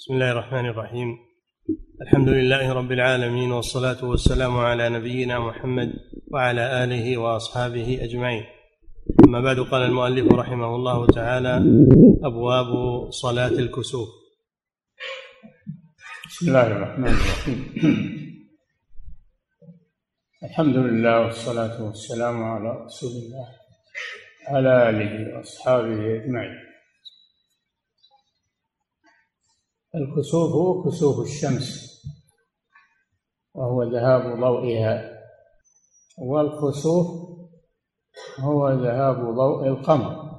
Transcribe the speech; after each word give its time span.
بسم 0.00 0.14
الله 0.14 0.32
الرحمن 0.32 0.66
الرحيم. 0.66 1.18
الحمد 2.02 2.28
لله 2.28 2.72
رب 2.72 2.92
العالمين 2.92 3.52
والصلاة 3.52 4.04
والسلام 4.04 4.56
على 4.56 4.88
نبينا 4.88 5.38
محمد 5.38 5.92
وعلى 6.32 6.84
آله 6.84 7.18
وأصحابه 7.18 7.98
أجمعين. 8.04 8.44
أما 9.24 9.40
بعد 9.40 9.60
قال 9.60 9.82
المؤلف 9.82 10.32
رحمه 10.32 10.76
الله 10.76 11.06
تعالى 11.06 11.54
أبواب 12.24 12.70
صلاة 13.10 13.48
الكسوف. 13.48 14.08
بسم 16.30 16.48
الله 16.48 16.66
الرحمن 16.66 17.12
الرحيم. 17.20 17.58
الحمد 20.42 20.76
لله 20.76 21.20
والصلاة 21.20 21.82
والسلام 21.84 22.42
على 22.42 22.84
رسول 22.84 23.10
الله 23.10 23.46
على 24.48 24.72
آله 24.90 25.36
وأصحابه 25.36 26.16
أجمعين. 26.24 26.69
الكسوف 29.94 30.52
هو 30.52 30.82
كسوف 30.82 31.26
الشمس 31.26 31.90
وهو 33.54 33.82
ذهاب 33.82 34.40
ضوئها. 34.40 35.20
والخسوف 36.18 37.06
هو 38.40 38.70
ذهاب 38.70 39.34
ضوء 39.34 39.66
القمر. 39.66 40.30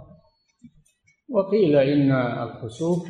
وقيل 1.30 1.76
إن 1.76 2.12
الخسوف 2.12 3.08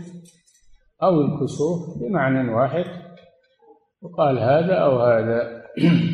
أو 1.03 1.21
الكسوف 1.21 1.97
بمعنى 1.97 2.53
واحد 2.53 2.85
وقال 4.01 4.39
هذا 4.39 4.75
أو 4.75 4.99
هذا. 4.99 5.63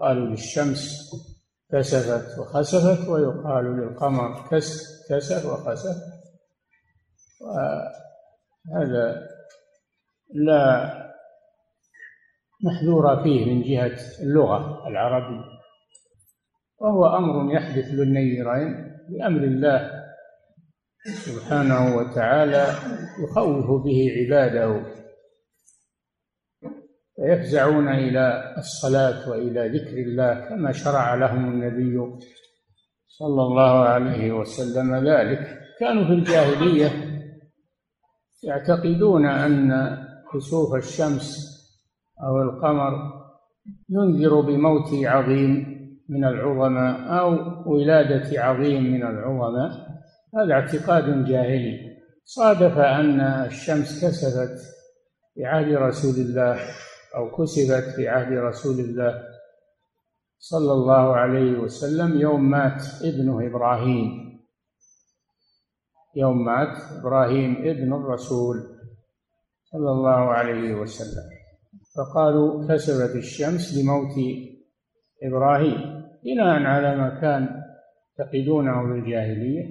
قالوا 0.00 0.26
للشمس 0.26 1.10
كسفت 1.72 2.38
وخسفت 2.38 3.08
ويقال 3.08 3.64
للقمر 3.64 4.48
كسف 5.10 5.46
وخسف. 5.46 5.96
هذا 8.76 9.28
لا 10.34 10.92
محذور 12.64 13.22
فيه 13.22 13.54
من 13.54 13.62
جهة 13.62 13.98
اللغة 14.22 14.88
العربية. 14.88 15.44
وهو 16.78 17.16
أمر 17.16 17.54
يحدث 17.54 17.84
للنيرين 17.84 18.98
بأمر 19.08 19.44
الله 19.44 19.90
سبحانه 21.04 21.96
وتعالى 21.96 22.66
يخوف 23.24 23.84
به 23.84 24.08
عباده. 24.16 24.98
فيفزعون 27.16 27.88
إلى 27.88 28.54
الصلاة 28.58 29.30
وإلى 29.30 29.68
ذكر 29.68 29.96
الله 29.96 30.48
كما 30.48 30.72
شرع 30.72 31.14
لهم 31.14 31.50
النبي 31.50 32.20
صلى 33.06 33.42
الله 33.42 33.84
عليه 33.84 34.32
وسلم 34.32 35.08
ذلك. 35.08 35.58
كانوا 35.80 36.04
في 36.04 36.12
الجاهلية 36.12 37.07
يعتقدون 38.42 39.26
أن 39.26 39.98
كسوف 40.32 40.74
الشمس 40.74 41.48
أو 42.22 42.42
القمر 42.42 42.92
ينذر 43.88 44.40
بموت 44.40 44.88
عظيم 44.92 45.78
من 46.08 46.24
العظماء 46.24 47.20
أو 47.20 47.32
ولادة 47.72 48.42
عظيم 48.42 48.82
من 48.82 49.02
العظماء 49.02 49.70
هذا 50.34 50.52
اعتقاد 50.52 51.24
جاهلي 51.24 51.88
صادف 52.24 52.78
أن 52.78 53.20
الشمس 53.20 54.04
كسفت 54.04 54.58
في 55.34 55.44
عهد 55.44 55.72
رسول 55.72 56.14
الله 56.14 56.60
أو 57.16 57.30
كسفت 57.30 57.96
في 57.96 58.08
عهد 58.08 58.32
رسول 58.32 58.80
الله 58.80 59.22
صلى 60.38 60.72
الله 60.72 61.16
عليه 61.16 61.58
وسلم 61.58 62.20
يوم 62.20 62.50
مات 62.50 62.82
ابنه 63.02 63.46
إبراهيم. 63.46 64.27
يوم 66.18 66.44
مات 66.44 66.76
إبراهيم 67.00 67.56
ابن 67.64 67.92
الرسول 67.92 68.56
صلى 69.64 69.90
الله 69.90 70.32
عليه 70.32 70.74
وسلم. 70.74 71.26
فقالوا 71.96 72.68
كسبت 72.68 73.16
الشمس 73.16 73.78
لموت 73.78 74.14
إبراهيم. 75.22 76.04
بناء 76.24 76.62
على 76.62 76.96
ما 76.96 77.20
كان 77.20 77.62
يعتقدونه 78.18 78.82
بالجاهلية 78.82 79.64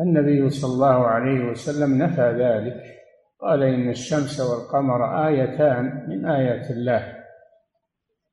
النبي 0.00 0.50
صلى 0.50 0.72
الله 0.72 1.06
عليه 1.06 1.50
وسلم 1.50 2.02
نفى 2.02 2.32
ذلك. 2.44 2.82
قال 3.40 3.62
إن 3.62 3.90
الشمس 3.90 4.40
والقمر 4.40 5.26
آيتان 5.28 6.06
من 6.08 6.26
آيات 6.26 6.70
الله. 6.70 7.16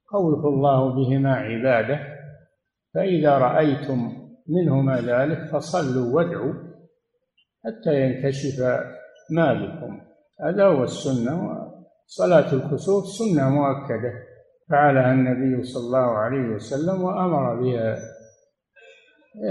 خوف 0.05 0.45
الله 0.45 0.95
بهما 0.95 1.33
عباده 1.35 1.99
فإذا 2.93 3.37
رأيتم 3.37 4.22
منهما 4.47 5.01
ذلك 5.01 5.49
فصلوا 5.53 6.15
وادعوا 6.15 6.53
حتى 7.65 8.01
ينكشف 8.01 8.59
ما 9.31 9.53
بكم 9.53 10.01
هذا 10.45 10.65
هو 10.65 10.83
السنة 10.83 11.63
صلاة 12.07 12.53
الكسوف 12.53 13.05
سنة 13.05 13.49
مؤكدة. 13.49 14.13
فعلها 14.69 15.13
النبي 15.13 15.63
صلى 15.63 15.83
الله 15.83 16.17
عليه 16.17 16.55
وسلم 16.55 17.03
وأمر 17.03 17.61
بها. 17.61 17.95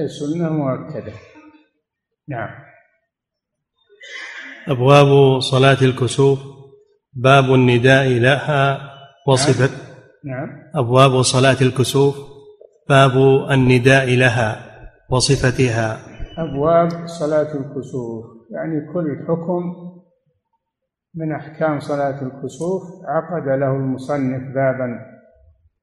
سنة 0.07 0.49
مؤكدة. 0.49 1.13
نعم. 2.29 2.51
أبواب 4.69 5.41
صلاة 5.41 5.77
الكسوف. 5.83 6.39
باب 7.13 7.45
النداء 7.45 8.09
لها 8.09 8.93
وصفة. 9.29 9.71
نعم. 10.25 10.71
أبواب 10.75 11.23
صلاة 11.23 11.57
الكسوف. 11.63 12.17
باب 12.89 13.17
النداء 13.51 14.11
لها. 14.17 14.72
وصفتها. 15.13 15.99
أبواب 16.39 17.07
صلاة 17.07 17.55
الكسوف. 17.55 18.25
يعني 18.51 18.93
كل 18.95 19.25
حكم 19.29 19.63
من 21.15 21.33
أحكام 21.33 21.81
صلاة 21.81 22.23
الكسوف 22.23 22.83
عقد 23.05 23.49
له 23.61 23.77
المصنف 23.77 24.43
بابا 24.55 25.01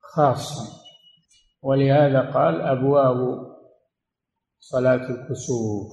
خاصا. 0.02 0.80
ولهذا 1.64 2.22
قال 2.22 2.62
أبواب 2.62 3.18
صلاة 4.60 5.10
الكسوف. 5.10 5.88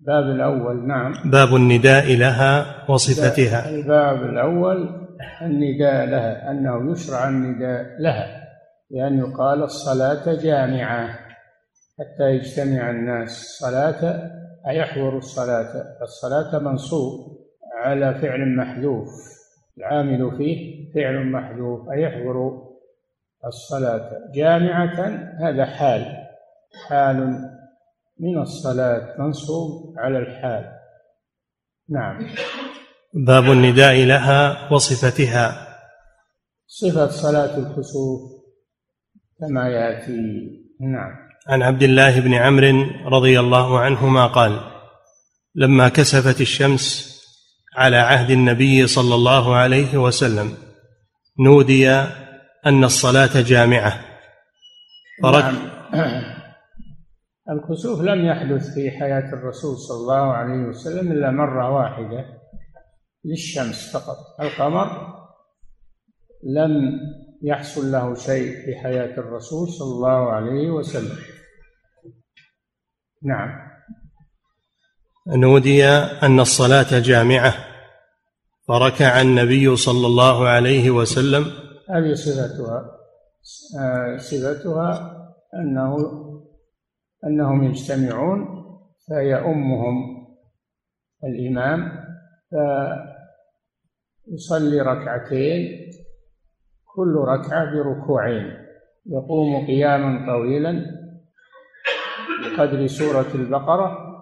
باب 0.00 0.24
الأول 0.24 0.86
نعم. 0.86 1.12
باب 1.30 1.54
النداء 1.56 2.16
لها 2.16 2.84
وصفتها. 2.90 3.68
الباب 3.68 4.22
الأول 4.22 5.06
النداء 5.42 6.06
لها 6.06 6.50
أنه 6.50 6.92
يشرع 6.92 7.28
النداء 7.28 7.86
لها 8.00 8.44
لأن 8.90 9.18
يقال 9.18 9.62
الصلاة 9.62 10.42
جامعة. 10.42 11.24
حتى 11.98 12.30
يجتمع 12.30 12.90
الناس. 12.90 13.56
صلاة 13.60 14.30
أيحضر 14.68 15.18
الصلاة. 15.18 15.84
الصلاة 16.02 16.58
منصوب 16.58 17.38
على 17.74 18.14
فعل 18.14 18.56
محذوف. 18.56 19.08
العامل 19.78 20.36
فيه 20.36 20.92
فعل 20.94 21.26
محذوف 21.26 21.90
أيحضر 21.90 22.62
الصلاة. 23.46 24.10
جامعة 24.34 25.00
هذا 25.40 25.64
حال. 25.64 26.04
حال 26.88 27.16
من 28.20 28.38
الصلاة 28.38 29.14
منصوب 29.18 29.98
على 29.98 30.18
الحال. 30.18 30.72
نعم. 31.88 32.26
باب 33.14 33.44
النداء 33.44 34.04
لها 34.04 34.72
وصفتها. 34.72 35.68
صفة 36.66 37.06
صلاة 37.06 37.58
الكسوف 37.58 38.20
كما 39.40 39.68
يأتي. 39.68 40.50
نعم. 40.80 41.23
عن 41.48 41.62
عبد 41.62 41.82
الله 41.82 42.20
بن 42.20 42.34
عمرو 42.34 42.86
رضي 43.06 43.40
الله 43.40 43.80
عنهما 43.80 44.26
قال 44.26 44.60
لما 45.54 45.88
كسفت 45.88 46.40
الشمس 46.40 47.14
على 47.76 47.96
عهد 47.96 48.30
النبي 48.30 48.86
صلى 48.86 49.14
الله 49.14 49.56
عليه 49.56 49.96
وسلم 49.96 50.54
نودي 51.40 51.90
أن 52.66 52.84
الصلاة 52.84 53.42
جامعة. 53.42 54.00
فرك 55.22 55.44
نعم. 55.44 56.34
الكسوف 57.50 58.00
لم 58.00 58.26
يحدث 58.26 58.74
في 58.74 58.90
حياة 58.90 59.32
الرسول 59.32 59.76
صلى 59.76 59.96
الله 59.96 60.32
عليه 60.32 60.68
وسلم 60.68 61.12
إلا 61.12 61.30
مرة 61.30 61.70
واحدة 61.70 62.24
للشمس 63.24 63.96
فقط. 63.96 64.16
القمر 64.40 65.14
لم 66.44 67.00
يحصل 67.42 67.92
له 67.92 68.14
شيء 68.14 68.52
في 68.64 68.74
حياة 68.82 69.18
الرسول 69.18 69.68
صلى 69.68 69.94
الله 69.94 70.32
عليه 70.32 70.70
وسلم. 70.70 71.33
نعم. 73.24 73.50
نودي 75.26 75.86
أن 76.22 76.40
الصلاة 76.40 76.98
جامعة. 76.98 77.54
فركع 78.68 79.20
النبي 79.20 79.76
صلى 79.76 80.06
الله 80.06 80.48
عليه 80.48 80.90
وسلم. 80.90 81.44
هذه 81.90 82.14
صفتها 82.14 82.90
آه، 83.80 84.16
صفتها 84.16 85.10
أنه 85.54 85.96
أنهم 87.26 87.64
يجتمعون 87.64 88.64
فيؤمهم 89.06 90.26
الإمام 91.24 91.92
فيصلي 94.26 94.80
ركعتين 94.80 95.90
كل 96.94 97.14
ركعة 97.28 97.64
بركوعين 97.74 98.56
يقوم 99.06 99.66
قياما 99.66 100.26
طويلا 100.26 101.03
بقدر 102.44 102.86
سورة 102.86 103.34
البقرة 103.34 104.14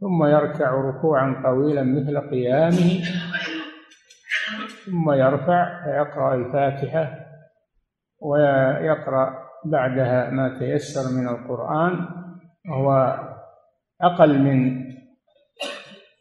ثم 0.00 0.24
يركع 0.24 0.70
ركوعا 0.74 1.42
طويلا 1.44 1.82
مثل 1.82 2.30
قيامه 2.30 3.02
ثم 4.86 5.12
يرفع 5.12 5.84
فيقرأ 5.84 6.34
الفاتحة 6.34 7.26
ويقرأ 8.20 9.44
بعدها 9.64 10.30
ما 10.30 10.58
تيسر 10.58 11.16
من 11.16 11.28
القرآن 11.28 12.08
وهو 12.70 13.20
أقل 14.02 14.38
من 14.38 14.84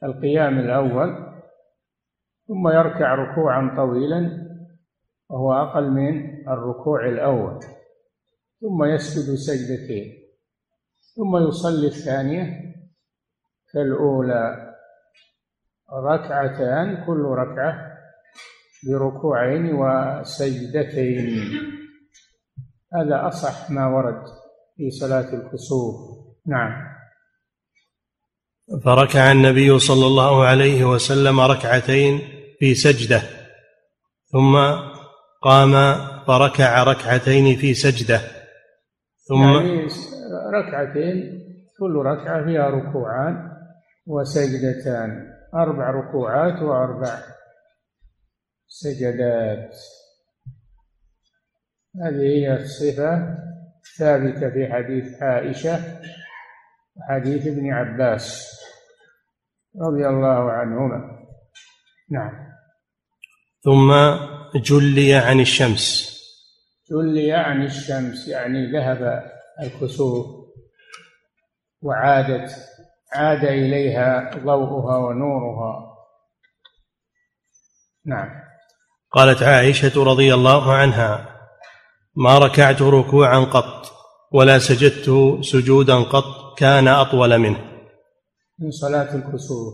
القيام 0.04 0.60
الأول 0.60 1.34
ثم 2.48 2.68
يركع 2.68 3.16
ركوعا 3.16 3.74
طويلا 3.78 4.48
وهو 5.30 5.54
أقل 5.54 5.92
من 5.92 6.48
الركوع 6.48 7.10
الأول 7.10 7.60
ثم 8.62 8.84
يسجد 8.84 9.36
سجدتين. 9.36 10.23
ثم 11.16 11.48
يصلي 11.48 11.88
الثانية 11.88 12.74
كالأولى 13.74 14.74
ركعتان 15.94 17.06
كل 17.06 17.22
ركعة 17.22 17.94
بركوعين 18.88 19.76
وسجدتين. 19.76 21.52
هذا 22.94 23.28
أصح 23.28 23.72
ما 23.72 23.88
ورد 23.88 24.24
في 24.78 24.92
صلاة 24.92 25.34
الكسوف. 25.34 25.96
نعم. 26.48 26.94
فركع 28.86 29.32
النبي 29.32 29.80
صلى 29.80 30.06
الله 30.06 30.44
عليه 30.46 30.84
وسلم 30.84 31.40
ركعتين 31.40 32.22
في 32.60 32.76
سجدة 32.76 33.24
ثم 34.32 34.56
قام 35.42 35.74
فركع 36.28 36.84
ركعتين 36.84 37.58
في 37.58 37.74
سجدة 37.74 38.22
ثم 39.28 39.44
يعني 39.44 39.88
ركعتين 40.52 41.44
كل 41.80 41.96
ركعة 41.96 42.46
فيها 42.46 42.70
ركوعان 42.70 43.52
وسجدتان 44.08 45.34
أربع 45.54 45.90
ركوعات 45.90 46.62
وأربع 46.62 47.20
سجدات. 48.68 49.78
هذه 52.04 52.22
هي 52.22 52.54
الصفة 52.54 53.38
ثابته 53.98 54.50
في 54.50 54.74
حديث 54.74 55.24
عائشة 55.24 55.80
وحديث 56.96 57.48
ابن 57.48 57.74
عباس 57.74 58.54
رضي 59.82 60.08
الله 60.08 60.52
عنهما. 60.52 61.26
نعم. 62.12 62.54
ثم 63.64 63.92
جلي 64.60 65.16
عن 65.16 65.40
الشمس. 65.40 66.14
جلي 66.92 67.32
عن 67.32 67.66
الشمس 67.66 68.28
يعني 68.28 68.72
ذهب 68.72 69.33
الكسوف 69.62 70.26
وعادت 71.82 72.52
عاد 73.14 73.46
إليها 73.46 74.32
ضوءها 74.46 74.98
ونورها. 74.98 75.94
نعم. 78.06 78.30
قالت 79.12 79.44
عائشة 79.44 80.04
رضي 80.04 80.34
الله 80.34 80.74
عنها 80.74 81.40
ما 82.16 82.38
ركعت 82.38 82.82
ركوعا 82.82 83.40
قط 83.40 83.92
ولا 84.32 84.60
سجدت 84.60 85.38
سجودا 85.44 85.96
قط 85.96 86.58
كان 86.58 86.88
أطول 86.88 87.38
منه. 87.38 87.60
من 88.60 88.72
صلاة 88.72 89.16
الكسوف. 89.16 89.74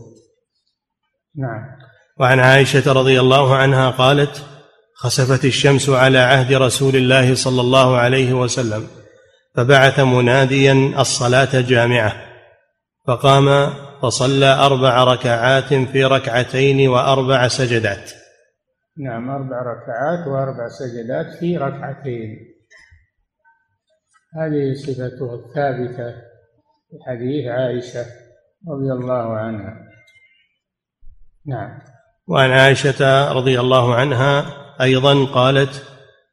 نعم. 1.36 1.78
وعن 2.18 2.40
عائشة 2.40 2.92
رضي 2.92 3.20
الله 3.20 3.56
عنها 3.56 3.90
قالت 3.90 4.46
خسفت 4.94 5.44
الشمس 5.44 5.88
على 5.88 6.18
عهد 6.18 6.52
رسول 6.52 6.96
الله 6.96 7.34
صلى 7.34 7.60
الله 7.60 7.96
عليه 7.96 8.32
وسلم. 8.32 8.99
فبعث 9.54 10.00
مناديا 10.00 11.00
الصلاة 11.00 11.60
جامعة 11.60 12.12
فقام 13.06 13.70
فصلى 14.02 14.46
أربع 14.46 15.04
ركعات 15.04 15.74
في 15.74 16.04
ركعتين 16.04 16.88
وأربع 16.88 17.48
سجدات. 17.48 18.10
نعم 18.98 19.30
أربع 19.30 19.56
ركعات 19.62 20.26
وأربع 20.26 20.68
سجدات 20.68 21.38
في 21.40 21.56
ركعتين. 21.56 22.36
هذه 24.36 24.74
صفته 24.74 25.34
الثابتة 25.34 26.10
في 26.90 26.96
حديث 27.06 27.46
عائشة 27.46 28.06
رضي 28.68 28.92
الله 28.92 29.36
عنها. 29.36 29.74
نعم. 31.46 31.78
وعن 32.26 32.50
عائشة 32.50 33.32
رضي 33.32 33.60
الله 33.60 33.94
عنها 33.94 34.44
أيضا 34.80 35.24
قالت 35.24 35.82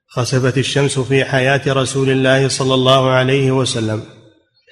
خسفت 0.10 0.58
الشمس 0.58 1.00
في 1.00 1.26
حياة 1.26 1.62
رسول 1.68 2.10
الله 2.10 2.48
صلى 2.48 2.74
الله 2.74 3.10
عليه 3.10 3.52
وسلم 3.52 4.04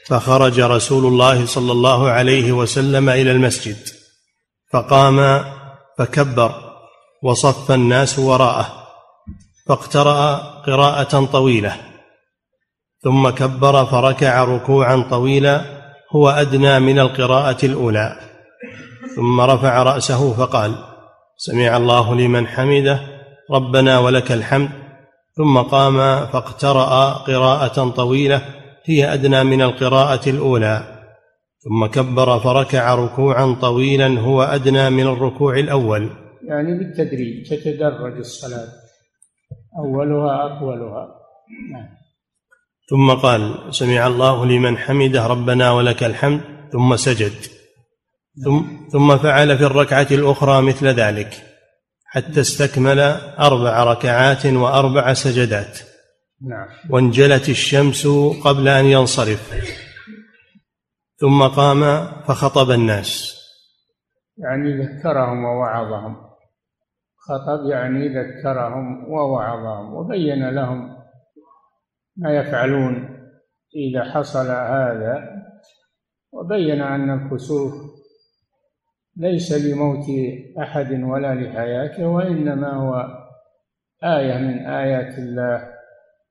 فخرج 0.07 0.59
رسول 0.59 1.05
الله 1.05 1.45
صلى 1.45 1.71
الله 1.71 2.09
عليه 2.09 2.51
وسلم 2.51 3.09
إلى 3.09 3.31
المسجد 3.31 3.77
فقام 4.73 5.45
فكبر 5.97 6.51
وصف 7.23 7.71
الناس 7.71 8.19
وراءه 8.19 8.87
فاقترأ 9.67 10.35
قراءة 10.65 11.25
طويلة 11.25 11.77
ثم 13.03 13.29
كبر 13.29 13.85
فركع 13.85 14.43
ركوعا 14.43 15.07
طويلا 15.09 15.65
هو 16.15 16.29
أدنى 16.29 16.79
من 16.79 16.99
القراءة 16.99 17.65
الأولى 17.65 18.19
ثم 19.15 19.41
رفع 19.41 19.83
رأسه 19.83 20.33
فقال 20.33 20.75
سمع 21.37 21.77
الله 21.77 22.15
لمن 22.15 22.47
حمده 22.47 22.99
ربنا 23.51 23.99
ولك 23.99 24.31
الحمد 24.31 24.84
ثم 25.37 25.57
قام 25.57 25.97
فاقترأ 26.25 27.13
قراءة 27.13 27.89
طويلة 27.89 28.41
هي 28.85 29.13
أدنى 29.13 29.43
من 29.43 29.61
القراءة 29.61 30.29
الأولى. 30.29 31.01
ثم 31.59 31.85
كبر 31.85 32.39
فركع 32.39 32.95
ركوعا 32.95 33.57
طويلا 33.61 34.19
هو 34.19 34.41
أدنى 34.43 34.89
من 34.89 35.07
الركوع 35.07 35.59
الأول. 35.59 36.09
يعني 36.47 36.77
بالتدريج 36.77 37.49
تتدرج 37.49 38.17
الصلاة. 38.17 38.67
أولها 39.79 40.45
اطولها 40.45 41.07
نعم. 41.71 41.87
ثم 42.89 43.11
قال 43.11 43.55
سمع 43.69 44.07
الله 44.07 44.45
لمن 44.45 44.77
حمده 44.77 45.27
ربنا 45.27 45.71
ولك 45.71 46.03
الحمد. 46.03 46.41
ثم 46.71 46.95
سجد. 46.95 47.33
ثم 48.43 48.61
ثم 48.91 49.17
فعل 49.17 49.57
في 49.57 49.65
الركعة 49.65 50.07
الأخرى 50.11 50.61
مثل 50.61 50.87
ذلك. 50.87 51.54
حتى 52.15 52.41
استكمل 52.41 52.99
أربع 53.39 53.83
ركعات 53.83 54.45
وأربع 54.45 55.13
سجدات. 55.13 55.79
نعم. 56.41 56.67
وانجلت 56.89 57.49
الشمس 57.49 58.07
قبل 58.43 58.67
أن 58.67 58.85
ينصرف. 58.85 59.53
ثم 61.17 61.43
قام 61.43 62.07
فخطب 62.27 62.71
الناس. 62.71 63.35
يعني 64.37 64.83
ذكرهم 64.83 65.43
ووعظهم. 65.43 66.15
خطب 67.17 67.69
يعني 67.69 68.07
ذكرهم 68.07 69.11
ووعظهم 69.11 69.93
وبين 69.93 70.49
لهم 70.49 70.97
ما 72.17 72.37
يفعلون 72.37 73.09
إذا 73.75 74.03
حصل 74.13 74.47
هذا. 74.51 75.15
وبين 76.31 76.81
أن 76.81 77.09
الكسوف 77.09 77.94
ليس 79.17 79.51
لموت 79.51 80.05
أحد 80.59 81.03
ولا 81.03 81.35
لحياته 81.35 82.07
وإنما 82.07 82.73
هو 82.73 83.07
آية 84.03 84.37
من 84.37 84.65
آيات 84.65 85.19
الله. 85.19 85.67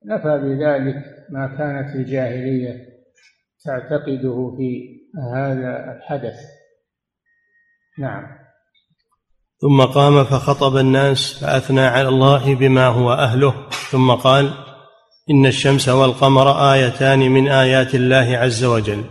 نفى 0.06 0.38
بذلك 0.38 0.96
ما 1.30 1.46
كانت 1.46 1.96
الجاهلية 1.96 2.76
تعتقده 3.64 4.54
في 4.56 5.00
هذا 5.34 5.94
الحدث. 5.96 6.36
نعم. 7.98 8.22
ثم 9.60 9.82
قام 9.82 10.24
فخطب 10.24 10.76
الناس 10.76 11.44
فأثنى 11.44 11.80
على 11.80 12.08
الله 12.08 12.54
بما 12.54 12.86
هو 12.86 13.12
أهله. 13.12 13.68
ثم 13.90 14.10
قال 14.10 14.50
إن 15.30 15.46
الشمس 15.46 15.88
والقمر 15.88 16.72
آيتان 16.72 17.18
من 17.18 17.48
آيات 17.48 17.94
الله 17.94 18.38
عز 18.38 18.64
وجل. 18.64 19.04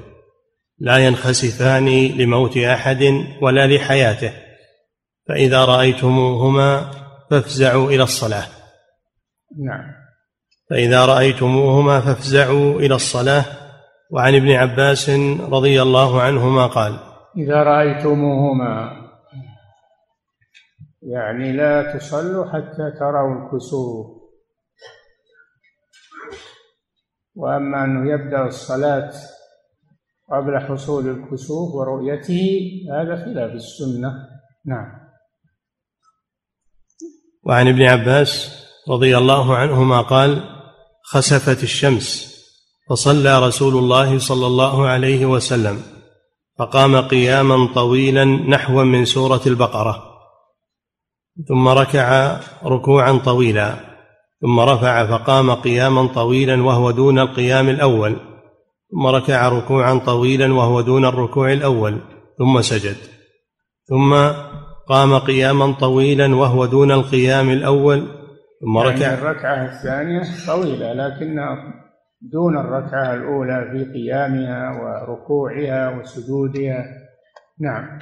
لا 0.83 0.97
ينخسفان 0.97 1.87
لموت 2.07 2.57
أحد 2.57 3.03
ولا 3.41 3.67
لحياته 3.67 4.33
فإذا 5.27 5.65
رأيتموهما 5.65 6.91
فافزعوا 7.29 7.89
إلى 7.89 8.03
الصلاة. 8.03 8.47
نعم. 9.65 9.93
فإذا 10.69 11.05
رأيتموهما 11.05 12.01
فافزعوا 12.01 12.79
إلى 12.79 12.95
الصلاة. 12.95 13.45
وعن 14.11 14.35
ابن 14.35 14.51
عباس 14.51 15.09
رضي 15.39 15.81
الله 15.81 16.21
عنهما 16.21 16.67
قال 16.67 16.99
إذا 17.37 17.63
رأيتموهما 17.63 18.91
يعني 21.01 21.51
لا 21.51 21.97
تصلوا 21.97 22.45
حتى 22.45 22.91
تروا 22.99 23.45
الكسوف. 23.45 24.07
وأما 27.35 27.83
أنه 27.83 28.11
يبدأ 28.11 28.45
الصلاة 28.45 29.11
قبل 30.33 30.59
حصول 30.59 31.09
الكسوف 31.09 31.75
ورؤيته 31.75 32.61
هذا 32.91 33.15
خلاف 33.25 33.51
السنة. 33.51 34.13
نعم. 34.65 35.03
وعن 37.43 37.67
ابن 37.67 37.81
عباس 37.81 38.63
رضي 38.89 39.17
الله 39.17 39.55
عنهما 39.55 40.01
قال 40.01 40.43
خسفت 41.03 41.63
الشمس 41.63 42.33
فصلى 42.89 43.47
رسول 43.47 43.77
الله 43.77 44.19
صلى 44.19 44.47
الله 44.47 44.87
عليه 44.87 45.25
وسلم 45.25 45.81
فقام 46.59 47.01
قياما 47.01 47.73
طويلا 47.75 48.25
نحوا 48.25 48.83
من 48.83 49.05
سورة 49.05 49.41
البقرة. 49.47 50.03
ثم 51.47 51.67
ركع 51.67 52.39
ركوعا 52.65 53.17
طويلا 53.25 53.75
ثم 54.41 54.59
رفع 54.59 55.17
فقام 55.17 55.51
قياما 55.51 56.07
طويلا 56.07 56.63
وهو 56.63 56.91
دون 56.91 57.19
القيام 57.19 57.69
الأول. 57.69 58.32
ثم 58.93 59.07
ركع 59.07 59.49
ركوعا 59.49 59.97
طويلا 60.05 60.53
وهو 60.53 60.81
دون 60.81 61.05
الركوع 61.05 61.53
الأول 61.53 61.97
ثم 62.37 62.61
سجد. 62.61 62.95
ثم 63.89 64.13
قام 64.87 65.17
قياما 65.17 65.71
طويلا 65.71 66.35
وهو 66.35 66.65
دون 66.65 66.91
القيام 66.91 67.49
الأول 67.49 68.07
ثم 68.61 68.77
يعني 68.77 68.89
ركع 68.89 69.13
الركعة 69.13 69.65
الثانية 69.65 70.21
طويلة 70.47 70.93
لكنها 70.93 71.57
دون 72.21 72.57
الركعة 72.57 73.13
الأولى 73.13 73.69
في 73.71 73.93
قيامها 73.93 74.71
وركوعها 74.81 75.99
وسجودها. 75.99 76.85
نعم. 77.59 77.99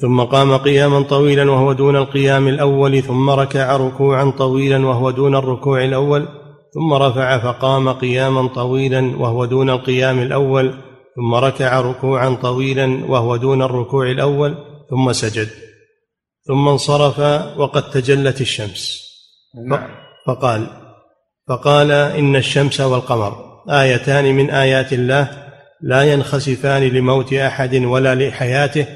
ثم 0.00 0.20
قام 0.20 0.56
قياما 0.56 1.02
طويلا 1.02 1.50
وهو 1.50 1.72
دون 1.72 1.96
القيام 1.96 2.48
الأول 2.48 3.02
ثم 3.02 3.30
ركع 3.30 3.76
ركوعا 3.76 4.30
طويلا 4.30 4.86
وهو 4.86 5.10
دون 5.10 5.34
الركوع 5.36 5.84
الأول 5.84 6.28
ثم 6.74 6.92
رفع 6.92 7.38
فقام 7.38 7.92
قياما 7.92 8.48
طويلا 8.48 9.16
وهو 9.16 9.44
دون 9.44 9.70
القيام 9.70 10.18
الأول 10.18 10.74
ثم 11.16 11.34
ركع 11.34 11.80
ركوعا 11.80 12.34
طويلا 12.42 13.04
وهو 13.08 13.36
دون 13.36 13.62
الركوع 13.62 14.10
الأول 14.10 14.54
ثم 14.90 15.12
سجد 15.12 15.48
ثم 16.46 16.68
انصرف 16.68 17.18
وقد 17.58 17.90
تجلت 17.90 18.40
الشمس. 18.40 19.06
نعم. 19.66 19.88
فقال 20.26 20.66
فقال 21.48 21.90
إن 21.92 22.36
الشمس 22.36 22.80
والقمر 22.80 23.62
آيتان 23.70 24.24
من 24.34 24.50
آيات 24.50 24.92
الله 24.92 25.46
لا 25.80 26.02
ينخسفان 26.02 26.82
لموت 26.82 27.32
أحد 27.32 27.74
ولا 27.74 28.14
لحياته 28.14 28.86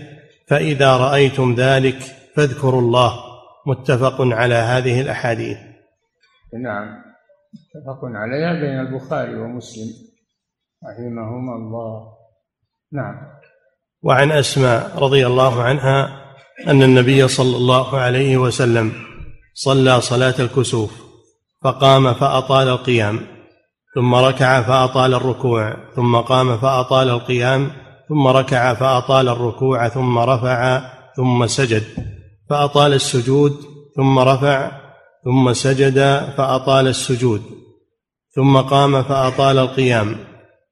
فإذا 0.48 0.96
رأيتم 0.96 1.54
ذلك 1.54 1.98
فاذكروا 2.36 2.80
الله 2.80 3.20
متفق 3.66 4.16
على 4.20 4.54
هذه 4.54 5.00
الأحاديث. 5.00 5.58
نعم. 6.62 7.09
متفق 7.54 8.00
عليها 8.04 8.52
بين 8.52 8.80
البخاري 8.80 9.34
ومسلم 9.34 9.88
رحمهما 10.84 11.56
الله. 11.56 12.12
نعم. 12.92 13.14
وعن 14.02 14.32
أسماء 14.32 14.98
رضي 14.98 15.26
الله 15.26 15.62
عنها 15.62 16.20
أن 16.68 16.82
النبي 16.82 17.28
صلى 17.28 17.56
الله 17.56 17.98
عليه 17.98 18.36
وسلم 18.36 18.92
صلى 19.54 20.00
صلاة 20.00 20.34
الكسوف 20.38 20.90
فقام 21.62 22.14
فأطال 22.14 22.68
القيام 22.68 23.20
ثم 23.94 24.14
ركع 24.14 24.62
فأطال 24.62 25.14
الركوع 25.14 25.76
ثم 25.96 26.16
قام 26.16 26.58
فأطال 26.58 27.08
القيام 27.08 27.70
ثم 28.08 28.26
ركع 28.26 28.74
فأطال 28.74 29.28
الركوع 29.28 29.88
ثم 29.88 30.18
رفع 30.18 30.82
ثم 31.16 31.46
سجد 31.46 31.82
فأطال 32.50 32.92
السجود 32.92 33.52
ثم 33.96 34.18
رفع 34.18 34.79
ثم 35.24 35.52
سجد 35.52 35.98
فأطال 36.36 36.86
السجود 36.86 37.42
ثم 38.34 38.56
قام 38.56 39.02
فأطال 39.02 39.58
القيام 39.58 40.16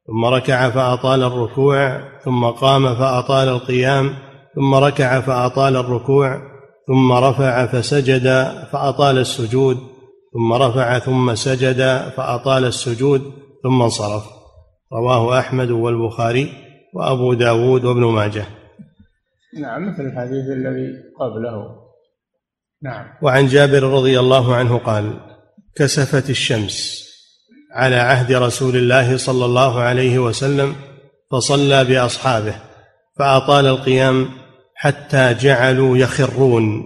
ثم 0.06 0.24
ركع 0.24 0.70
فأطال 0.70 1.22
الركوع 1.22 2.00
ثم 2.24 2.44
قام 2.44 2.94
فأطال 2.94 3.48
القيام 3.48 4.14
ثم 4.54 4.74
ركع 4.74 5.20
فأطال 5.20 5.76
الركوع 5.76 6.40
ثم 6.86 7.12
رفع 7.12 7.66
فسجد 7.66 8.26
فأطال 8.72 9.18
السجود 9.18 9.78
ثم 10.32 10.52
رفع 10.52 10.98
ثم 10.98 11.34
سجد 11.34 11.80
فأطال 12.16 12.64
السجود 12.64 13.22
ثم 13.62 13.82
انصرف. 13.82 14.24
رواه 14.92 15.38
أحمد 15.38 15.70
والبخاري 15.70 16.52
وأبو 16.94 17.34
داود 17.34 17.84
وابن 17.84 18.04
ماجه. 18.04 18.46
نعم 19.60 19.88
مثل 19.88 20.02
الحديث 20.02 20.44
الذي 20.44 20.86
قبله. 21.20 21.87
نعم. 22.82 23.06
وعن 23.22 23.46
جابر 23.46 23.82
رضي 23.82 24.20
الله 24.20 24.54
عنه 24.54 24.78
قال 24.78 25.20
كسفت 25.76 26.30
الشمس 26.30 27.08
على 27.74 27.96
عهد 27.96 28.32
رسول 28.32 28.76
الله 28.76 29.16
صلى 29.16 29.44
الله 29.44 29.80
عليه 29.80 30.18
وسلم 30.18 30.76
فصلى 31.32 31.84
بأصحابه 31.84 32.54
فأطال 33.18 33.66
القيام 33.66 34.28
حتى 34.74 35.34
جعلوا 35.34 35.96
يخرون. 35.96 36.84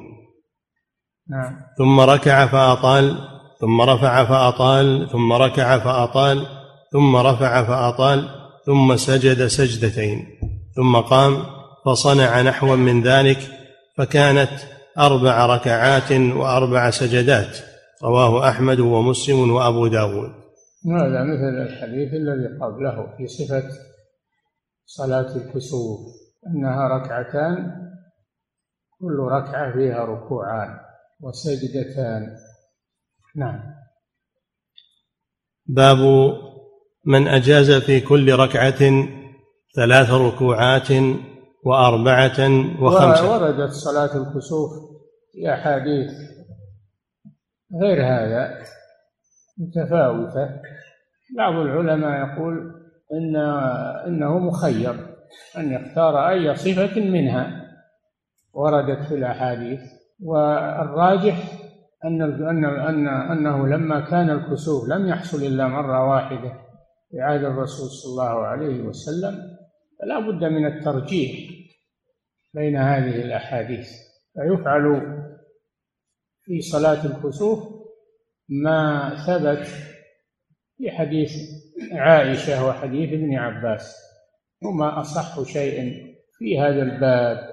نعم. 1.30 1.56
ثم 1.78 2.00
ركع 2.00 2.46
فأطال 2.46 3.18
ثم 3.60 3.80
رفع 3.80 4.24
فأطال 4.24 5.08
ثم 5.12 5.32
ركع 5.32 5.78
فأطال 5.78 6.46
ثم 6.92 7.16
رفع 7.16 7.64
فأطال 7.64 8.28
ثم 8.66 8.96
سجد 8.96 9.46
سجدتين 9.46 10.26
ثم 10.76 10.96
قام 10.96 11.44
فصنع 11.86 12.40
نحوا 12.40 12.76
من 12.76 13.02
ذلك 13.02 13.38
فكانت 13.98 14.50
أربع 14.98 15.46
ركعات 15.46 16.12
وأربع 16.12 16.90
سجدات 16.90 17.58
رواه 18.02 18.48
أحمد 18.48 18.80
ومسلم 18.80 19.50
وأبو 19.50 19.86
داود. 19.86 20.30
هذا 20.86 21.24
مثل 21.24 21.66
الحديث 21.66 22.14
الذي 22.14 22.58
قبله 22.60 23.16
في 23.16 23.26
صفة 23.26 23.68
صلاة 24.86 25.36
الكسوف 25.36 26.00
أنها 26.46 26.88
ركعتان 26.88 27.72
كل 29.00 29.16
ركعة 29.18 29.72
فيها 29.72 30.04
ركوعان 30.04 30.78
وسجدتان. 31.20 32.36
نعم. 33.36 33.60
باب 35.66 35.98
من 37.06 37.28
أجاز 37.28 37.70
في 37.70 38.00
كل 38.00 38.32
ركعة 38.32 39.08
ثلاث 39.76 40.10
ركوعات 40.10 40.88
وأربعة 41.64 42.38
وخمسة. 42.82 43.32
وردت 43.32 43.70
صلاة 43.72 44.16
الكسوف 44.16 44.70
في 45.32 45.54
أحاديث 45.54 46.10
غير 47.82 48.04
هذا 48.06 48.58
متفاوتة. 49.58 50.48
بعض 51.36 51.54
العلماء 51.54 52.28
يقول 52.28 52.74
إن 53.12 53.36
إنه 54.06 54.38
مخير 54.38 54.94
أن 55.56 55.72
يختار 55.72 56.28
أي 56.28 56.56
صفة 56.56 57.00
منها. 57.00 57.62
وردت 58.52 59.02
في 59.08 59.14
الأحاديث. 59.14 59.80
والراجح 60.22 61.52
أن 62.04 62.22
أن 62.22 62.64
أن 62.64 63.08
أنه 63.08 63.66
لما 63.66 64.00
كان 64.00 64.30
الكسوف 64.30 64.88
لم 64.88 65.08
يحصل 65.08 65.42
إلا 65.42 65.66
مرة 65.68 66.10
واحدة 66.10 66.52
في 67.10 67.20
عهد 67.20 67.44
الرسول 67.44 67.88
صلى 67.88 68.10
الله 68.10 68.46
عليه 68.46 68.82
وسلم 68.82 69.34
فلا 70.00 70.18
بد 70.20 70.44
من 70.44 70.66
الترجيح. 70.66 71.51
بين 72.54 72.76
هذه 72.76 73.22
الأحاديث. 73.24 73.90
فيفعل 74.34 75.02
في 76.42 76.60
صلاة 76.60 77.06
الكسوف 77.06 77.82
ما 78.48 79.10
ثبت 79.26 79.66
في 80.76 80.90
حديث 80.90 81.32
عائشة 81.92 82.66
وحديث 82.66 83.12
ابن 83.12 83.34
عباس. 83.34 83.96
هما 84.62 85.00
أصح 85.00 85.42
شيء 85.52 86.06
في 86.38 86.60
هذا 86.60 86.82
الباب. 86.82 87.52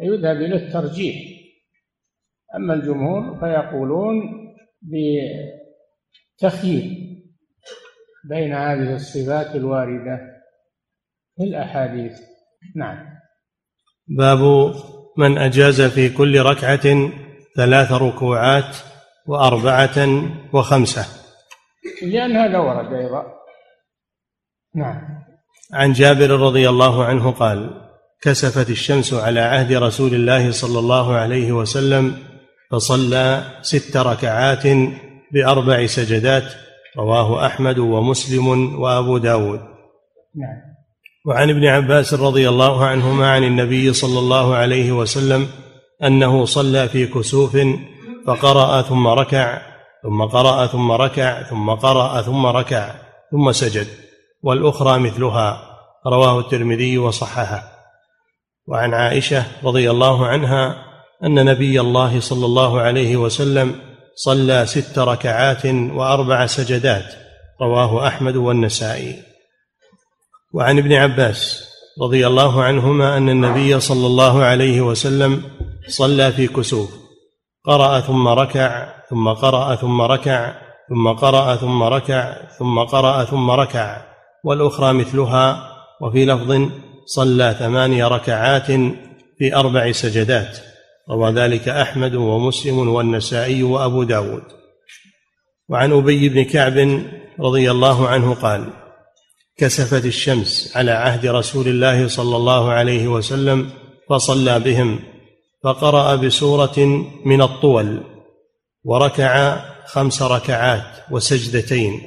يذهب 0.00 0.36
إلى 0.36 0.54
الترجيح. 0.56 1.16
أما 2.56 2.74
الجمهور 2.74 3.40
فيقولون 3.40 4.14
بتخيير 6.42 7.02
بين 8.24 8.54
هذه 8.54 8.94
الصفات 8.94 9.56
الواردة 9.56 10.42
في 11.36 11.42
الأحاديث. 11.44 12.20
نعم. 12.76 13.21
باب 14.08 14.74
من 15.18 15.38
أجاز 15.38 15.82
في 15.82 16.08
كل 16.08 16.40
ركعة 16.40 17.10
ثلاث 17.56 17.92
ركوعات 17.92 18.76
وأربعة 19.26 20.22
وخمسة. 20.52 21.06
لأن 22.02 22.36
هذا 22.36 22.58
ورد 22.58 22.92
أيضا. 22.92 23.24
نعم. 24.74 25.22
عن 25.72 25.92
جابر 25.92 26.30
رضي 26.30 26.68
الله 26.68 27.04
عنه 27.04 27.30
قال 27.30 27.70
كسفت 28.22 28.70
الشمس 28.70 29.14
على 29.14 29.40
عهد 29.40 29.72
رسول 29.72 30.14
الله 30.14 30.50
صلى 30.50 30.78
الله 30.78 31.14
عليه 31.16 31.52
وسلم 31.52 32.16
فصلى 32.70 33.42
ست 33.62 33.96
ركعات 33.96 34.62
بأربع 35.32 35.86
سجدات 35.86 36.44
رواه 36.98 37.46
أحمد 37.46 37.78
ومسلم 37.78 38.80
وأبو 38.80 39.18
داود. 39.18 39.60
نعم. 40.34 40.71
وعن 41.26 41.50
ابن 41.50 41.66
عباس 41.66 42.14
رضي 42.14 42.48
الله 42.48 42.84
عنهما 42.84 43.30
عن 43.30 43.44
النبي 43.44 43.92
صلى 43.92 44.18
الله 44.18 44.54
عليه 44.54 44.92
وسلم 44.92 45.48
أنه 46.04 46.44
صلى 46.44 46.88
في 46.88 47.06
كسوف 47.06 47.58
فقرأ 48.26 48.82
ثم 48.82 49.06
ركع 49.06 49.62
ثم 50.02 50.22
قرأ 50.22 50.66
ثم 50.66 50.92
ركع 50.92 51.42
ثم 51.42 51.70
قرأ 51.70 52.22
ثم 52.22 52.46
ركع 52.46 52.94
ثم 53.30 53.52
سجد 53.52 53.86
والأخرى 54.42 54.98
مثلها 54.98 55.62
رواه 56.06 56.40
الترمذي 56.40 56.98
وصححه. 56.98 57.62
وعن 58.68 58.94
عائشة 58.94 59.44
رضي 59.64 59.90
الله 59.90 60.26
عنها 60.26 60.76
أن 61.24 61.44
نبي 61.44 61.80
الله 61.80 62.20
صلى 62.20 62.46
الله 62.46 62.80
عليه 62.80 63.16
وسلم 63.16 63.74
صلى 64.14 64.66
ست 64.66 64.98
ركعات 64.98 65.66
وأربع 65.66 66.46
سجدات 66.46 67.14
رواه 67.62 68.06
أحمد 68.06 68.36
والنسائي. 68.36 69.31
وعن 70.52 70.78
ابن 70.78 70.92
عباس 70.92 71.68
رضي 72.02 72.26
الله 72.26 72.62
عنهما 72.62 73.16
أن 73.16 73.28
النبي 73.28 73.80
صلى 73.80 74.06
الله 74.06 74.44
عليه 74.44 74.80
وسلم 74.80 75.42
صلى 75.88 76.32
في 76.32 76.46
كسوف. 76.46 76.90
قرأ 77.64 78.00
ثم 78.00 78.28
ركع 78.28 78.92
ثم 79.10 79.28
قرأ 79.28 79.74
ثم 79.74 80.02
ركع 80.02 80.54
ثم 80.88 81.08
قرأ 81.08 81.56
ثم 81.56 81.82
ركع 81.82 82.34
ثم 82.58 82.78
قرأ 82.78 83.24
ثم 83.24 83.50
ركع. 83.50 84.02
والأخرى 84.44 84.92
مثلها 84.92 85.68
وفي 86.00 86.26
لفظ 86.26 86.68
صلى 87.06 87.56
ثماني 87.58 88.04
ركعات 88.04 88.66
في 89.38 89.56
أربع 89.56 89.92
سجدات. 89.92 90.58
روى 91.10 91.32
ذلك 91.32 91.68
أحمد 91.68 92.14
ومسلم 92.14 92.88
والنسائي 92.88 93.62
وأبو 93.62 94.02
داود. 94.02 94.42
وعن 95.68 95.92
أبي 95.92 96.28
بن 96.28 96.44
كعب 96.44 97.02
رضي 97.40 97.70
الله 97.70 98.08
عنه 98.08 98.34
قال 98.34 98.81
كسفت 99.56 100.04
الشمس 100.04 100.76
على 100.76 100.90
عهد 100.90 101.26
رسول 101.26 101.68
الله 101.68 102.08
صلى 102.08 102.36
الله 102.36 102.70
عليه 102.70 103.08
وسلم 103.08 103.70
فصلى 104.08 104.60
بهم 104.60 104.98
فقرأ 105.64 106.16
بسورة 106.16 107.06
من 107.24 107.42
الطول 107.42 108.00
وركع 108.84 109.62
خمس 109.86 110.22
ركعات 110.22 110.84
وسجدتين 111.10 112.00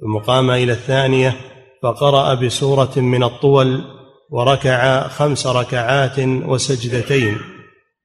ثم 0.00 0.18
قام 0.18 0.50
إلى 0.50 0.72
الثانية 0.72 1.36
فقرأ 1.82 2.34
بسورة 2.34 2.92
من 2.96 3.22
الطول 3.22 3.84
وركع 4.30 5.08
خمس 5.08 5.46
ركعات 5.46 6.18
وسجدتين 6.18 7.38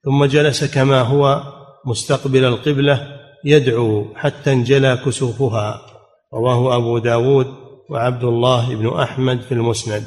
ثم 0.05 0.25
جلس 0.25 0.63
كما 0.63 1.01
هو 1.01 1.43
مستقبل 1.85 2.45
القبلة 2.45 3.07
يدعو 3.45 4.05
حتى 4.15 4.51
انجلى 4.53 5.01
كسوفها. 5.05 5.81
رواه 6.33 6.75
أبو 6.77 6.97
داود 6.97 7.64
وعبد 7.89 8.23
الله 8.23 8.75
بن 8.75 8.99
أحمد 8.99 9.41
في 9.41 9.51
المسند. 9.51 10.03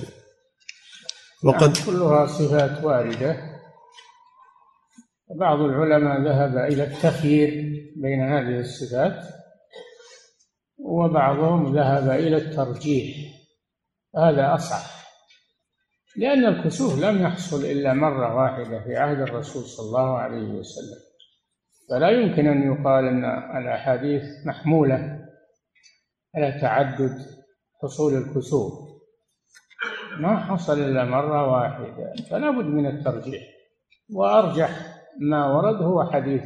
وقد 1.45 1.77
كلها 1.87 2.27
صفات 2.27 2.85
واردة. 2.85 3.37
بعض 5.41 5.59
العلماء 5.59 6.21
ذهب 6.21 6.57
إلى 6.57 6.85
التخيير 6.85 7.51
بين 7.97 8.21
هذه 8.21 8.61
الصفات 8.61 9.25
وبعضهم 10.79 11.77
ذهب 11.77 12.11
إلى 12.11 12.37
الترجيح. 12.37 13.17
هذا 14.17 14.55
أصح 14.55 14.99
لأن 16.17 16.47
الكسوف 16.47 16.99
لم 16.99 17.23
يحصل 17.23 17.65
إلا 17.65 17.93
مرة 17.93 18.35
واحدة 18.35 18.85
في 18.85 18.97
عهد 18.97 19.21
الرسول 19.21 19.65
صلى 19.65 19.87
الله 19.87 20.19
عليه 20.19 20.49
وسلم. 20.49 21.01
فلا 21.91 22.11
يمكن 22.11 22.47
أن 22.47 22.73
يقال 22.73 23.05
أن 23.05 23.25
الأحاديث 23.63 24.23
محمولة 24.47 25.19
على 26.35 26.61
تعدد 26.61 27.38
حصول 27.83 28.15
الكسوف 28.15 28.89
ما 30.21 30.37
حصل 30.37 30.79
إلا 30.79 31.05
مرة 31.05 31.47
واحدة. 31.53 32.13
فلا 32.31 32.51
بد 32.51 32.65
من 32.65 32.87
الترجيح. 32.87 33.43
وأرجح 34.15 34.71
ما 35.21 35.57
ورد 35.57 35.83
هو 35.83 36.11
حديث 36.11 36.43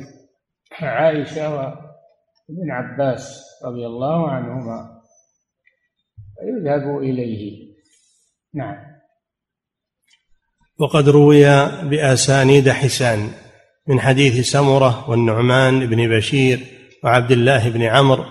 عائشة 0.80 1.54
وابن 1.54 2.70
عباس 2.70 3.44
رضي 3.64 3.86
الله 3.86 4.30
عنهما. 4.30 5.02
فيذهب 6.40 6.98
إليه. 6.98 7.72
نعم. 8.54 8.76
وقد 10.78 11.08
روي 11.08 11.44
بأسانيد 11.82 12.68
حسان 12.68 13.30
من 13.88 14.00
حديث 14.00 14.50
سمرة 14.50 15.10
والنعمان 15.10 15.86
بن 15.86 16.16
بشير 16.16 16.60
وعبد 17.04 17.32
الله 17.32 17.70
بن 17.70 17.82
عمرو 17.82 18.24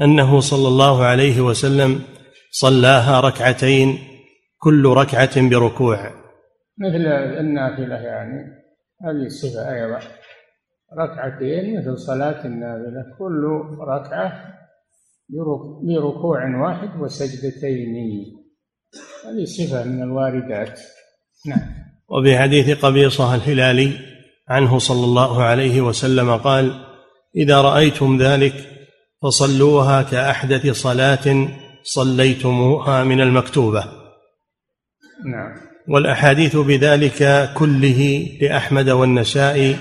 أنه 0.00 0.40
صلى 0.40 0.68
الله 0.68 1.04
عليه 1.04 1.40
وسلم 1.40 2.02
صلاها 2.50 3.20
ركعتين 3.20 3.98
كل 4.58 4.86
ركعة 4.86 5.48
بركوع. 5.48 6.10
مثل 6.78 7.06
النافلة 7.40 7.96
يعني 7.96 8.60
هذه 9.04 9.26
الصفة 9.26 9.74
أيضا 9.74 10.00
ركعتين 10.98 11.78
مثل 11.78 11.98
صلاة 11.98 12.44
النافلة 12.44 13.04
كل 13.18 13.62
ركعة 13.80 14.44
بركوع 15.82 16.60
واحد 16.62 17.00
وسجدتين. 17.00 17.96
هذه 19.24 19.44
صفة 19.44 19.84
من 19.84 20.02
الواردات. 20.02 20.80
نعم. 21.46 21.90
وفي 22.08 22.38
حديث 22.38 22.84
قبيصة 22.84 23.34
الهلالي 23.34 23.92
عنه 24.48 24.78
صلى 24.78 25.04
الله 25.04 25.42
عليه 25.42 25.80
وسلم 25.80 26.36
قال 26.36 26.84
إذا 27.36 27.60
رأيتم 27.60 28.22
ذلك 28.22 28.54
فصلوها 29.22 30.02
كأحدث 30.02 30.70
صلاة 30.70 31.48
صليتموها 31.82 33.04
من 33.04 33.20
المكتوبة. 33.20 33.84
نعم. 35.26 35.70
والأحاديث 35.88 36.56
بذلك 36.56 37.50
كله 37.54 38.28
لأحمد 38.40 38.88
والنسائي 38.90 39.76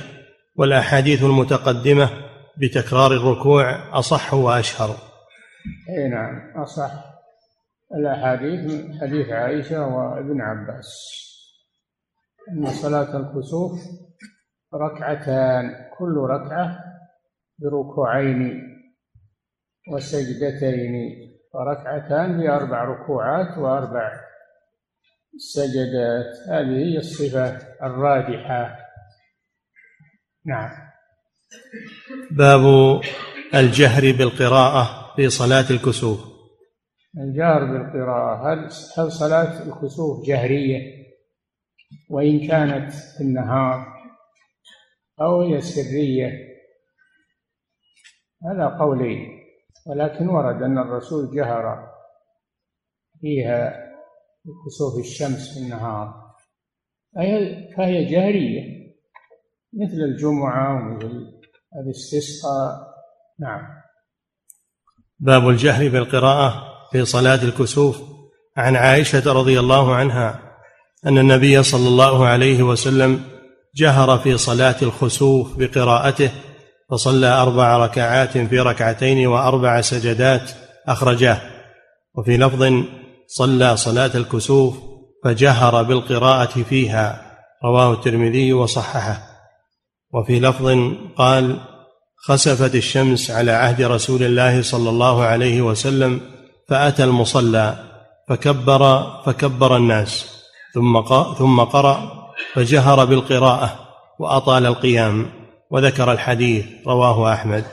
والأحاديث 0.55 1.23
المتقدمة 1.23 2.09
بتكرار 2.57 3.11
الركوع 3.11 3.97
أصح 3.99 4.33
وأشهر. 4.33 4.95
أي 5.89 6.09
نعم 6.09 6.61
أصح 6.63 6.91
الأحاديث 7.95 8.59
من 8.59 8.99
حديث 9.01 9.29
عائشة 9.29 9.87
وابن 9.87 10.41
عباس. 10.41 10.89
أن 12.51 12.65
صلاة 12.65 13.17
الكسوف 13.17 13.79
ركعتان 14.73 15.71
كل 15.99 16.15
ركعة 16.29 16.77
بركوعين 17.59 18.61
وسجدتين. 19.93 20.93
وركعتان 21.53 22.37
باربع 22.37 22.83
ركوعات 22.83 23.57
وأربع 23.57 24.11
السجدات 25.35 26.49
هذه 26.49 26.77
هي 26.77 26.97
الصفة 26.97 27.57
الراجحة 27.83 28.79
نعم. 30.45 30.71
باب 32.31 32.61
الجهر 33.55 34.01
بالقراءة 34.01 35.15
في 35.15 35.29
صلاة 35.29 35.65
الكسوف. 35.69 36.19
الجهر 37.17 37.65
بالقراءة 37.65 38.53
هل 38.53 38.69
هل 38.97 39.11
صلاة 39.11 39.63
الكسوف 39.63 40.27
جهرية؟ 40.27 40.99
وإن 42.09 42.47
كانت 42.47 42.93
في 42.93 43.23
النهار 43.23 43.87
أو 45.21 45.41
هي 45.41 45.61
سرية؟ 45.61 46.31
هذا 48.45 48.65
قولين. 48.79 49.38
ولكن 49.85 50.29
ورد 50.29 50.61
أن 50.61 50.77
الرسول 50.77 51.35
جهر 51.35 51.89
فيها 53.21 53.73
كسوف 54.65 54.99
الشمس 54.99 55.53
في 55.53 55.59
النهار. 55.59 56.29
فهي 57.77 58.05
جهرية 58.05 58.61
مثل 59.73 59.97
الجمعة 59.97 60.75
ومثل 60.75 61.39
الاستسقاء 61.75 62.89
نعم. 63.39 63.61
باب 65.19 65.49
الجهر 65.49 65.89
بالقراءة 65.89 66.63
في 66.91 67.05
صلاة 67.05 67.43
الكسوف. 67.43 68.19
عن 68.57 68.75
عائشة 68.75 69.33
رضي 69.33 69.59
الله 69.59 69.95
عنها 69.95 70.49
أن 71.05 71.17
النبي 71.17 71.63
صلى 71.63 71.87
الله 71.87 72.25
عليه 72.25 72.63
وسلم 72.63 73.23
جهر 73.75 74.17
في 74.17 74.37
صلاة 74.37 74.75
الخسوف 74.81 75.57
بقراءته 75.57 76.31
فصلى 76.91 77.27
أربع 77.27 77.77
ركعات 77.77 78.37
في 78.37 78.59
ركعتين 78.59 79.27
وأربع 79.27 79.81
سجدات 79.81 80.51
أخرجاه. 80.87 81.41
وفي 82.15 82.37
لفظ 82.37 82.83
صلى 83.27 83.77
صلاة 83.77 84.11
الكسوف 84.15 84.77
فجهر 85.23 85.83
بالقراءة 85.83 86.63
فيها 86.63 87.21
رواه 87.65 87.93
الترمذي 87.93 88.53
وصححه. 88.53 89.21
وفي 90.13 90.39
لفظ 90.39 90.77
قال 91.15 91.57
خسفت 92.17 92.75
الشمس 92.75 93.31
على 93.31 93.51
عهد 93.51 93.81
رسول 93.81 94.23
الله 94.23 94.61
صلى 94.61 94.89
الله 94.89 95.23
عليه 95.23 95.61
وسلم 95.61 96.21
فأتى 96.69 97.03
المصلى 97.03 97.75
فكبر 98.29 99.11
فكبر 99.25 99.77
الناس. 99.77 100.25
ثم 100.73 101.01
ثم 101.37 101.59
قرأ 101.59 102.11
فجهر 102.53 103.05
بالقراءة 103.05 103.79
وأطال 104.19 104.65
القيام. 104.65 105.38
وذكر 105.71 106.11
الحديث 106.11 106.65
رواه 106.87 107.33
أحمد. 107.33 107.63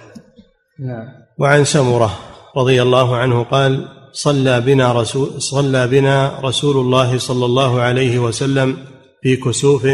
نعم. 0.79 1.09
وعن 1.39 1.65
سمرة 1.65 2.11
رضي 2.57 2.83
الله 2.83 3.17
عنه 3.17 3.45
قال 3.45 3.89
صلى 4.13 4.61
بنا 4.61 4.93
رسول 4.93 5.43
صلى 5.43 5.87
بنا 5.87 6.41
رسول 6.41 6.77
الله 6.77 7.19
صلى 7.19 7.45
الله 7.45 7.83
عليه 7.83 8.19
وسلم 8.19 8.77
في 9.23 9.37
كسوف 9.37 9.87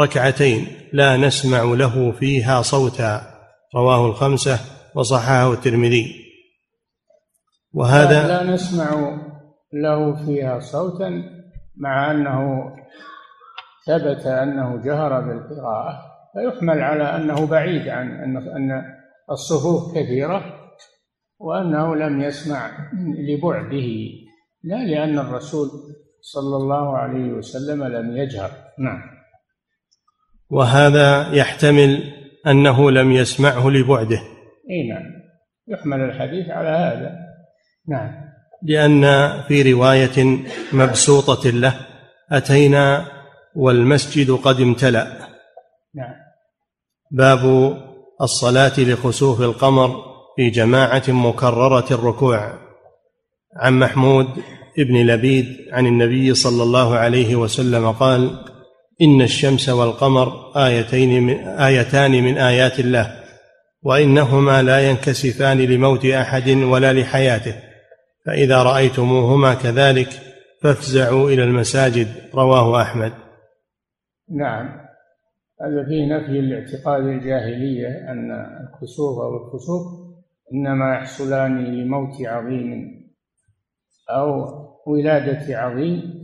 ركعتين 0.00 0.66
لا 0.92 1.16
نسمع 1.16 1.62
له 1.62 2.12
فيها 2.12 2.62
صوتا. 2.62 3.22
رواه 3.74 4.06
الخمسة 4.06 4.58
وصححه 4.94 5.52
الترمذي. 5.52 6.14
وهذا 7.72 8.28
لا 8.28 8.42
نسمع 8.42 9.18
له 9.72 10.24
فيها 10.26 10.60
صوتا 10.60 11.10
مع 11.76 12.10
أنه 12.10 12.72
ثبت 13.86 14.26
أنه 14.26 14.82
جهر 14.84 15.20
بالقراءة. 15.20 16.11
فيحمل 16.32 16.80
على 16.80 17.04
أنه 17.04 17.46
بعيد 17.46 17.88
عن 17.88 18.08
أن 18.56 18.82
الصفوف 19.30 19.94
كثيرة 19.94 20.62
وأنه 21.38 21.96
لم 21.96 22.20
يسمع 22.20 22.70
لبعده 23.28 23.88
لا 24.64 24.76
لأن 24.76 25.18
الرسول 25.18 25.68
صلى 26.20 26.56
الله 26.56 26.96
عليه 26.96 27.32
وسلم 27.32 27.84
لم 27.84 28.16
يجهر. 28.16 28.50
نعم. 28.78 29.02
وهذا 30.50 31.34
يحتمل 31.34 32.12
أنه 32.46 32.90
لم 32.90 33.12
يسمعه 33.12 33.70
لبعده. 33.70 34.20
إي 34.70 34.88
نعم. 34.88 35.02
يحمل 35.68 36.00
الحديث 36.00 36.50
على 36.50 36.68
هذا. 36.68 37.16
نعم. 37.88 38.10
لأن 38.62 39.02
في 39.48 39.72
رواية 39.72 40.38
مبسوطة 40.72 41.50
له 41.50 41.74
أتينا 42.32 43.06
والمسجد 43.54 44.30
قد 44.30 44.60
امتلأ. 44.60 45.31
نعم. 45.94 46.14
باب 47.10 47.74
الصلاة 48.22 48.80
لخسوف 48.80 49.40
القمر 49.40 50.04
في 50.36 50.50
جماعة 50.50 51.02
مكررة 51.08 51.86
الركوع. 51.90 52.58
عن 53.56 53.78
محمود 53.78 54.26
ابن 54.78 55.06
لبيد 55.06 55.46
عن 55.72 55.86
النبي 55.86 56.34
صلى 56.34 56.62
الله 56.62 56.96
عليه 56.96 57.36
وسلم 57.36 57.92
قال 57.92 58.44
إن 59.02 59.22
الشمس 59.22 59.68
والقمر 59.68 60.52
آيتين 60.56 61.22
من 61.22 61.38
آيتان 61.48 62.10
من 62.10 62.38
آيات 62.38 62.80
الله 62.80 63.22
وإنهما 63.82 64.62
لا 64.62 64.90
ينكسفان 64.90 65.58
لموت 65.58 66.06
أحد 66.06 66.48
ولا 66.48 66.92
لحياته 66.92 67.54
فإذا 68.26 68.62
رأيتموهما 68.62 69.54
كذلك 69.54 70.08
فافزعوا 70.62 71.30
إلى 71.30 71.44
المساجد. 71.44 72.08
رواه 72.34 72.82
أحمد. 72.82 73.12
نعم. 74.36 74.91
هذا 75.62 75.84
فيه 75.84 76.14
نفي 76.14 76.38
الاعتقاد 76.38 77.04
الجاهلية 77.04 77.88
أن 77.88 78.30
الكسوف 78.30 79.18
أو 79.18 79.36
الكسوف 79.36 80.02
إنما 80.52 80.94
يحصلان 80.94 81.64
لموت 81.64 82.26
عظيم 82.26 83.02
أو 84.10 84.44
ولادة 84.86 85.58
عظيم. 85.58 86.22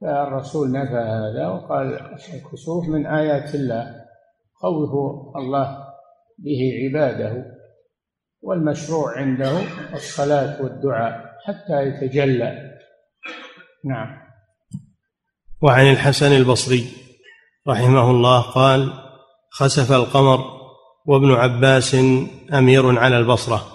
فالرسول 0.00 0.72
نفى 0.72 0.94
هذا 0.94 1.48
وقال 1.48 2.00
الكسوف 2.34 2.88
من 2.88 3.06
آيات 3.06 3.54
الله 3.54 3.94
خوف 4.54 4.90
الله 5.36 5.78
به 6.38 6.60
عباده 6.84 7.44
والمشروع 8.42 9.18
عنده 9.18 9.52
الصلاة 9.94 10.62
والدعاء 10.62 11.36
حتى 11.44 11.82
يتجلى. 11.82 12.78
نعم. 13.84 14.22
وعن 15.62 15.90
الحسن 15.90 16.32
البصري 16.32 17.02
رحمه 17.68 18.10
الله 18.10 18.40
قال 18.40 18.92
خسف 19.50 19.92
القمر 19.92 20.44
وابن 21.06 21.32
عباس 21.32 21.96
أمير 22.52 22.98
على 22.98 23.18
البصرة 23.18 23.66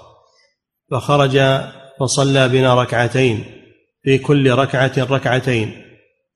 فخرج 0.91 1.39
فصلى 1.99 2.49
بنا 2.49 2.81
ركعتين 2.81 3.43
في 4.03 4.17
كل 4.17 4.51
ركعة 4.51 4.91
ركعتين 4.97 5.71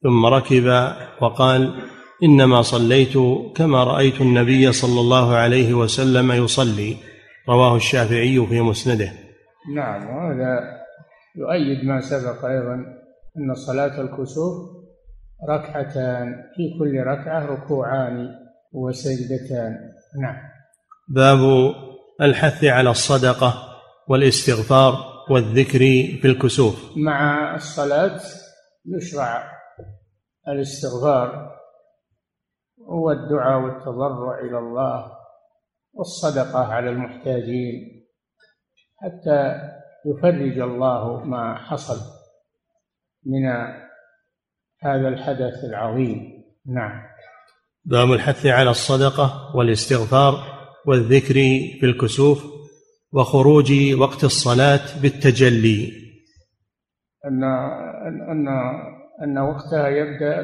ثم 0.04 0.26
ركب 0.26 0.94
وقال 1.22 1.74
إنما 2.24 2.62
صليت 2.62 3.18
كما 3.56 3.84
رأيت 3.84 4.22
النبي 4.22 4.72
صلى 4.72 5.00
الله 5.00 5.36
عليه 5.36 5.74
وسلم 5.74 6.32
يصلي 6.32 6.98
رواه 7.50 7.76
الشافعي 7.76 8.46
في 8.50 8.62
مسنده. 8.62 9.12
نعم 9.76 10.02
وهذا 10.10 10.60
يؤيد 11.36 11.86
ما 11.86 12.02
سبق 12.02 12.46
أيضا 12.46 12.74
أن 13.38 13.56
صلاة 13.56 14.02
الكسوف 14.02 14.81
ركعتان 15.50 16.44
في 16.56 16.80
كل 16.80 17.00
ركعة 17.00 17.46
ركوعان 17.46 18.36
وسجدتان. 18.72 19.92
نعم. 20.22 20.38
باب 21.10 21.40
الحث 22.22 22.64
على 22.64 22.90
الصدقة 22.90 23.54
والاستغفار 24.08 24.94
والذكر 25.30 25.80
في 26.22 26.26
الكسوف. 26.26 26.98
مع 26.98 27.56
الصلاة 27.56 28.20
يشرع 28.86 29.52
الاستغفار 30.48 31.52
هو 32.90 33.12
الدعاء 33.12 33.62
والتضرع 33.62 34.40
إلى 34.40 34.58
الله 34.58 35.12
والصدقة 35.94 36.74
على 36.74 36.90
المحتاجين 36.90 38.06
حتى 38.98 39.60
يفرج 40.06 40.60
الله 40.60 41.24
ما 41.24 41.56
حصل 41.56 42.00
من 43.26 43.46
هذا 44.84 45.08
الحدث 45.08 45.64
العظيم. 45.64 46.44
نعم. 46.66 47.02
باب 47.86 48.12
الحث 48.12 48.46
على 48.46 48.70
الصدقة 48.70 49.56
والاستغفار 49.56 50.34
والذكر 50.86 51.34
في 51.80 51.84
الكسوف 51.84 52.46
وخروج 53.12 53.74
وقت 54.00 54.24
الصلاة 54.24 55.02
بالتجلي. 55.02 55.92
ان 57.26 57.44
ان 58.32 58.48
ان 59.24 59.38
وقتها 59.38 59.88
يبدأ 59.88 60.42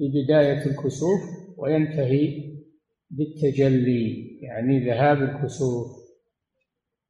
ببداية 0.00 0.66
الكسوف 0.66 1.20
وينتهي 1.56 2.52
بالتجلي 3.10 4.38
يعني 4.42 4.86
ذهاب 4.86 5.22
الكسوف. 5.22 5.86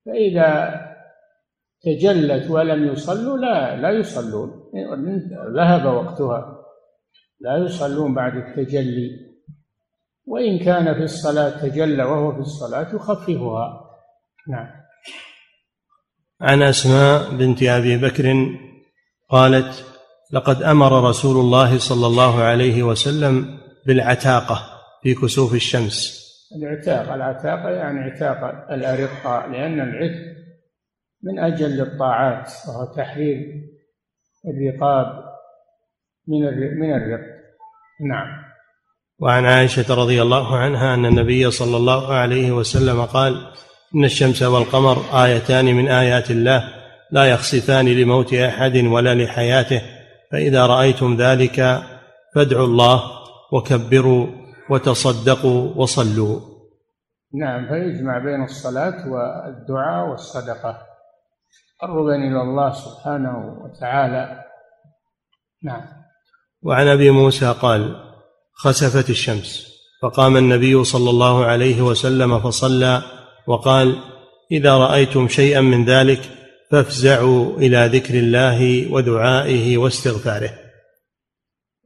فإذا 0.07 0.92
تجلت 1.85 2.51
ولم 2.51 2.93
يصلوا 2.93 3.39
لا 3.39 3.77
لا 3.77 3.91
يصلون. 3.91 4.51
ذهب 5.57 5.85
وقتها. 5.85 6.59
لا 7.41 7.57
يصلون 7.57 8.15
بعد 8.15 8.37
التجلي. 8.37 9.11
وإن 10.27 10.59
كان 10.59 10.95
في 10.95 11.03
الصلاة 11.03 11.51
تجلى 11.51 12.05
وهو 12.05 12.33
في 12.33 12.41
الصلاة 12.41 12.95
يخففها. 12.95 13.91
نعم. 14.49 14.67
عن 16.41 16.63
أسماء 16.63 17.31
بنت 17.31 17.63
أبي 17.63 17.97
بكر 17.97 18.47
قالت 19.29 19.85
لقد 20.33 20.63
أمر 20.63 21.09
رسول 21.09 21.37
الله 21.37 21.79
صلى 21.79 22.07
الله 22.07 22.43
عليه 22.43 22.83
وسلم 22.83 23.59
بالعتاقة 23.87 24.59
في 25.03 25.15
كسوف 25.15 25.55
الشمس. 25.55 26.23
العتاق 26.57 27.13
العتاقة 27.13 27.71
يعني 27.71 28.01
عتاق 28.01 28.73
الأرقاء 28.73 29.51
لأن 29.51 29.81
العتق 29.81 30.32
من 31.23 31.39
أجل 31.39 31.81
الطاعات 31.81 32.53
وهو 32.69 32.95
تحرير 32.95 33.39
الرقاب 34.49 35.07
من 36.29 36.41
من 36.81 36.95
الرق. 36.95 37.25
نعم. 38.09 38.43
وعن 39.19 39.45
عائشة 39.45 39.95
رضي 39.95 40.23
الله 40.23 40.57
عنها 40.57 40.95
أن 40.95 41.07
النبي 41.07 41.51
صلى 41.51 41.77
الله 41.77 42.15
عليه 42.15 42.53
وسلم 42.53 43.05
قال 43.05 43.53
إن 43.95 44.05
الشمس 44.05 44.43
والقمر 44.43 45.25
آيتان 45.25 45.65
من 45.65 45.89
آيات 45.89 46.31
الله 46.31 46.69
لا 47.11 47.25
يخسفان 47.25 47.89
لموت 47.89 48.35
أحد 48.35 48.77
ولا 48.77 49.15
لحياته 49.15 49.83
فإذا 50.33 50.67
رأيتم 50.67 51.17
ذلك 51.17 51.83
فادعوا 52.35 52.67
الله 52.67 53.03
وكبروا 53.53 54.27
وتصدقوا 54.71 55.75
وصلوا. 55.77 56.41
نعم 57.35 57.69
فيجمع 57.69 58.19
بين 58.19 58.45
الصلاة 58.45 59.09
والدعاء 59.09 60.09
والصدقة. 60.09 60.92
تقربا 61.83 62.15
إلى 62.15 62.43
الله 62.43 62.73
سبحانه 62.73 63.59
وتعالى. 63.65 64.45
نعم. 65.63 65.83
وعن 66.63 66.89
أبي 66.89 67.11
موسى 67.11 67.55
قال 67.63 67.97
خسفت 68.55 69.11
الشمس 69.11 69.73
فقام 70.03 70.37
النبي 70.37 70.85
صلى 70.85 71.11
الله 71.11 71.45
عليه 71.45 71.83
وسلم 71.83 72.41
فصلى 72.41 73.03
وقال 73.47 73.97
إذا 74.53 74.79
رأيتم 74.79 75.29
شيئا 75.29 75.61
من 75.61 75.85
ذلك 75.85 76.21
فافزعوا 76.71 77.57
إلى 77.57 77.87
ذكر 77.93 78.15
الله 78.15 78.93
ودعائه 78.93 79.79
واستغفاره. 79.79 80.51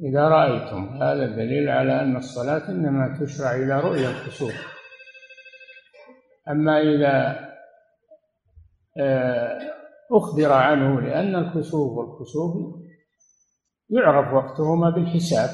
إذا 0.01 0.29
رأيتم 0.29 1.03
هذا 1.03 1.27
دليل 1.27 1.69
على 1.69 2.01
أن 2.01 2.17
الصلاة 2.17 2.69
إنما 2.69 3.19
تشرع 3.21 3.55
إلى 3.55 3.81
رؤيا 3.81 4.11
الكسوف. 4.11 4.55
أما 6.49 6.81
إذا 6.81 7.47
آه، 9.01 9.76
أخبر 10.13 10.53
عنه 10.53 11.01
لأن 11.01 11.35
الكسوف 11.37 11.99
والكسوف 11.99 12.77
يعرف 13.91 14.35
وقتهما 14.35 14.91
بالحساب 14.91 15.51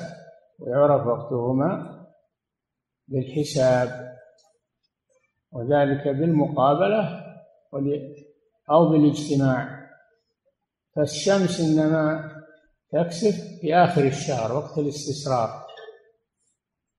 ويعرف 0.59 1.07
وقتهما 1.07 2.03
بالحساب 3.09 4.13
وذلك 5.53 6.09
بالمقابلة 6.09 7.23
أو 8.71 8.89
بالاجتماع. 8.89 9.83
فالشمس 10.97 11.61
إنما 11.61 12.33
تكسف 12.93 13.61
في 13.61 13.75
آخر 13.75 14.05
الشهر 14.05 14.57
وقت 14.57 14.79
الاستسرار. 14.79 15.49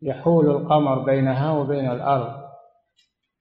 يحول 0.01 0.49
القمر 0.49 1.03
بينها 1.03 1.51
وبين 1.51 1.91
الأرض. 1.91 2.43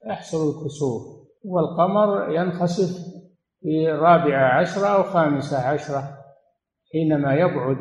يحصل 0.07 0.49
الكسوف 0.49 1.03
والقمر 1.45 2.31
ينخسف 2.31 3.12
في 3.63 3.91
الرابعة 3.91 4.61
عشرة 4.61 4.87
أو 4.87 5.03
خامسة 5.03 5.69
عشرة 5.69 6.19
حينما 6.93 7.35
يبعد 7.35 7.79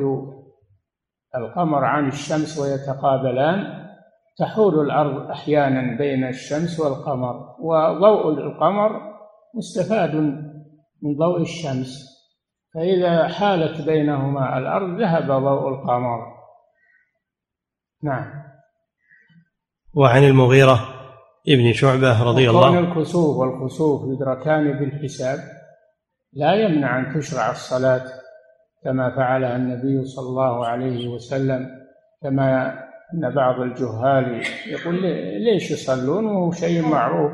القمر 1.36 1.84
عن 1.84 2.08
الشمس 2.08 2.58
ويتقابلان 2.58 3.82
تحول 4.38 4.80
الأرض 4.80 5.30
أحيانا 5.30 5.98
بين 5.98 6.24
الشمس 6.28 6.80
والقمر 6.80 7.56
وضوء 7.60 8.28
القمر 8.28 9.12
مستفاد 9.54 10.14
من 11.02 11.16
ضوء 11.18 11.40
الشمس. 11.40 12.12
فإذا 12.74 13.28
حالت 13.28 13.86
بينهما 13.86 14.58
الأرض 14.58 15.00
ذهب 15.00 15.26
ضوء 15.26 15.68
القمر. 15.68 16.18
نعم. 18.02 18.42
وعن 19.94 20.24
المغيرة 20.24 20.80
ابن 21.48 21.72
شعبة 21.72 22.22
رضي 22.22 22.50
الله 22.50 22.66
عنه 22.66 22.78
الكسوف 22.78 23.36
والخسوف 23.36 24.02
يدركان 24.08 24.72
بالحساب 24.72 25.38
لا 26.32 26.54
يمنع 26.54 26.98
أن 26.98 27.20
تشرع 27.20 27.50
الصلاة 27.50 28.04
كما 28.84 29.16
فعلها 29.16 29.56
النبي 29.56 30.04
صلى 30.04 30.26
الله 30.28 30.66
عليه 30.66 31.08
وسلم 31.08 31.68
كما 32.22 32.78
أن 33.14 33.34
بعض 33.34 33.60
الجهال 33.60 34.42
يقول 34.66 35.02
ليش 35.44 35.70
يصلون 35.70 36.26
وهو 36.26 36.52
شيء 36.52 36.88
معروف؟ 36.88 37.32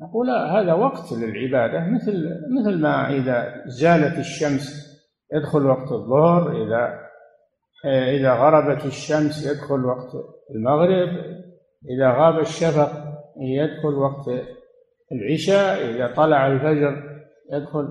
نقول 0.00 0.30
هذا 0.30 0.72
وقت 0.72 1.12
للعبادة 1.12 1.80
مثل 1.80 2.30
مثل 2.58 2.80
ما 2.80 3.10
إذا 3.10 3.62
زالت 3.66 4.18
الشمس 4.18 4.86
يدخل 5.32 5.66
وقت 5.66 5.92
الظهر 5.92 6.62
إذا 6.62 7.06
إذا 8.10 8.32
غربت 8.32 8.84
الشمس 8.84 9.46
يدخل 9.46 9.84
وقت 9.84 10.12
المغرب 10.54 11.08
إذا 11.90 12.10
غاب 12.10 12.38
الشفق 12.38 12.90
يدخل 13.40 13.94
وقت 13.94 14.28
العشاء 15.12 15.90
إذا 15.90 16.14
طلع 16.14 16.46
الفجر. 16.46 17.15
يدخل. 17.52 17.88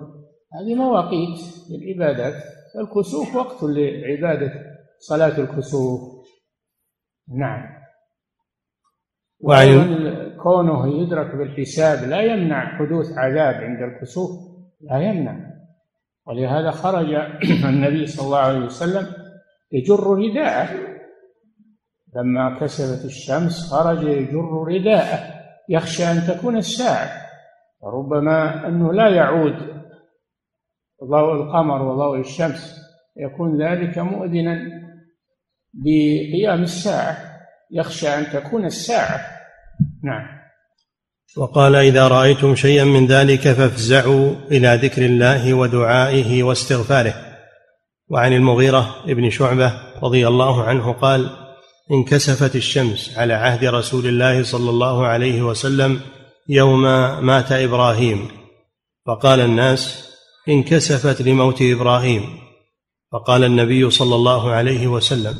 هذه 0.54 0.76
مواقيت 0.76 1.40
للعبادات. 1.70 2.44
الكسوف 2.80 3.36
وقت 3.36 3.64
لعبادة 3.64 4.54
صلاة 5.00 5.40
الكسوف. 5.40 6.02
نعم. 7.38 7.76
وأيضا 9.40 10.36
كونه 10.44 11.02
يدرك 11.02 11.36
بالحساب 11.36 12.10
لا 12.10 12.22
يمنع 12.22 12.78
حدوث 12.78 13.18
عذاب 13.18 13.56
عند 13.56 13.82
الكسوف. 13.82 14.32
لا 14.82 15.00
يمنع. 15.00 15.56
ولهذا 16.28 16.72
خرج 16.72 17.14
النبي 17.70 18.08
صلى 18.08 18.26
الله 18.26 18.40
عليه 18.40 18.66
وسلم 18.66 19.14
يجر 19.72 20.04
رداءه. 20.04 20.70
لما 22.16 22.60
كسبت 22.60 23.06
الشمس 23.06 23.74
خرج 23.74 24.04
يجر 24.04 24.64
رداءه. 24.68 25.36
يخشى 25.70 26.04
أن 26.04 26.22
تكون 26.28 26.58
الساعة. 26.58 27.25
وربما 27.86 28.68
أنه 28.68 28.94
لا 28.94 29.10
يعود 29.10 29.56
ضوء 31.04 31.34
القمر 31.34 31.82
وضوء 31.82 32.20
الشمس 32.20 32.76
يكون 33.18 33.64
ذلك 33.64 33.98
مؤذنا 33.98 34.60
بقيام 35.74 36.64
الساعة 36.64 37.18
يخشى 37.72 38.08
أن 38.08 38.26
تكون 38.26 38.66
الساعة. 38.66 39.20
نعم. 40.04 40.28
وقال 41.38 41.76
إذا 41.76 42.08
رأيتم 42.08 42.56
شيئا 42.56 42.84
من 42.84 43.08
ذلك 43.08 43.40
فافزعوا 43.40 44.36
إلى 44.52 44.80
ذكر 44.84 45.06
الله 45.06 45.54
ودعائه 45.54 46.44
واستغفاره. 46.44 47.14
وعن 48.10 48.34
المغيرة 48.34 48.96
ابن 49.08 49.30
شعبة 49.30 49.74
رضي 50.04 50.28
الله 50.28 50.64
عنه 50.64 50.92
قال 50.92 51.30
انكسفت 51.92 52.56
الشمس 52.56 53.18
على 53.18 53.34
عهد 53.34 53.66
رسول 53.66 54.06
الله 54.06 54.44
صلى 54.44 54.70
الله 54.70 55.08
عليه 55.08 55.42
وسلم 55.42 56.02
يوم 56.50 56.82
مات 57.26 57.52
إبراهيم. 57.52 58.28
فقال 59.06 59.40
الناس 59.40 60.10
انكسفت 60.50 61.22
لموت 61.22 61.62
إبراهيم. 61.62 62.22
فقال 63.12 63.44
النبي 63.44 63.90
صلى 63.90 64.16
الله 64.16 64.52
عليه 64.52 64.88
وسلم 64.88 65.38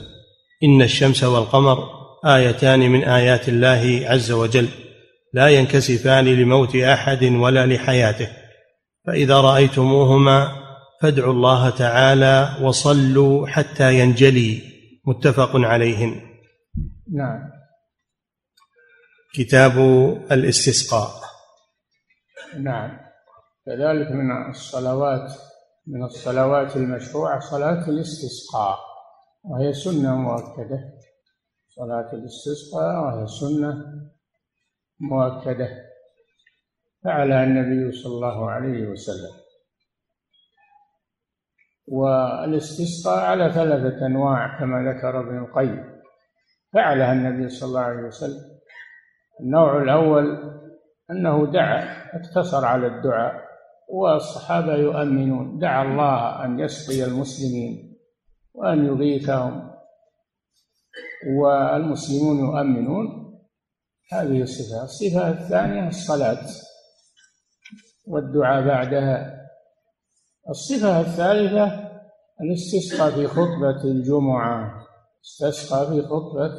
إن 0.64 0.82
الشمس 0.82 1.24
والقمر 1.24 1.78
آيتان 2.26 2.80
من 2.80 3.04
آيات 3.04 3.50
الله 3.50 4.02
عز 4.06 4.32
وجل 4.32 4.68
لا 5.34 5.48
ينكسفان 5.48 6.26
لموت 6.26 6.76
أحد 6.76 7.24
ولا 7.24 7.66
لحياته. 7.66 8.28
فإذا 9.08 9.42
رأيتموهما 9.42 10.52
فادعوا 11.02 11.34
الله 11.34 11.70
تعالى 11.70 12.58
وصلوا 12.62 13.48
حتى 13.48 14.00
ينجلي. 14.00 14.62
متفق 15.08 15.52
عليهن. 15.56 16.22
نعم. 17.14 17.55
كتاب 19.38 19.78
الاستسقاء. 20.32 21.10
نعم. 22.60 23.00
كذلك 23.66 24.12
من 24.12 24.50
الصلوات 24.50 25.32
من 25.88 26.04
الصلوات 26.04 26.76
المشروعة 26.76 27.40
صلاة 27.40 27.90
الاستسقاء 27.90 28.80
وهي 29.44 29.74
سنة 29.74 30.16
مؤكدة. 30.16 30.80
صلاة 31.70 32.14
الاستسقاء 32.14 33.04
وهي 33.04 33.28
سنة 33.28 33.86
مؤكدة. 35.00 35.70
فعلها 37.04 37.44
النبي 37.44 37.92
صلى 37.92 38.14
الله 38.14 38.52
عليه 38.52 38.88
وسلم. 38.88 39.36
والاستسقاء 41.88 43.20
على 43.20 43.54
ثلاثة 43.54 44.06
أنواع 44.06 44.60
كما 44.60 44.94
ذكر 44.94 45.20
ابن 45.20 45.38
القيم. 45.38 46.02
فعلها 46.74 47.14
النبي 47.14 47.50
صلى 47.50 47.68
الله 47.68 47.82
عليه 47.82 48.08
وسلم. 48.08 48.55
النوع 49.42 49.82
الأول 49.82 50.56
أنه 51.12 51.52
دعا 51.52 51.84
اقتصر 52.14 52.66
على 52.66 52.88
الدعاء 52.88 53.46
والصحابة 53.90 54.76
يؤمنون. 54.76 55.60
دعا 55.60 55.84
الله 55.84 56.46
أن 56.46 56.60
يسقي 56.60 57.04
المسلمين 57.04 57.98
وأن 58.54 58.86
يغيثهم 58.86 59.72
والمسلمون 61.38 62.40
يؤمنون. 62.40 63.26
هذه 64.12 64.42
الصفة 64.42 64.84
الصفة 64.84 65.30
الثانية 65.30 65.88
الصلاة 65.88 66.46
والدعاء 68.08 68.66
بعدها. 68.68 69.42
الصفة 70.50 71.00
الثالثة 71.00 71.86
الاستسقى 72.42 73.12
في 73.12 73.28
خطبة 73.28 73.84
الجمعة. 73.84 74.86
استسقى 75.26 75.88
في 75.88 76.02
خطبة 76.02 76.52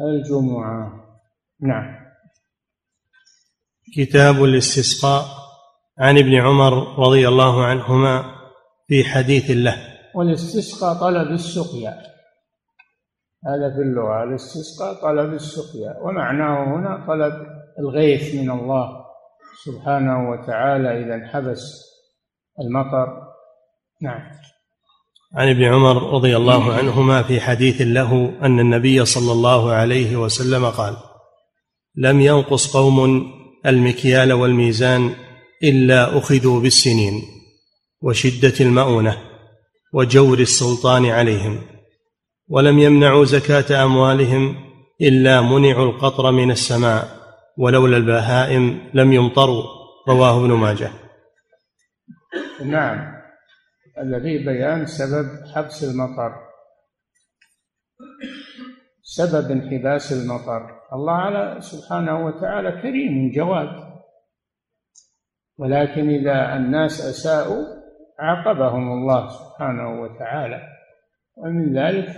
الجمعة. 0.00 1.03
نعم. 1.64 2.04
كتاب 3.96 4.44
الاستسقاء 4.44 5.24
عن 5.98 6.18
ابن 6.18 6.34
عمر 6.34 6.98
رضي 6.98 7.28
الله 7.28 7.64
عنهما 7.64 8.24
في 8.88 9.04
حديث 9.04 9.50
له. 9.50 9.76
والاستسقاء 10.14 10.94
طلب 11.00 11.30
السقيا. 11.32 11.90
هذا 13.46 13.74
في 13.74 13.82
اللغة 13.82 14.24
الاستسقاء 14.24 14.94
طلب 15.02 15.32
السقيا. 15.32 15.98
ومعناه 16.02 16.76
هنا 16.76 17.06
طلب 17.06 17.32
الغيث 17.78 18.34
من 18.34 18.50
الله 18.50 19.04
سبحانه 19.64 20.30
وتعالى 20.30 21.04
إذا 21.04 21.14
انحبس 21.14 21.62
المطر. 22.60 23.22
نعم. 24.02 24.30
عن 25.34 25.48
ابن 25.48 25.64
عمر 25.64 26.14
رضي 26.14 26.36
الله 26.36 26.72
عنهما 26.72 27.22
في 27.22 27.40
حديث 27.40 27.80
له 27.80 28.38
أن 28.42 28.60
النبي 28.60 29.04
صلى 29.04 29.32
الله 29.32 29.72
عليه 29.72 30.16
وسلم 30.16 30.70
قال 30.70 30.96
لم 31.96 32.20
ينقص 32.20 32.76
قوم 32.76 33.26
المكيال 33.66 34.32
والميزان 34.32 35.14
إلا 35.62 36.18
أخذوا 36.18 36.60
بالسنين 36.60 37.22
وشدة 38.02 38.54
المؤونة 38.60 39.16
وجور 39.92 40.38
السلطان 40.38 41.06
عليهم 41.06 41.60
ولم 42.48 42.78
يمنعوا 42.78 43.24
زكاة 43.24 43.84
أموالهم 43.84 44.56
إلا 45.00 45.40
منعوا 45.40 45.84
القطر 45.84 46.32
من 46.32 46.50
السماء 46.50 47.24
ولولا 47.58 47.96
البهائم 47.96 48.90
لم 48.94 49.12
يمطروا 49.12 49.64
رواه 50.08 50.40
ابن 50.40 50.52
ماجه. 50.52 50.90
نعم. 52.64 53.14
الذي 53.98 54.38
بيان 54.38 54.86
سبب 54.86 55.26
حبس 55.54 55.84
المطر. 55.84 56.34
سبب 59.02 59.50
انحباس 59.50 60.12
المطر. 60.12 60.83
الله 60.94 61.12
على 61.12 61.60
سبحانه 61.60 62.26
وتعالى 62.26 62.82
كريم 62.82 63.30
جواد. 63.34 63.68
ولكن 65.58 66.08
إذا 66.08 66.56
الناس 66.56 67.00
أساءوا 67.00 67.64
عاقبهم 68.20 68.92
الله 68.92 69.28
سبحانه 69.28 70.00
وتعالى 70.00 70.60
ومن 71.36 71.78
ذلك 71.78 72.08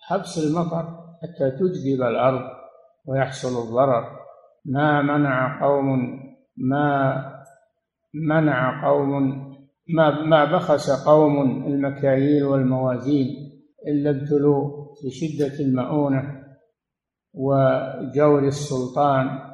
حبس 0.00 0.38
المطر 0.38 0.84
حتى 1.22 1.50
تجدب 1.50 2.02
الأرض 2.02 2.50
ويحصل 3.06 3.68
الضرر. 3.68 4.18
ما 4.64 5.02
منع 5.02 5.60
قوم 5.62 6.18
ما 6.56 7.16
منع 8.14 8.88
قوم 8.88 9.12
ما 9.88 10.24
ما 10.24 10.44
بخس 10.44 11.06
قوم 11.08 11.66
المكاييل 11.66 12.44
والموازين 12.44 13.26
إلا 13.88 14.10
ابتلوا 14.10 14.86
بشدة 15.04 15.64
المؤونة. 15.64 16.41
وجور 17.34 18.46
السلطان 18.46 19.52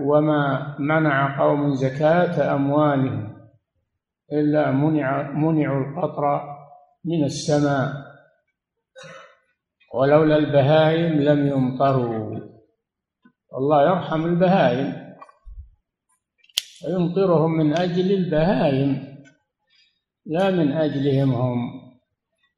وما 0.00 0.76
منع 0.78 1.38
قوم 1.40 1.74
زكاة 1.74 2.54
أموالهم 2.54 3.38
إلا 4.32 4.70
منع 4.70 5.30
منعوا 5.30 5.84
القطر 5.84 6.42
من 7.04 7.24
السماء. 7.24 7.92
ولولا 9.94 10.36
البهائم 10.36 11.12
لم 11.20 11.46
يمطروا. 11.46 12.40
الله 13.58 13.82
يرحم 13.90 14.24
البهائم. 14.24 15.08
ويمطرهم 16.84 17.50
من 17.50 17.76
أجل 17.76 18.12
البهائم 18.12 19.18
لا 20.26 20.50
من 20.50 20.72
أجلهم 20.72 21.34
هم. 21.34 21.58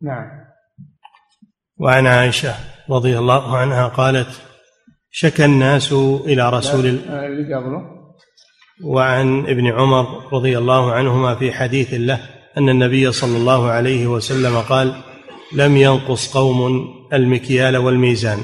نعم. 0.02 0.40
وعن 1.80 2.06
عائشة 2.06 2.69
رضي 2.90 3.18
الله 3.18 3.56
عنها 3.56 3.88
قالت 3.88 4.28
شكى 5.10 5.44
الناس 5.44 5.92
إلى 5.92 6.50
رسول 6.50 6.86
الله. 6.86 7.02
قبله 7.56 8.00
وعن 8.84 9.46
ابن 9.46 9.66
عمر 9.66 10.32
رضي 10.32 10.58
الله 10.58 10.92
عنهما 10.92 11.34
في 11.34 11.52
حديث 11.52 11.94
له 11.94 12.20
أن 12.58 12.68
النبي 12.68 13.12
صلى 13.12 13.36
الله 13.36 13.66
عليه 13.66 14.06
وسلم 14.06 14.56
قال 14.60 14.94
لم 15.52 15.76
ينقص 15.76 16.36
قوم 16.36 16.84
المكيال 17.12 17.76
والميزان 17.76 18.38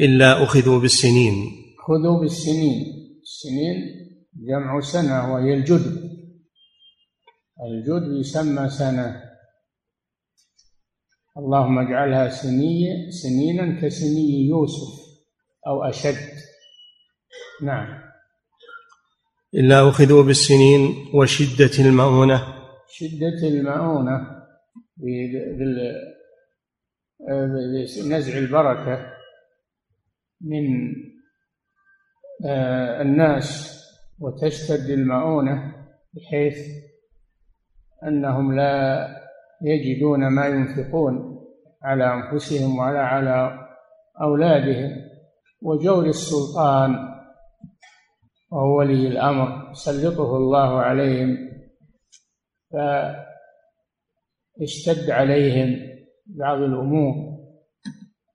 إلا 0.00 0.42
أخذوا 0.42 0.80
بالسنين. 0.80 1.34
خذوا 1.86 2.20
بالسنين. 2.20 2.78
السنين 3.22 3.76
جمع 4.48 4.80
سنة 4.80 5.32
وهي 5.32 5.54
الجد. 5.54 5.86
الجد 7.66 8.20
يسمى 8.20 8.68
سنة. 8.68 9.29
اللهم 11.38 11.78
اجعلها 11.78 12.28
سنية 12.28 13.10
سنينا 13.10 13.80
كسني 13.80 14.48
يوسف 14.48 15.00
أو 15.66 15.84
أشد. 15.84 16.16
نعم. 17.62 18.00
إلا 19.54 19.88
أخذوا 19.88 20.22
بالسنين 20.22 20.94
وشدة 21.14 21.84
المؤونة. 21.84 22.42
شدة 22.88 23.48
المؤونة 23.48 24.40
بنزع 28.06 28.38
البركة 28.38 29.06
من 30.40 30.94
آه، 32.46 33.02
الناس 33.02 33.80
وتشتد 34.20 34.90
المؤونة 34.90 35.74
بحيث 36.14 36.58
أنهم 38.04 38.56
لا 38.56 39.19
يجدون 39.62 40.28
ما 40.28 40.46
ينفقون 40.46 41.40
على 41.82 42.14
أنفسهم 42.14 42.78
ولا 42.78 43.00
على 43.00 43.68
أولادهم. 44.22 45.10
وجور 45.62 46.06
السلطان 46.06 46.96
وهو 48.52 48.78
ولي 48.78 49.08
الأمر 49.08 49.72
سلطه 49.72 50.36
الله 50.36 50.80
عليهم 50.80 51.50
فاشتد 54.58 55.10
عليهم 55.10 55.76
بعض 56.26 56.58
الأمور 56.58 57.14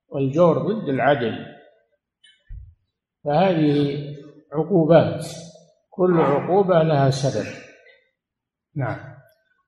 والجور 0.08 0.58
ضد 0.58 0.90
العدل. 0.90 1.46
فهذه 3.24 3.98
عقوبات 4.54 5.26
كل 5.90 6.22
عقوبة 6.22 6.84
لها 6.84 7.10
سبب. 7.10 7.46
نعم. 8.76 9.15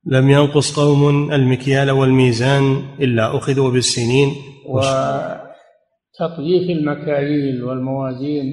لم 0.09 0.29
ينقص 0.29 0.79
قوم 0.79 1.33
المكيال 1.33 1.91
والميزان 1.91 2.63
إلا 2.99 3.37
أخذوا 3.37 3.71
بالسنين. 3.71 4.29
وتطييف 4.69 6.69
المكاييل 6.69 7.63
والموازين 7.63 8.45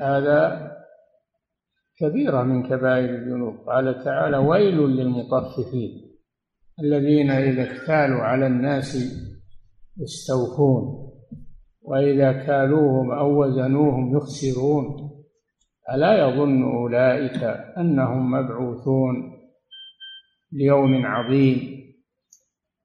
هذا 0.00 0.70
كبيرة 2.00 2.42
من 2.42 2.62
كبائر 2.62 3.10
الذنوب. 3.10 3.54
قال 3.66 4.04
تعالى 4.04 4.36
ويل 4.36 4.78
للمطففين 4.78 5.90
الذين 6.80 7.30
إذا 7.30 7.62
اكتالوا 7.62 8.20
على 8.20 8.46
الناس 8.46 8.96
يستوفون 10.00 11.10
وإذا 11.82 12.32
كالوهم 12.32 13.10
أو 13.10 13.42
وزنوهم 13.42 14.16
يخسرون. 14.16 15.10
ألا 15.94 16.28
يظن 16.28 16.62
أولئك 16.62 17.42
أنهم 17.78 18.30
مبعوثون؟ 18.30 19.33
ليوم 20.54 21.06
عظيم. 21.06 21.84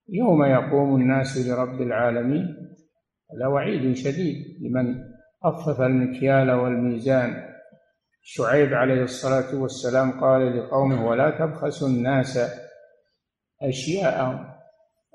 يوم 0.09 0.43
يقوم 0.43 0.95
الناس 1.01 1.47
لرب 1.47 1.81
العالمين. 1.81 2.55
هذا 3.33 3.47
وعيد 3.47 3.93
شديد 3.93 4.35
لمن 4.61 4.95
خفف 5.43 5.81
المكيال 5.81 6.51
والميزان. 6.51 7.49
شعيب 8.21 8.73
عليه 8.73 9.03
الصلاة 9.03 9.61
والسلام 9.61 10.21
قال 10.21 10.57
لقومه 10.57 11.07
ولا 11.07 11.29
تبخسوا 11.29 11.87
الناس 11.87 12.39
أشياءهم 13.61 14.45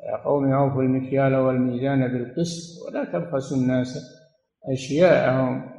يا 0.07 0.17
قوم 0.25 0.53
أوفوا 0.53 0.83
المكيال 0.83 1.35
والميزان 1.35 2.09
بالقسط. 2.09 2.87
ولا 2.87 3.05
تبخسوا 3.05 3.57
الناس 3.57 3.99
أشياءهم 4.73 5.71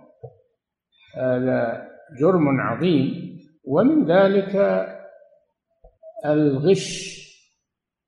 هذا 1.18 1.88
جرم 2.20 2.60
عظيم. 2.60 3.36
ومن 3.64 4.12
ذلك 4.12 4.56
الغش 6.26 7.16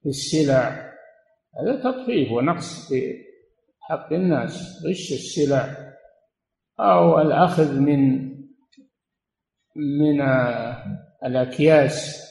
في 0.03 0.09
السلع. 0.09 0.93
هذا 1.59 1.83
تطفيف 1.83 2.31
ونقص 2.31 2.89
في 2.89 3.13
حق 3.81 4.13
الناس 4.13 4.83
غش 4.85 5.11
السلع. 5.11 5.93
أو 6.79 7.21
الأخذ 7.21 7.79
من 7.79 8.27
من 9.75 10.21
الأكياس 11.25 12.27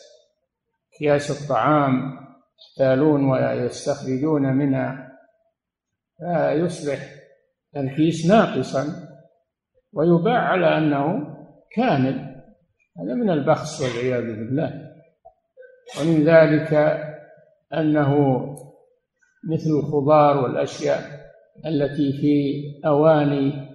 أكياس 0.95 1.43
الطعام 1.43 2.19
يحتالون 2.59 3.25
ويستخرجون 3.25 4.43
منها. 4.43 5.19
فيصبح 6.19 6.99
الكيس 7.77 8.27
ناقصا 8.27 9.09
ويباع 9.93 10.39
على 10.39 10.79
أنه 10.79 11.37
كامل. 11.73 12.43
هذا 12.99 13.15
من 13.15 13.31
البخس 13.31 13.81
والعياذ 13.81 14.25
بالله. 14.25 14.86
ومن 16.01 16.25
ذلك 16.25 16.75
أنه 17.75 18.17
مثل 19.51 19.71
الخضار 19.71 20.45
والأشياء 20.45 21.01
التي 21.67 22.13
في 22.13 22.63
أواني 22.87 23.67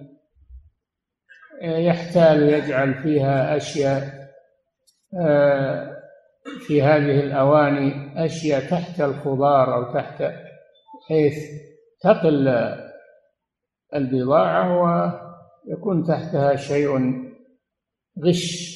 يحتال 1.62 2.42
يجعل 2.42 3.02
فيها 3.02 3.56
أشياء 3.56 4.22
في 6.66 6.82
هذه 6.82 7.20
الأواني 7.20 8.24
أشياء 8.24 8.70
تحت 8.70 9.00
الخضار 9.00 9.74
أو 9.74 9.94
تحت 9.94 10.22
حيث 11.08 11.34
تقل 12.00 12.48
البضاعة 13.94 14.82
ويكون 15.66 16.04
تحتها 16.04 16.56
شيء 16.56 16.88
غش. 18.24 18.72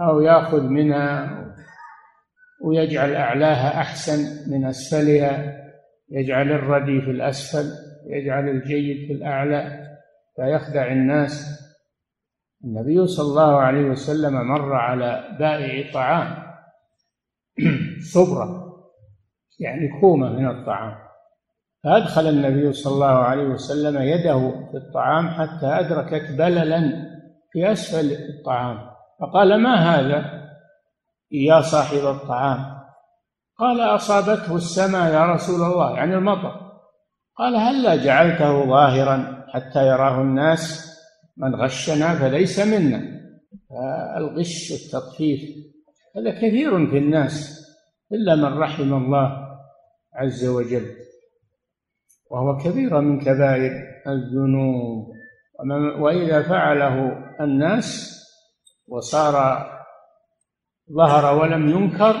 أو 0.00 0.20
يأخذ 0.20 0.62
منها 0.62 1.38
ويجعل 2.64 3.14
أعلاها 3.14 3.80
أحسن 3.80 4.50
من 4.52 4.64
أسفلها 4.64 5.62
يجعل 6.10 6.52
الردي 6.52 7.00
في 7.00 7.10
الأسفل 7.10 7.64
يجعل 8.06 8.48
الجيد 8.48 9.06
في 9.06 9.12
الأعلى 9.12 9.88
فيخدع 10.36 10.92
الناس. 10.92 11.62
النبي 12.64 13.06
صلى 13.06 13.26
الله 13.26 13.56
عليه 13.56 13.84
وسلم 13.84 14.48
مر 14.48 14.74
على 14.74 15.36
بائع 15.38 15.92
طعام 15.92 16.42
صبرة 18.12 18.62
يعني 19.60 20.00
كومة 20.00 20.32
من 20.32 20.48
الطعام. 20.48 20.94
فأدخل 21.84 22.28
النبي 22.28 22.72
صلى 22.72 22.94
الله 22.94 23.18
عليه 23.18 23.44
وسلم 23.44 24.02
يده 24.02 24.50
في 24.70 24.76
الطعام 24.76 25.28
حتى 25.28 25.66
أدركت 25.66 26.32
بللا 26.38 26.92
في 27.52 27.72
أسفل 27.72 28.12
الطعام. 28.12 28.91
فقال 29.22 29.62
ما 29.62 29.74
هذا؟ 29.74 30.42
يا 31.30 31.60
صاحب 31.60 31.98
الطعام. 31.98 32.82
قال 33.58 33.80
أصابته 33.80 34.56
السماء 34.56 35.12
يا 35.12 35.26
رسول 35.26 35.62
الله 35.62 35.96
يعني 35.96 36.14
المطر. 36.14 36.72
قال 37.36 37.56
هلا 37.56 38.04
جعلته 38.04 38.66
ظاهرا 38.66 39.46
حتى 39.48 39.86
يراه 39.86 40.20
الناس؟ 40.20 40.92
من 41.36 41.54
غشنا 41.54 42.14
فليس 42.14 42.58
منا. 42.60 43.02
الغش 44.16 44.70
والتطفيف 44.70 45.40
هذا 46.16 46.30
كثير 46.30 46.90
في 46.90 46.98
الناس 46.98 47.62
إلا 48.12 48.34
من 48.34 48.58
رحم 48.58 48.94
الله 48.94 49.48
عز 50.14 50.44
وجل. 50.44 50.86
وهو 52.30 52.56
كبير 52.56 53.00
من 53.00 53.20
كبائر 53.20 53.72
الذنوب. 54.06 55.12
وإذا 56.00 56.42
فعله 56.42 57.24
الناس 57.40 58.21
وصار 58.88 59.66
ظهر 60.96 61.38
ولم 61.38 61.68
ينكر 61.68 62.16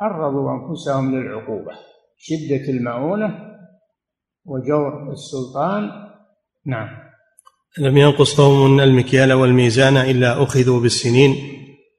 عرضوا 0.00 0.50
أنفسهم 0.50 1.14
للعقوبة. 1.14 1.72
شدة 2.16 2.68
المعونة 2.68 3.56
وجور 4.44 5.12
السلطان. 5.12 5.90
نعم. 6.66 6.88
لم 7.78 7.96
ينقص 7.96 8.40
قوم 8.40 8.80
المكيال 8.80 9.32
والميزان 9.32 9.96
إلا 9.96 10.42
أخذوا 10.42 10.80
بالسنين 10.80 11.36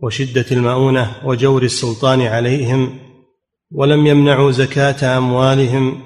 وشدة 0.02 0.46
المؤونه 0.52 1.28
وجور 1.28 1.64
السلطان 1.64 2.22
عليهم 2.22 3.00
ولم 3.72 4.08
يمنعوا 4.08 4.52
زكاة 4.52 5.18
أموالهم 5.18 6.02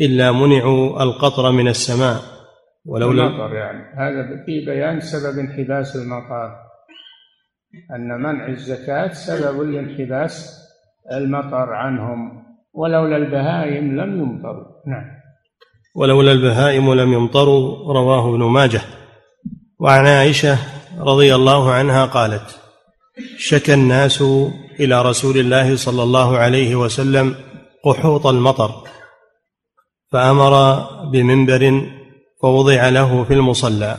إلا 0.00 0.32
منعوا 0.32 1.02
القطر 1.02 1.52
من 1.52 1.68
السماء. 1.68 2.35
ولولا 2.86 3.26
المطر 3.26 3.54
يعني. 3.54 3.82
هذا 3.98 4.44
في 4.46 4.64
بيان 4.66 5.00
سبب 5.00 5.38
انحباس 5.38 5.96
المطر. 5.96 6.56
أن 7.96 8.08
منع 8.22 8.48
الزكاة 8.48 9.12
سبب 9.12 9.60
لانحباس 9.70 10.62
المطر 11.12 11.72
عنهم. 11.72 12.42
ولولا 12.72 13.16
البهائم 13.16 14.00
لم 14.00 14.20
يمطروا. 14.22 14.64
نعم. 14.86 15.04
ولولا 15.94 16.32
البهائم 16.32 16.94
لم 16.94 17.12
يمطروا 17.12 17.92
رواه 17.92 18.34
ابن 18.34 18.42
ماجه. 18.44 18.80
وعن 19.78 20.06
عائشة 20.06 20.58
رضي 20.98 21.34
الله 21.34 21.72
عنها 21.72 22.06
قالت 22.06 22.60
شكى 23.38 23.74
الناس 23.74 24.22
إلى 24.80 25.02
رسول 25.02 25.38
الله 25.38 25.76
صلى 25.76 26.02
الله 26.02 26.38
عليه 26.38 26.76
وسلم 26.76 27.34
قحوط 27.84 28.26
المطر 28.26 28.70
فأمر 30.12 30.84
بمنبر 31.12 31.82
فوضع 32.42 32.88
له 32.88 33.24
في 33.24 33.34
المصلى. 33.34 33.96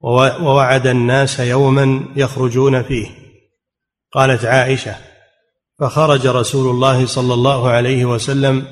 ووعد 0.00 0.86
الناس 0.86 1.40
يوما 1.40 2.04
يخرجون 2.16 2.82
فيه. 2.82 3.06
قالت 4.12 4.44
عائشة 4.44 4.96
فخرج 5.80 6.26
رسول 6.26 6.70
الله 6.70 7.06
صلى 7.06 7.34
الله 7.34 7.68
عليه 7.68 8.04
وسلم 8.04 8.64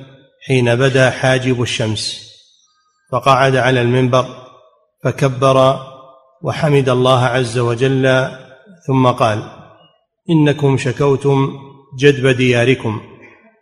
حين 0.47 0.75
بدا 0.75 1.11
حاجب 1.11 1.63
الشمس. 1.63 2.29
فقعد 3.13 3.57
على 3.57 3.83
المنبر 3.83 4.27
فكبر 5.05 5.81
وحمد 6.43 6.89
الله 6.89 7.25
عز 7.25 7.59
وجل 7.59 8.29
ثم 8.87 9.07
قال 9.07 9.43
إنكم 10.31 10.79
شكوتم 10.79 11.59
جدب 11.99 12.27
دياركم 12.29 13.01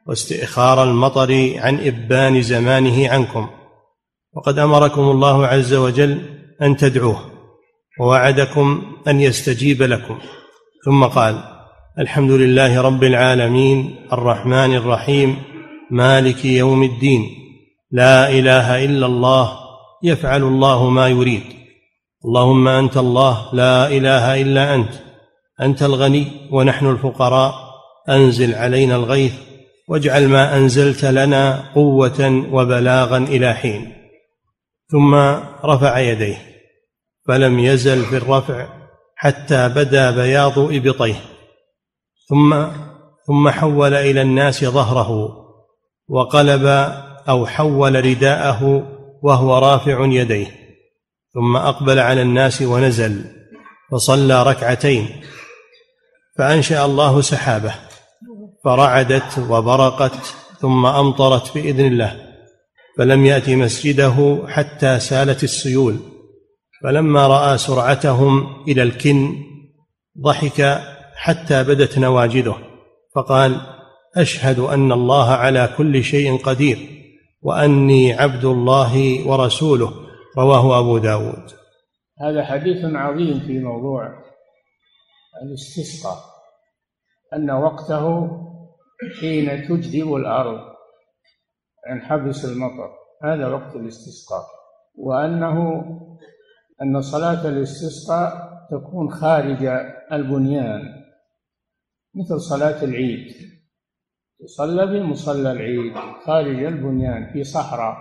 واستئخار 0.07 0.85
المطر 0.85 1.55
عن 1.57 1.87
إبان 1.87 2.43
زمانه 2.43 3.11
عنكم. 3.13 3.49
وقد 4.37 4.59
أمركم 4.59 5.01
الله 5.01 5.47
عز 5.47 5.75
وجل 5.75 6.21
أن 6.63 6.77
تدعوه 6.77 7.21
ووعدكم 8.01 8.83
أن 9.09 9.21
يستجيب 9.21 9.83
لكم. 9.83 10.19
ثم 10.85 11.05
قال 11.05 11.45
الحمد 11.99 12.31
لله 12.31 12.81
رب 12.81 13.05
العالمين 13.05 13.97
الرحمن 14.13 14.75
الرحيم 14.75 15.37
مالك 15.91 16.45
يوم 16.45 16.83
الدين 16.83 17.23
لا 17.91 18.31
إله 18.31 18.85
إلا 18.85 19.07
الله 19.07 19.53
يفعل 20.03 20.43
الله 20.43 20.91
ما 20.91 21.09
يريد. 21.09 21.43
اللهم 22.25 22.69
أنت 22.69 22.97
الله 22.97 23.49
لا 23.53 23.89
إله 23.89 24.43
إلا 24.43 24.75
أنت 24.75 24.93
أنت 25.61 25.83
الغني 25.83 26.27
ونحن 26.51 26.87
الفقراء 26.87 27.55
أنزل 28.09 28.55
علينا 28.55 28.97
الغيث 28.97 29.35
واجعل 29.89 30.29
ما 30.29 30.57
أنزلت 30.57 31.05
لنا 31.05 31.73
قوة 31.75 32.45
وبلاغا 32.53 33.19
إلى 33.19 33.55
حين. 33.55 33.93
ثم 34.93 35.15
رفع 35.65 35.99
يديه 35.99 36.57
فلم 37.29 37.59
يزل 37.59 38.05
في 38.05 38.17
الرفع 38.17 38.69
حتى 39.17 39.69
بدا 39.69 40.11
بياض 40.11 40.59
إبطيه. 40.59 41.21
ثم 42.29 42.67
ثم 43.27 43.49
حول 43.49 43.95
إلى 43.95 44.23
الناس 44.23 44.65
ظهره 44.65 45.33
وقلب 46.09 46.67
أو 47.29 47.47
حول 47.47 48.05
رداءه 48.05 48.93
وهو 49.23 49.59
رافع 49.59 50.05
يديه. 50.05 50.47
ثم 51.35 51.57
أقبل 51.57 51.99
على 51.99 52.23
الناس 52.23 52.63
ونزل 52.63 53.25
فصلى 53.93 54.43
ركعتين. 54.43 55.21
فأنشأ 56.39 56.85
الله 56.85 57.21
سحابه 57.21 57.75
فرعدت 58.65 59.39
وبرقت 59.51 60.35
ثم 60.61 60.87
أمطرت 60.87 61.55
بإذن 61.55 61.85
الله. 61.85 62.26
فلم 62.99 63.25
يات 63.25 63.51
مسجده 63.51 64.47
حتى 64.49 64.99
سالت 65.01 65.45
السيول. 65.45 65.97
فلما 66.83 67.27
رأى 67.27 67.59
سرعتهم 67.59 68.65
إلى 68.69 68.83
الكن 68.83 69.35
ضحك 70.21 70.81
حتى 71.17 71.65
بدت 71.65 71.99
نواجذه. 71.99 72.57
فقال 73.15 73.61
أشهد 74.17 74.59
أن 74.59 74.93
الله 74.93 75.31
على 75.31 75.75
كل 75.77 76.05
شيء 76.05 76.37
قدير 76.43 76.79
وأني 77.43 78.13
عبد 78.13 78.45
الله 78.45 79.27
ورسوله. 79.29 79.93
رواه 80.39 80.81
أبو 80.81 80.99
داود. 80.99 81.45
هذا 82.21 82.45
حديث 82.45 82.85
عظيم 82.85 83.41
في 83.41 83.59
موضوع 83.59 84.09
الاستسقاء 85.43 86.19
أن 87.35 87.51
وقته 87.51 88.31
حين 89.21 89.69
تجذب 89.69 90.15
الأرض. 90.15 90.76
عن 91.87 92.01
حبس 92.01 92.45
المطر. 92.45 92.91
هذا 93.23 93.47
وقت 93.47 93.77
الاستسقاء. 93.77 94.45
وأنه 94.95 95.85
أن 96.83 97.01
صلاة 97.01 97.49
الاستسقاء 97.49 98.57
تكون 98.71 99.11
خارج 99.11 99.65
البنيان 100.13 100.83
مثل 102.15 102.41
صلاة 102.41 102.85
العيد. 102.85 103.33
تصلى 104.41 104.89
في 104.89 105.03
مصلى 105.03 105.53
العيد 105.53 105.95
خارج 106.25 106.65
البنيان 106.65 107.33
في 107.33 107.45
صحراء. 107.45 107.97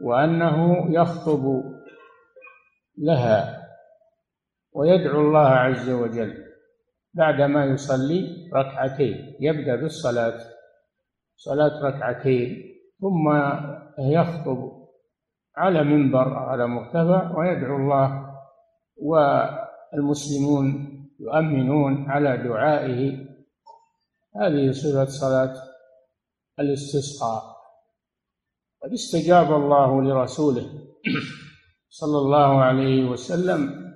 وأنه 0.00 0.86
يخطب 0.94 1.62
لها 2.98 3.62
ويدعو 4.72 5.20
الله 5.20 5.48
عز 5.48 5.90
وجل 5.90 6.44
بعدما 7.14 7.64
يصلي 7.64 8.50
ركعتين 8.54 9.36
يبدأ 9.40 9.76
بالصلاة. 9.76 10.55
صلاة 11.36 11.82
ركعتين 11.82 12.74
ثم 13.00 13.28
يخطب 13.98 14.72
على 15.56 15.84
منبر 15.84 16.34
على 16.34 16.66
مرتفع 16.66 17.38
ويدعو 17.38 17.76
الله 17.76 18.36
والمسلمون 18.96 20.92
يؤمنون 21.20 22.10
على 22.10 22.36
دعائه. 22.36 23.26
هذه 24.36 24.70
صفة 24.72 25.04
صلاة 25.04 25.54
الاستسقاء. 26.60 27.42
قد 28.82 28.92
استجاب 28.92 29.52
الله 29.52 30.02
لرسوله 30.02 30.66
صلى 31.88 32.18
الله 32.18 32.62
عليه 32.62 33.10
وسلم 33.10 33.86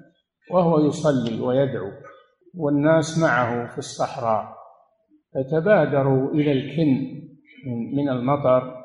وهو 0.50 0.86
يصلي 0.86 1.40
ويدعو 1.40 1.90
والناس 2.54 3.18
معه 3.18 3.72
في 3.72 3.78
الصحراء 3.78 4.56
فتبادروا 5.34 6.30
إلى 6.30 6.52
الكن. 6.52 7.20
من 7.66 8.08
المطر. 8.08 8.84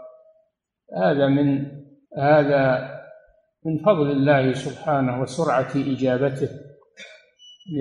هذا 0.97 1.27
من 1.27 1.65
هذا 2.17 2.95
من 3.65 3.77
فضل 3.85 4.11
الله 4.11 4.53
سبحانه 4.53 5.21
وسرعة 5.21 5.71
إجابته 5.75 6.49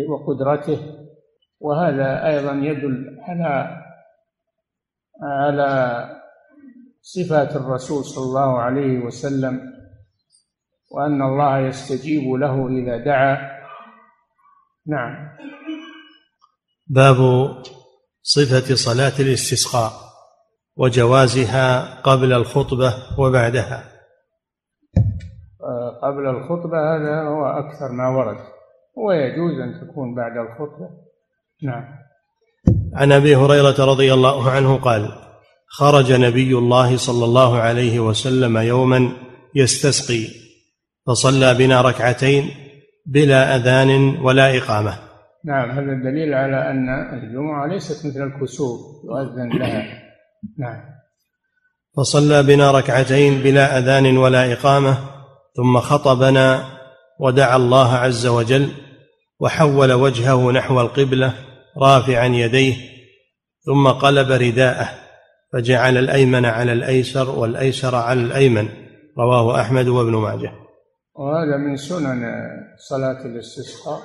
وقدرته. 0.08 0.78
وهذا 1.60 2.26
أيضا 2.26 2.52
يدل 2.52 3.18
على 3.20 3.84
على 5.22 6.10
صفات 7.02 7.56
الرسول 7.56 8.04
صلى 8.04 8.24
الله 8.24 8.58
عليه 8.58 8.98
وسلم 8.98 9.60
وأن 10.90 11.22
الله 11.22 11.58
يستجيب 11.58 12.32
له 12.32 12.68
إذا 12.68 13.04
دعا. 13.04 13.54
نعم. 14.86 15.36
باب 16.86 17.16
صفة 18.22 18.74
صلاة 18.74 19.20
الاستسقاء. 19.20 20.03
وجوازها 20.76 21.94
قبل 22.00 22.32
الخطبة 22.32 22.94
وبعدها. 23.18 23.84
قبل 26.02 26.26
الخطبة 26.26 26.78
هذا 26.96 27.22
هو 27.28 27.46
أكثر 27.46 27.92
ما 27.92 28.08
ورد. 28.08 28.36
ويجوز 28.96 29.60
أن 29.60 29.80
تكون 29.80 30.14
بعد 30.14 30.32
الخطبة. 30.36 30.90
نعم. 31.62 31.84
عن 32.94 33.12
أبي 33.12 33.36
هريرة 33.36 33.84
رضي 33.84 34.14
الله 34.14 34.50
عنه 34.50 34.76
قال 34.76 35.08
خرج 35.68 36.12
نبي 36.12 36.58
الله 36.58 36.96
صلى 36.96 37.24
الله 37.24 37.58
عليه 37.58 38.00
وسلم 38.00 38.58
يوما 38.58 39.12
يستسقي 39.54 40.26
فصلى 41.06 41.54
بنا 41.54 41.80
ركعتين 41.80 42.50
بلا 43.06 43.56
أذان 43.56 44.16
ولا 44.22 44.58
إقامة. 44.58 44.98
نعم 45.44 45.70
هذا 45.70 45.92
الدليل 45.92 46.34
على 46.34 46.70
أن 46.70 46.88
الجمعة 47.14 47.66
ليست 47.66 48.06
مثل 48.06 48.22
الكسوف 48.22 48.80
يؤذن 49.04 49.58
لها. 49.58 50.03
نعم. 50.58 50.94
فصلى 51.96 52.42
بنا 52.42 52.70
ركعتين 52.70 53.38
بلا 53.42 53.78
أذان 53.78 54.16
ولا 54.16 54.52
إقامة 54.52 54.98
ثم 55.56 55.80
خطبنا 55.80 56.64
ودعا 57.20 57.56
الله 57.56 57.94
عز 57.94 58.26
وجل 58.26 58.68
وحول 59.40 59.92
وجهه 59.92 60.52
نحو 60.52 60.80
القبلة 60.80 61.34
رافعا 61.78 62.26
يديه 62.26 62.76
ثم 63.66 63.88
قلب 63.88 64.32
رداءه 64.32 64.90
فجعل 65.52 65.98
الأيمن 65.98 66.44
على 66.44 66.72
الأيسر 66.72 67.30
والأيسر 67.30 67.94
على 67.94 68.20
الأيمن. 68.20 68.68
رواه 69.18 69.60
أحمد 69.60 69.88
وابن 69.88 70.12
ماجه. 70.12 70.52
وهذا 71.14 71.56
من 71.56 71.76
سنن 71.76 72.24
صلاة 72.88 73.26
الاستسقاء. 73.26 74.00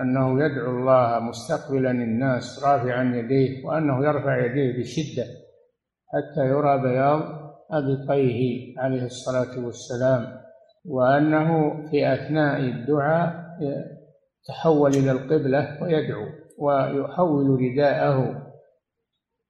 أنه 0.00 0.44
يدعو 0.44 0.70
الله 0.70 1.18
مستقبلا 1.18 1.90
الناس 1.90 2.64
رافعا 2.64 3.04
يديه 3.14 3.66
وأنه 3.66 4.06
يرفع 4.06 4.46
يديه 4.46 4.78
بشدة 4.78 5.24
حتى 6.12 6.48
يرى 6.48 6.82
بياض 6.82 7.22
أبطيه 7.70 8.74
عليه 8.78 9.04
الصلاة 9.04 9.64
والسلام 9.64 10.40
وأنه 10.84 11.80
في 11.90 12.12
أثناء 12.14 12.60
الدعاء 12.60 13.46
تحول 14.48 14.90
إلى 14.90 15.10
القبلة 15.10 15.82
ويدعو 15.82 16.26
ويحول 16.58 17.60
رداءه. 17.60 18.42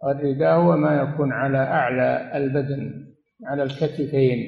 الرداء 0.05 0.55
هو 0.55 0.77
ما 0.77 1.03
يكون 1.03 1.33
على 1.33 1.59
أعلى 1.59 2.37
البدن 2.37 3.07
على 3.45 3.63
الكتفين 3.63 4.39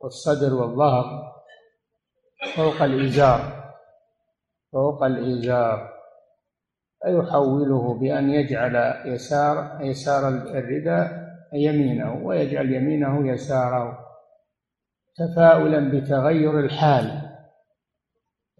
والصدر 0.00 0.54
والظهر 0.54 1.32
فوق 2.56 2.82
الإزار. 2.82 3.53
فوق 4.74 5.04
الإزار 5.04 5.94
فيحوله 7.02 7.98
بأن 8.00 8.30
يجعل 8.30 8.76
يسار 9.06 9.78
يسار 9.80 10.28
الرداء 10.28 11.24
يمينه 11.52 12.26
ويجعل 12.26 12.72
يمينه 12.72 13.32
يساره 13.32 13.98
تفاؤلا 15.16 15.90
بتغير 15.90 16.60
الحال 16.60 17.30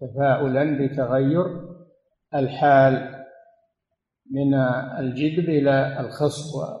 تفاؤلا 0.01 0.85
بتغير 0.85 1.45
الحال 2.35 3.25
من 4.31 4.53
الجدب 4.99 5.49
إلى 5.49 5.99
الخصب 5.99 6.79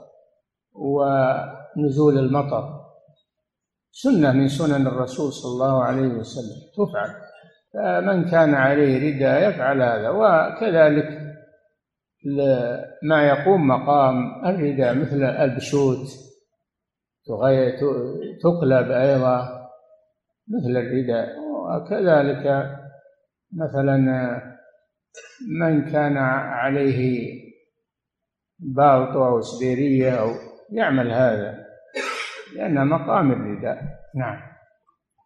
ونزول 0.73 2.17
المطر. 2.17 2.85
سنة 3.91 4.31
من 4.31 4.47
سنن 4.47 4.87
الرسول 4.87 5.33
صلى 5.33 5.51
الله 5.51 5.83
عليه 5.83 6.07
وسلم 6.07 6.61
تفعل. 6.77 7.09
فمن 7.75 8.25
كان 8.25 8.53
عليه 8.53 9.15
رداء 9.15 9.49
يفعل 9.49 9.81
هذا 9.81 10.09
وكذلك 10.09 11.25
ما 13.03 13.27
يقوم 13.27 13.67
مقام 13.67 14.45
الرداء 14.45 14.95
مثل 14.95 15.23
البشوت 15.23 16.07
تقلب 18.43 18.91
أيضا 18.91 19.39
مثل 20.47 20.77
الرداء. 20.77 21.27
وكذلك 21.65 22.45
مثلا 23.53 23.97
من 25.59 25.91
كان 25.91 26.17
عليه 26.17 27.31
باوط 28.59 29.17
أو 29.17 29.41
سديرية 29.41 30.11
أو 30.11 30.29
يعمل 30.71 31.11
هذا 31.11 31.65
لأن 32.55 32.87
مقام 32.87 33.31
الرداء. 33.31 33.77
نعم. 34.15 34.41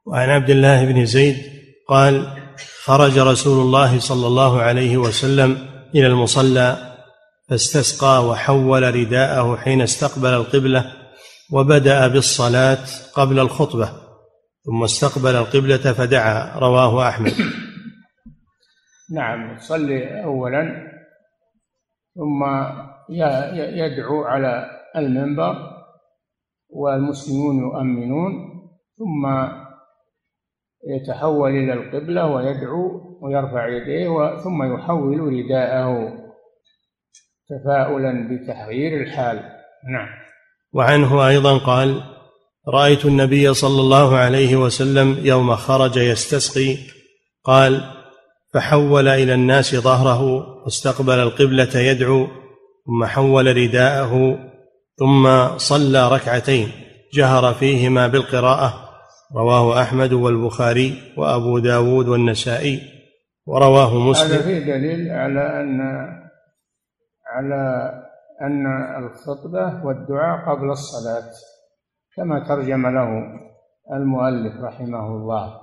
وعن 0.06 0.30
عبد 0.30 0.50
الله 0.50 0.94
بن 0.94 1.06
زيد 1.06 1.59
قال 1.90 2.28
خرج 2.84 3.20
رسول 3.20 3.62
الله 3.62 4.00
صلى 4.00 4.28
الله 4.28 4.62
عليه 4.62 4.98
وسلم 4.98 5.58
إلى 5.96 6.08
المصلى 6.08 6.96
فاستسقى 7.50 8.28
وحول 8.28 8.96
رداءه 8.96 9.56
حين 9.56 9.82
استقبل 9.82 10.34
القبلة 10.34 10.94
وبدأ 11.54 12.08
بالصلاة 12.08 12.86
قبل 13.14 13.40
الخطبة 13.40 13.90
ثم 14.66 14.84
استقبل 14.84 15.36
القبلة 15.36 15.94
فدعا 15.94 16.60
رواه 16.60 17.10
أحمد. 17.10 17.34
نعم 19.18 19.56
يصلي 19.56 20.24
أولا 20.24 20.90
ثم 22.16 22.44
يدعو 23.84 24.24
على 24.24 24.66
المنبر 24.96 25.56
والمسلمون 26.70 27.60
يؤمنون 27.60 28.32
ثم 28.98 29.26
يتحول 30.88 31.52
إلى 31.52 31.74
القبلة 31.74 32.26
ويدعو 32.26 33.02
ويرفع 33.22 33.68
يديه 33.68 34.36
ثم 34.44 34.74
يحول 34.74 35.20
رداءه 35.20 36.14
تفاؤلا 37.50 38.30
بتحرير 38.30 39.02
الحال. 39.02 39.38
نعم. 39.94 40.10
وعنه 40.74 41.28
أيضا 41.28 41.58
قال 41.58 42.02
رأيت 42.68 43.06
النبي 43.06 43.54
صلى 43.54 43.82
الله 43.82 44.18
عليه 44.18 44.56
وسلم 44.56 45.18
يوم 45.24 45.56
خرج 45.56 45.98
يستسقي. 45.98 46.78
قال 47.44 47.82
فحول 48.54 49.08
إلى 49.08 49.34
الناس 49.34 49.76
ظهره 49.76 50.22
واستقبل 50.64 51.20
القبلة 51.20 51.78
يدعو 51.78 52.28
ثم 52.86 53.06
حول 53.06 53.58
رداءه 53.58 54.40
ثم 54.96 55.58
صلى 55.58 56.10
ركعتين 56.10 56.72
جهر 57.14 57.54
فيهما 57.54 58.08
بالقراءة 58.08 58.89
رواه 59.36 59.82
أحمد 59.82 60.14
والبخاري 60.14 61.14
وأبو 61.18 61.60
داود 61.60 62.08
والنسائي 62.08 62.82
ورواه 63.46 64.00
مسلم. 64.10 64.32
هذا 64.32 64.42
فيه 64.42 64.60
دليل 64.60 65.12
على 65.12 65.62
أن 65.62 65.82
على 67.28 67.94
أن 68.42 68.66
الخطبة 69.04 69.86
والدعاء 69.86 70.50
قبل 70.50 70.70
الصلاة 70.70 71.32
كما 72.16 72.48
ترجم 72.48 72.88
له 72.88 73.10
المؤلف 73.94 74.64
رحمه 74.64 75.08
الله. 75.08 75.62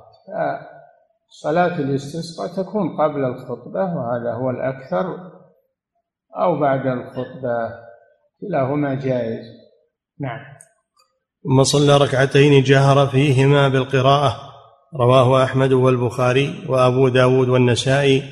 صلاة 1.28 1.78
الاستسقاء 1.78 2.62
تكون 2.62 2.96
قبل 2.96 3.24
الخطبة 3.24 3.84
وهذا 3.96 4.32
هو 4.32 4.50
الأكثر 4.50 5.06
أو 6.36 6.60
بعد 6.60 6.86
الخطبة 6.86 7.70
كلاهما 8.40 8.94
جائز. 8.94 9.46
نعم. 10.20 10.56
ثم 11.46 11.62
صلى 11.62 11.96
ركعتين 11.96 12.62
جهر 12.62 13.06
فيهما 13.06 13.68
بالقراءة. 13.68 14.36
رواه 15.00 15.44
أحمد 15.44 15.72
والبخاري 15.72 16.64
وأبو 16.68 17.08
داود 17.08 17.48
والنسائي 17.48 18.22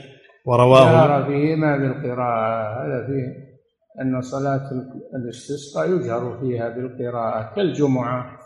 ورواه 0.47 0.85
جهر 0.85 1.25
فيهما 1.25 1.77
بالقراءة. 1.77 2.63
هذا 2.83 3.07
فيه 3.07 3.55
أن 4.03 4.21
صلاة 4.21 4.71
الاستسقاء 5.15 5.91
يجهر 5.91 6.39
فيها 6.41 6.69
بالقراءة 6.69 7.55
كالجمعة 7.57 8.39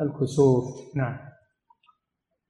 والكسوف. 0.00 0.64
نعم. 0.96 1.16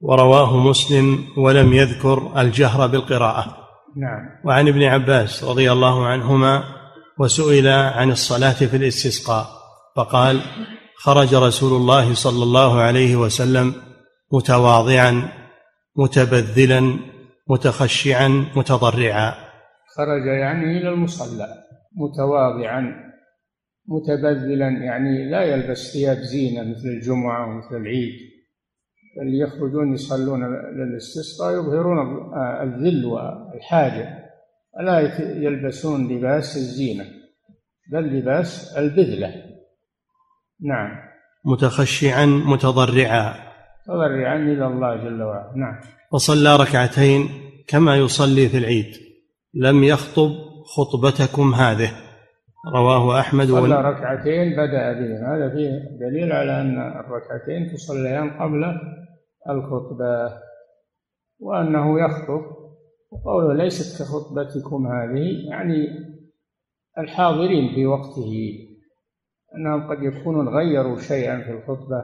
ورواه 0.01 0.57
مسلم 0.57 1.19
ولم 1.37 1.73
يذكر 1.73 2.41
الجهر 2.41 2.87
بالقراءة. 2.87 3.57
نعم. 3.97 4.29
وعن 4.45 4.67
ابن 4.67 4.83
عباس 4.83 5.43
رضي 5.43 5.71
الله 5.71 6.07
عنهما 6.07 6.63
وسئل 7.19 7.67
عن 7.67 8.11
الصلاة 8.11 8.51
في 8.51 8.77
الاستسقاء. 8.77 9.62
فقال 9.95 10.41
خرج 10.97 11.35
رسول 11.35 11.81
الله 11.81 12.13
صلى 12.13 12.43
الله 12.43 12.81
عليه 12.81 13.15
وسلم 13.15 13.73
متواضعا 14.33 15.29
متبذلا 15.95 16.99
متخشعا 17.49 18.27
متضرعا. 18.55 19.33
خرج 19.97 20.25
يعني 20.25 20.77
إلى 20.77 20.89
المصلى 20.89 21.47
متواضعا 21.95 23.13
متبذلا 23.87 24.67
يعني 24.69 25.29
لا 25.31 25.43
يلبس 25.43 25.93
ثياب 25.93 26.17
زينة 26.17 26.61
مثل 26.61 26.87
الجمعة 26.87 27.47
ومثل 27.47 27.75
العيد 27.75 28.33
اللي 29.21 29.39
يخرجون 29.39 29.93
يصلون 29.93 30.39
للاستسقاء 30.77 31.53
يظهرون 31.53 31.97
الذل 32.61 33.05
والحاجة. 33.05 34.19
لا 34.81 34.99
يلبسون 35.19 36.07
لباس 36.07 36.57
الزينة 36.57 37.05
بل 37.91 38.17
لباس 38.17 38.73
البذلة. 38.77 39.52
نعم. 40.63 40.89
متخشعا 41.45 42.25
متضرعا. 42.25 43.33
متضرعا 43.87 44.35
إلى 44.35 44.67
الله 44.67 44.95
جل 44.95 45.23
وعلا. 45.23 45.53
نعم. 45.55 45.79
وصلى 46.11 46.55
ركعتين 46.55 47.29
كما 47.67 47.95
يصلي 47.95 48.49
في 48.49 48.57
العيد. 48.57 48.93
لم 49.53 49.83
يخطب 49.83 50.31
خطبتكم 50.65 51.53
هذه. 51.53 51.91
رواه 52.75 53.19
أحمد 53.19 53.47
صلى 53.47 53.81
ركعتين 53.81 54.53
بدأ 54.53 54.93
بهم. 54.93 55.25
هذا 55.25 55.49
فيه 55.49 55.71
دليل 55.99 56.31
على 56.31 56.61
أن 56.61 56.79
الركعتين 56.79 57.73
تصليان 57.73 58.29
قبل 58.29 58.63
الخطبة. 59.49 60.33
وأنه 61.39 62.05
يخطب. 62.05 62.41
وقوله 63.11 63.53
ليست 63.53 64.01
كخطبتكم 64.01 64.87
هذه 64.87 65.49
يعني 65.49 65.87
الحاضرين 66.97 67.75
في 67.75 67.85
وقته 67.85 68.33
أنهم 69.55 69.89
قد 69.89 70.03
يكونوا 70.03 70.51
غيروا 70.51 70.99
شيئا 70.99 71.41
في 71.41 71.51
الخطبة. 71.51 72.01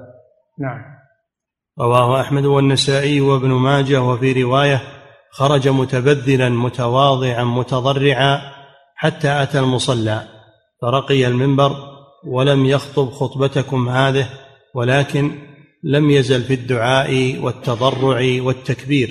نعم. 0.60 0.82
رواه 1.80 2.22
أحمد 2.22 2.46
والنسائي 2.46 3.22
وابن 3.22 3.52
ماجه 3.52 4.02
وفي 4.02 4.44
رواية 4.44 4.82
خرج 5.32 5.68
متبذلا 5.68 6.50
متواضعا 6.50 7.44
متضرعا 7.44 8.42
حتى 8.96 9.44
أتى 9.44 9.60
المصلى 9.60 10.22
فرقي 10.82 11.28
المنبر 11.28 11.72
ولم 12.28 12.66
يخطب 12.66 13.10
خطبتكم 13.10 13.90
هذه 13.90 14.26
ولكن 14.76 15.32
لم 15.84 16.10
يزل 16.10 16.42
في 16.42 16.54
الدعاء 16.54 17.40
والتضرع 17.44 18.44
والتكبير 18.46 19.10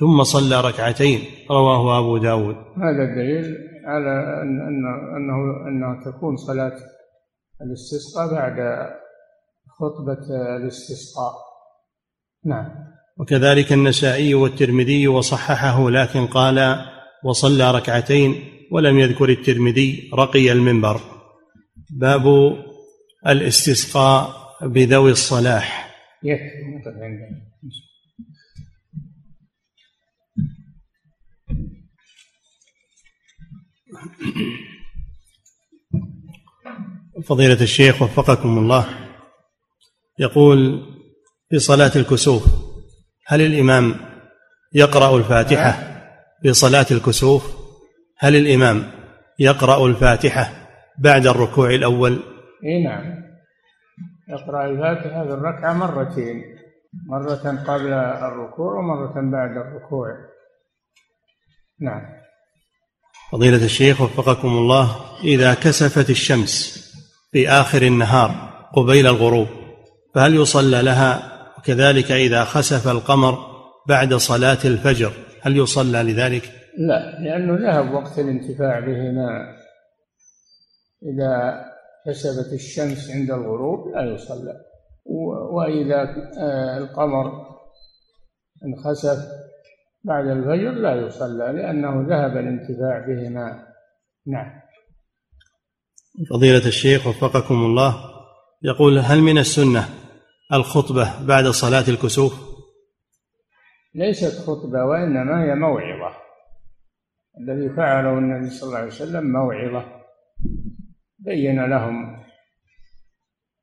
ثم 0.00 0.22
صلى 0.22 0.60
ركعتين. 0.60 1.20
رواه 1.50 1.98
أبو 1.98 2.18
داود. 2.18 2.56
هذا 2.56 3.04
دليل 3.14 3.56
على 3.86 4.42
أن 4.42 4.60
أنه 5.16 5.68
أنه 5.68 6.04
تكون 6.04 6.36
صلاة 6.36 6.72
الاستسقاء 7.62 8.34
بعد 8.34 8.56
خطبة 9.78 10.56
الاستسقاء. 10.56 11.34
نعم. 12.44 12.68
وكذلك 13.18 13.72
النسائي 13.72 14.34
والترمذي 14.34 15.08
وصححه 15.08 15.90
لكن 15.90 16.26
قال 16.26 16.86
وصلى 17.24 17.70
ركعتين 17.70 18.34
ولم 18.72 18.98
يذكر 18.98 19.28
الترمذي 19.28 20.10
رقي 20.14 20.52
المنبر. 20.52 21.00
باب 21.90 22.22
الاستسقاء 23.26 24.30
بذوي 24.62 25.10
الصلاح. 25.10 25.94
يكفي 26.22 26.62
فضيلة 37.20 37.62
الشيخ 37.62 38.02
وفقكم 38.02 38.58
الله. 38.58 38.86
يقول 40.18 40.82
في 41.50 41.58
صلاة 41.58 41.92
الكسوف 41.96 42.44
هل 43.26 43.40
الإمام 43.40 43.94
يقرأ 44.74 45.16
الفاتحة؟ 45.16 45.92
في 46.42 46.52
صلاة 46.52 46.86
الكسوف 46.90 47.56
هل 48.18 48.36
الإمام 48.36 48.90
يقرأ 49.38 49.86
الفاتحة 49.86 50.52
بعد 50.98 51.26
الركوع 51.26 51.70
الأول؟ 51.70 52.22
إي 52.64 52.84
نعم. 52.84 53.22
يقرأ 54.28 54.66
الفاتحة 54.66 55.24
في 55.24 55.32
الركعة 55.32 55.72
مرتين 55.72 56.42
مرة 57.08 57.64
قبل 57.66 57.92
الركوع 57.92 58.74
ومرة 58.74 59.14
بعد 59.14 59.50
الركوع. 59.50 60.08
نعم. 61.80 62.02
فضيلة 63.32 63.64
الشيخ 63.64 64.00
وفقكم 64.00 64.48
الله 64.48 64.96
إذا 65.24 65.54
كسفت 65.54 66.10
الشمس 66.10 66.81
في 67.32 67.48
آخر 67.48 67.82
النهار 67.82 68.30
قبيل 68.74 69.06
الغروب 69.06 69.46
فهل 70.14 70.34
يصلى 70.34 70.82
لها؟ 70.82 71.32
وكذلك 71.58 72.12
إذا 72.12 72.44
خسف 72.44 72.88
القمر 72.88 73.38
بعد 73.88 74.14
صلاة 74.14 74.58
الفجر 74.64 75.12
هل 75.42 75.56
يصلى 75.56 76.02
لذلك؟ 76.02 76.42
لا 76.78 77.20
لأنه 77.20 77.54
ذهب 77.54 77.94
وقت 77.94 78.18
الانتفاع 78.18 78.80
بهما. 78.80 79.56
إذا 81.02 81.64
كسبت 82.06 82.52
الشمس 82.52 83.10
عند 83.10 83.30
الغروب 83.30 83.88
لا 83.94 84.14
يصلى. 84.14 84.54
وإذا 85.52 86.02
آه، 86.38 86.78
القمر 86.78 87.32
انخسف 88.64 89.18
بعد 90.04 90.26
الفجر 90.26 90.70
لا 90.70 90.94
يصلى 90.94 91.52
لأنه 91.52 92.06
ذهب 92.08 92.36
الانتفاع 92.36 93.06
بهما. 93.06 93.66
نعم. 94.26 94.61
فضيلة 96.30 96.66
الشيخ 96.66 97.06
وفقكم 97.06 97.54
الله 97.54 97.94
يقول 98.62 98.98
هل 98.98 99.20
من 99.20 99.38
السنة 99.38 99.88
الخطبة 100.52 101.26
بعد 101.26 101.44
صلاة 101.44 101.84
الكسوف؟ 101.88 102.52
ليست 103.94 104.38
خطبة 104.46 104.84
وإنما 104.84 105.44
هي 105.44 105.54
موعظة. 105.54 106.16
الذي 107.40 107.76
فعله 107.76 108.18
النبي 108.18 108.50
صلى 108.50 108.66
الله 108.66 108.78
عليه 108.78 108.86
وسلم 108.86 109.32
موعظة. 109.32 109.84
بين 111.18 111.64
لهم 111.64 112.22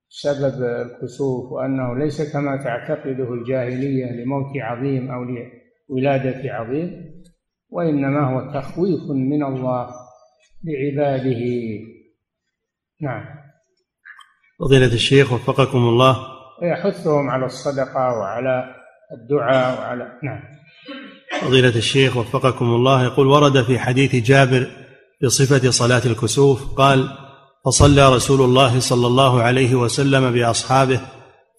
سبب 0.10 0.64
الكسوف 0.64 1.52
وأنه 1.52 1.98
ليس 1.98 2.34
كما 2.34 2.64
تعتقده 2.64 3.34
الجاهلية 3.34 4.12
لموت 4.12 4.52
عظيم 4.56 5.12
أو 5.12 5.24
لولادة 5.90 6.54
عظيم 6.54 7.22
وإنما 7.70 8.20
هو 8.20 8.54
تخويف 8.62 9.02
من 9.12 9.44
الله 9.44 9.90
لعباده. 10.64 11.42
نعم. 13.02 13.26
فضيلة 14.60 14.94
الشيخ 14.94 15.34
وفقكم 15.34 15.78
الله. 15.78 16.18
يحثهم 16.64 17.30
على 17.30 17.46
الصدقة 17.46 18.18
وعلى 18.18 18.76
الدعاء 19.12 19.80
وعلى 19.80 20.20
نعم. 20.24 20.42
فضيلة 21.42 21.76
الشيخ 21.76 22.18
وفقكم 22.18 22.66
الله. 22.66 23.04
يقول 23.04 23.28
ورد 23.28 23.64
في 23.64 23.80
حديث 23.80 24.16
جابر 24.16 24.68
بصفة 25.24 25.70
صلاة 25.70 26.02
الكسوف 26.06 26.74
قال 26.74 27.10
فصلى 27.66 28.16
رسول 28.16 28.42
الله 28.42 28.80
صلى 28.80 29.08
الله 29.08 29.42
عليه 29.42 29.76
وسلم 29.76 30.34
بأصحابه 30.34 31.02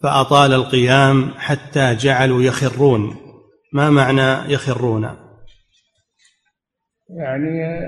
فأطال 0.03 0.53
القيام 0.53 1.34
حتى 1.36 1.95
جعلوا 1.95 2.43
يخرون. 2.43 3.16
ما 3.72 3.91
معنى 3.91 4.53
يخرون؟ 4.53 5.03
يعني 7.18 7.80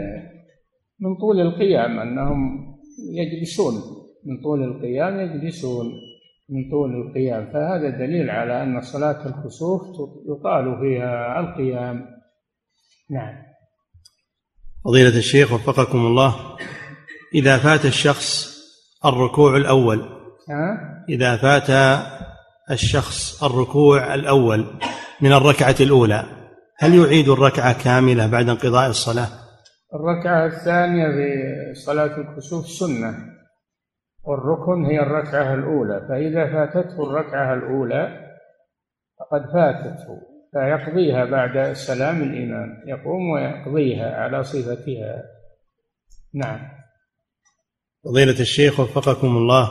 من 1.01 1.17
طول 1.21 1.41
القيام 1.41 1.99
أنهم 1.99 2.72
يجلسون 3.11 3.75
من 4.27 4.43
طول 4.43 4.63
القيام 4.63 5.21
يجلسون 5.21 5.87
من 6.49 6.71
طول 6.71 6.91
القيام. 6.95 7.53
فهذا 7.53 7.91
دليل 7.91 8.31
على 8.31 8.63
أن 8.63 8.81
صلاة 8.81 9.27
الكسوف 9.27 9.83
يطال 10.29 10.79
فيها 10.81 11.41
القيام. 11.41 12.07
نعم. 13.11 13.53
فضيلة 14.85 15.19
الشيخ 15.19 15.53
وفقكم 15.53 15.99
الله 15.99 16.57
إذا 17.35 17.59
فات 17.59 17.87
الشخص 17.87 18.53
الركوع 19.05 19.57
الأول 19.57 20.09
إذا 21.09 21.37
فات 21.37 21.71
الشخص 22.71 23.45
الركوع 23.45 24.15
الأول 24.15 24.67
من 25.21 25.33
الركعة 25.33 25.77
الأولى 25.81 26.27
هل 26.79 26.95
يعيد 26.95 27.29
الركعة 27.29 27.83
كاملة 27.83 28.27
بعد 28.27 28.49
انقضاء 28.49 28.91
الصلاة؟ 28.91 29.42
الركعة 29.95 30.47
الثانية 30.47 31.09
في 31.09 31.75
صلاة 31.75 32.17
الكسوف 32.19 32.67
سنة. 32.67 33.15
والركن 34.25 34.85
هي 34.85 35.01
الركعة 35.01 35.55
الأولى 35.55 36.07
فإذا 36.09 36.53
فاتته 36.53 37.03
الركعة 37.11 37.55
الأولى 37.55 38.33
فقد 39.21 39.43
فاتته 39.53 40.21
فيقضيها 40.53 41.25
بعد 41.25 41.73
سلام 41.73 42.23
الإمام 42.23 42.83
يقوم 42.87 43.31
ويقضيها 43.31 44.15
على 44.17 44.45
صفتها. 44.45 45.23
نعم. 46.35 46.61
فضيلة 48.05 48.41
الشيخ 48.41 48.81
وفقكم 48.81 49.37
الله 49.37 49.69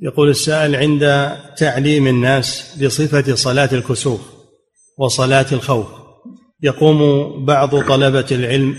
يقول 0.00 0.28
السائل 0.28 0.76
عند 0.76 1.32
تعليم 1.56 2.06
الناس 2.06 2.78
بصفة 2.84 3.34
صلاة 3.34 3.68
الكسوف 3.72 4.34
وصلاة 4.98 5.46
الخوف 5.52 5.88
يقوم 6.62 7.00
بعض 7.44 7.80
طلبة 7.80 8.26
العلم 8.32 8.76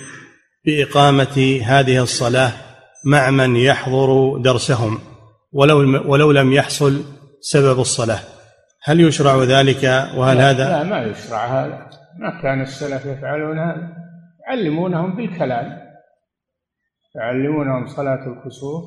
بإقامة 0.65 1.61
هذه 1.65 2.03
الصلاة 2.03 2.51
مع 3.05 3.29
من 3.29 3.55
يحضر 3.55 4.37
درسهم 4.37 4.99
ولو 5.51 5.77
ولو 6.11 6.31
لم 6.31 6.53
يحصل 6.53 7.03
سبب 7.41 7.79
الصلاة. 7.79 8.19
هل 8.83 9.01
يشرع 9.01 9.43
ذلك؟ 9.43 9.83
وهل 10.17 10.37
لا 10.37 10.49
هذا 10.49 10.69
لا 10.69 10.83
ما 10.83 11.03
يشرع 11.03 11.45
هذا. 11.45 11.89
ما 12.19 12.41
كان 12.41 12.61
السلف 12.61 13.05
يفعلون 13.05 13.59
هذا. 13.59 13.95
يعلمونهم 14.47 15.15
بالكلام. 15.15 15.81
يعلمونهم 17.15 17.87
صلاة 17.87 18.27
الكسوف 18.27 18.83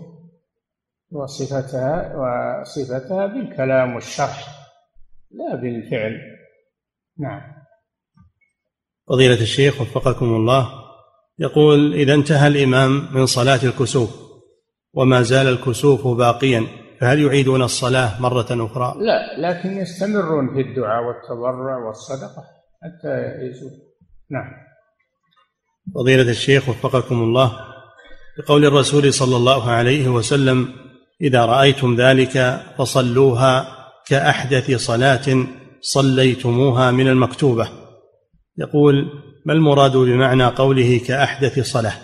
وصفتها 1.12 2.16
وصفتها 2.16 3.26
بالكلام 3.26 3.94
والشرح 3.94 4.48
لا 5.30 5.56
بالفعل. 5.56 6.20
نعم. 7.18 7.42
فضيلة 9.08 9.42
الشيخ 9.42 9.80
وفقكم 9.80 10.26
الله. 10.26 10.83
يقول 11.38 11.94
إذا 11.94 12.14
انتهى 12.14 12.48
الإمام 12.48 13.08
من 13.14 13.26
صلاة 13.26 13.60
الكسوف 13.64 14.10
وما 14.94 15.22
زال 15.22 15.46
الكسوف 15.46 16.06
باقيا 16.06 16.66
فهل 17.00 17.22
يعيدون 17.22 17.62
الصلاة 17.62 18.22
مرة 18.22 18.46
أخرى؟ 18.50 18.94
لا 18.98 19.50
لكن 19.50 19.76
يستمرون 19.76 20.54
في 20.54 20.60
الدعاء 20.60 21.04
والتضرع 21.04 21.86
والصدقة 21.86 22.44
حتى 22.82 23.46
يزول. 23.46 23.70
نعم. 24.30 24.52
فضيلة 25.94 26.30
الشيخ 26.30 26.68
وفقكم 26.68 27.22
الله 27.22 27.52
بقول 28.38 28.64
الرسول 28.64 29.12
صلى 29.12 29.36
الله 29.36 29.70
عليه 29.70 30.08
وسلم 30.08 30.68
إذا 31.20 31.44
رأيتم 31.44 31.96
ذلك 31.96 32.62
فصلوها 32.78 33.66
كأحدث 34.06 34.70
صلاة 34.70 35.46
صليتموها 35.80 36.90
من 36.90 37.08
المكتوبة. 37.08 37.68
يقول 38.58 39.23
ما 39.44 39.52
المراد 39.52 39.96
بمعنى 39.96 40.44
قوله 40.44 41.00
كأحدث 41.08 41.60
صلاة؟ 41.60 41.94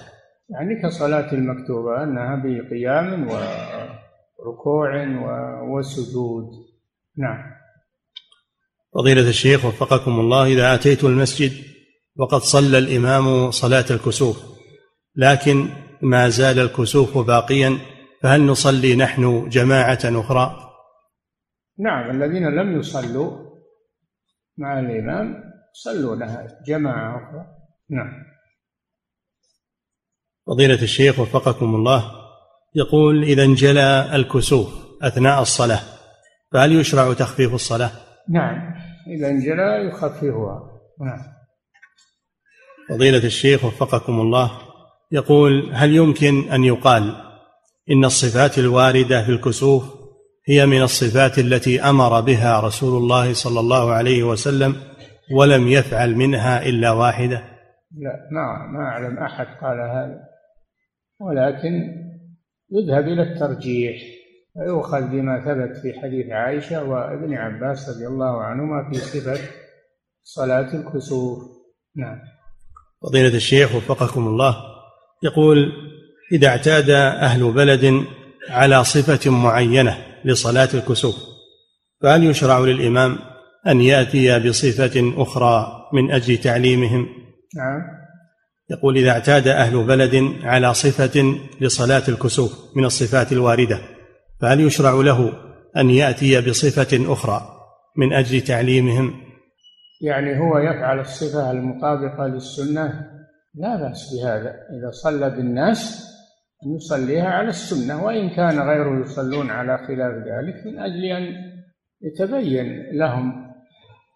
يعني 0.50 0.82
كصلاة 0.82 1.32
المكتوبة 1.32 2.02
أنها 2.04 2.42
بقيام 2.44 3.28
وركوع 4.40 5.06
وسجود. 5.62 6.44
نعم. 7.18 7.60
فضيلة 8.94 9.28
الشيخ 9.28 9.64
وفقكم 9.64 10.20
الله 10.20 10.46
إذا 10.46 10.74
أتيت 10.74 11.04
المسجد 11.04 11.52
وقد 12.16 12.40
صلى 12.40 12.78
الإمام 12.78 13.50
صلاة 13.50 13.84
الكسوف 13.90 14.36
لكن 15.16 15.68
ما 16.02 16.28
زال 16.28 16.58
الكسوف 16.58 17.18
باقيا 17.18 17.78
فهل 18.22 18.46
نصلي 18.46 18.96
نحن 18.96 19.48
جماعة 19.48 19.98
أخرى؟ 20.04 20.70
نعم 21.78 22.10
الذين 22.10 22.48
لم 22.48 22.78
يصلوا 22.78 23.30
مع 24.58 24.80
الإمام 24.80 25.49
لها 25.94 26.62
جماعة 26.66 27.16
أخرى. 27.16 27.46
نعم. 27.90 28.12
فضيلة 30.46 30.82
الشيخ 30.82 31.18
وفقكم 31.18 31.74
الله 31.74 32.10
يقول 32.74 33.22
إذا 33.24 33.44
انجلى 33.44 34.10
الكسوف 34.14 34.68
أثناء 35.02 35.42
الصلاة 35.42 35.80
فهل 36.52 36.72
يشرع 36.72 37.12
تخفيف 37.12 37.54
الصلاة؟ 37.54 37.90
نعم. 38.28 38.74
إذا 39.06 39.28
انجلى 39.28 39.88
يخففها. 39.88 40.70
نعم. 41.00 41.40
فضيلة 42.90 43.24
الشيخ 43.24 43.64
وفقكم 43.64 44.20
الله 44.20 44.50
يقول 45.12 45.70
هل 45.72 45.94
يمكن 45.94 46.48
أن 46.48 46.64
يقال 46.64 47.14
إن 47.90 48.04
الصفات 48.04 48.58
الواردة 48.58 49.24
في 49.24 49.30
الكسوف 49.30 49.84
هي 50.48 50.66
من 50.66 50.82
الصفات 50.82 51.38
التي 51.38 51.82
أمر 51.82 52.20
بها 52.20 52.60
رسول 52.60 53.02
الله 53.02 53.32
صلى 53.32 53.60
الله 53.60 53.92
عليه 53.92 54.22
وسلم 54.22 54.89
ولم 55.32 55.68
يفعل 55.68 56.14
منها 56.16 56.66
إلا 56.66 56.90
واحدة؟ 56.90 57.42
لا 57.98 58.28
ما 58.30 58.66
ما 58.66 58.84
أعلم 58.84 59.18
أحد 59.18 59.46
قال 59.46 59.80
هذا. 59.80 60.20
ولكن 61.20 61.70
يذهب 62.72 63.08
إلى 63.08 63.22
الترجيح 63.22 64.02
ويؤخذ 64.54 65.00
بما 65.00 65.40
ثبت 65.44 65.76
في 65.76 66.00
حديث 66.00 66.30
عائشة 66.30 66.84
وابن 66.84 67.34
عباس 67.34 67.88
رضي 67.88 68.06
الله 68.06 68.42
عنهما 68.42 68.90
في 68.90 68.98
صفة 68.98 69.38
صلاة 70.22 70.74
الكسوف. 70.74 71.38
نعم. 71.96 72.18
فضيلة 73.02 73.36
الشيخ 73.36 73.74
وفقكم 73.74 74.26
الله 74.26 74.56
يقول 75.22 75.72
إذا 76.32 76.48
اعتاد 76.48 76.90
أهل 76.90 77.52
بلد 77.52 78.04
على 78.48 78.84
صفة 78.84 79.30
معينة 79.30 79.98
لصلاة 80.24 80.68
الكسوف 80.74 81.16
فهل 82.02 82.24
يشرع 82.24 82.58
للإمام 82.58 83.18
أن 83.66 83.80
يأتي 83.80 84.48
بصفة 84.48 85.22
أخرى 85.22 85.66
من 85.92 86.10
أجل 86.10 86.36
تعليمهم. 86.36 87.08
نعم. 87.56 88.00
يقول 88.70 88.96
إذا 88.96 89.10
اعتاد 89.10 89.48
أهل 89.48 89.86
بلد 89.86 90.34
على 90.42 90.74
صفة 90.74 91.38
لصلاة 91.60 92.02
الكسوف 92.08 92.76
من 92.76 92.84
الصفات 92.84 93.32
الواردة 93.32 93.80
فهل 94.40 94.60
يشرع 94.60 94.92
له 94.92 95.32
أن 95.76 95.90
يأتي 95.90 96.40
بصفة 96.40 97.12
أخرى 97.12 97.42
من 97.96 98.12
أجل 98.12 98.40
تعليمهم؟ 98.40 99.14
يعني 100.02 100.38
هو 100.38 100.58
يفعل 100.58 101.00
الصفة 101.00 101.50
المطابقة 101.50 102.26
للسنة؟ 102.26 103.10
لا 103.54 103.76
بأس 103.76 104.14
بهذا. 104.14 104.50
إذا 104.50 104.90
صلى 104.90 105.30
بالناس 105.30 106.10
أن 106.66 106.76
يصليها 106.76 107.28
على 107.28 107.48
السنة 107.48 108.04
وإن 108.04 108.30
كان 108.30 108.58
غيره 108.58 109.00
يصلون 109.00 109.50
على 109.50 109.78
خلاف 109.78 110.14
ذلك 110.14 110.66
من 110.66 110.78
أجل 110.78 111.04
أن 111.04 111.34
يتبين 112.02 112.90
لهم 112.92 113.49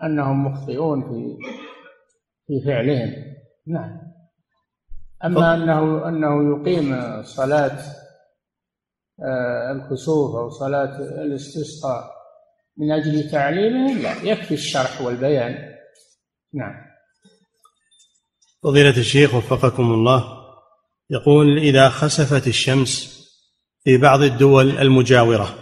أنهم 0.03 0.47
مخطئون 0.47 1.03
في 1.03 1.37
في 2.47 2.67
فعلهم. 2.67 3.35
نعم. 3.67 4.01
أما 5.25 5.55
أنه 5.55 6.09
أنه 6.09 6.59
يقيم 6.59 7.23
صلاة 7.23 7.79
آه، 9.21 9.73
الكسوف 9.73 10.37
أو 10.37 10.51
صلاة 10.51 10.99
الاستسقاء 10.99 12.11
من 12.77 12.93
أجل 12.93 13.31
تعليمهم 13.31 13.99
لا 13.99 14.23
يكفي 14.23 14.55
الشرح 14.55 15.01
والبيان. 15.01 15.75
نعم. 16.55 16.75
فضيلة 18.63 18.97
الشيخ 18.97 19.35
وفقكم 19.35 19.83
الله 19.83 20.25
يقول 21.11 21.59
إذا 21.59 21.89
خسفت 21.89 22.47
الشمس 22.47 23.15
في 23.85 23.97
بعض 23.97 24.23
الدول 24.23 24.79
المجاورة 24.79 25.55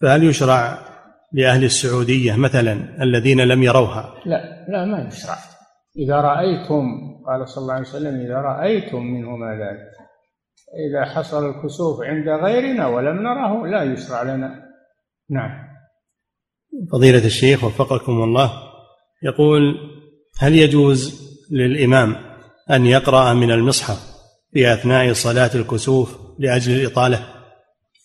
فهل 0.00 0.24
يشرع 0.24 0.87
لأهل 1.32 1.64
السعودية 1.64 2.36
مثلا 2.36 3.02
الذين 3.02 3.40
لم 3.40 3.62
يروها؟ 3.62 4.14
لا 4.26 4.66
لا 4.68 4.84
ما 4.84 5.08
يشرع 5.08 5.36
إذا 5.98 6.14
رأيتم 6.14 6.84
قال 7.26 7.48
صلى 7.48 7.62
الله 7.62 7.74
عليه 7.74 7.88
وسلم 7.88 8.20
إذا 8.20 8.34
رأيتم 8.34 9.02
منهما 9.02 9.52
ذلك 9.52 9.98
إذا 10.90 11.04
حصل 11.04 11.50
الكسوف 11.50 12.00
عند 12.02 12.28
غيرنا 12.28 12.86
ولم 12.86 13.22
نره 13.22 13.66
لا 13.66 13.82
يشرع 13.82 14.22
لنا. 14.22 14.68
نعم. 15.30 15.68
فضيلة 16.92 17.26
الشيخ 17.26 17.64
وفقكم 17.64 18.22
الله 18.22 18.52
يقول 19.22 19.74
هل 20.38 20.54
يجوز 20.54 21.28
للإمام 21.50 22.16
أن 22.70 22.86
يقرأ 22.86 23.34
من 23.34 23.50
المصحف 23.50 24.18
في 24.52 24.72
أثناء 24.72 25.12
صلاة 25.12 25.50
الكسوف 25.54 26.18
لأجل 26.38 26.80
الإطالة؟ 26.80 27.26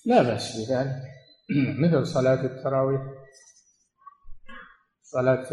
لا 0.05 0.23
بأس 0.23 0.57
بذلك. 0.57 0.95
مثل 1.83 2.07
صلاة 2.07 2.45
التراويح. 2.45 3.01
صلاة 5.13 5.45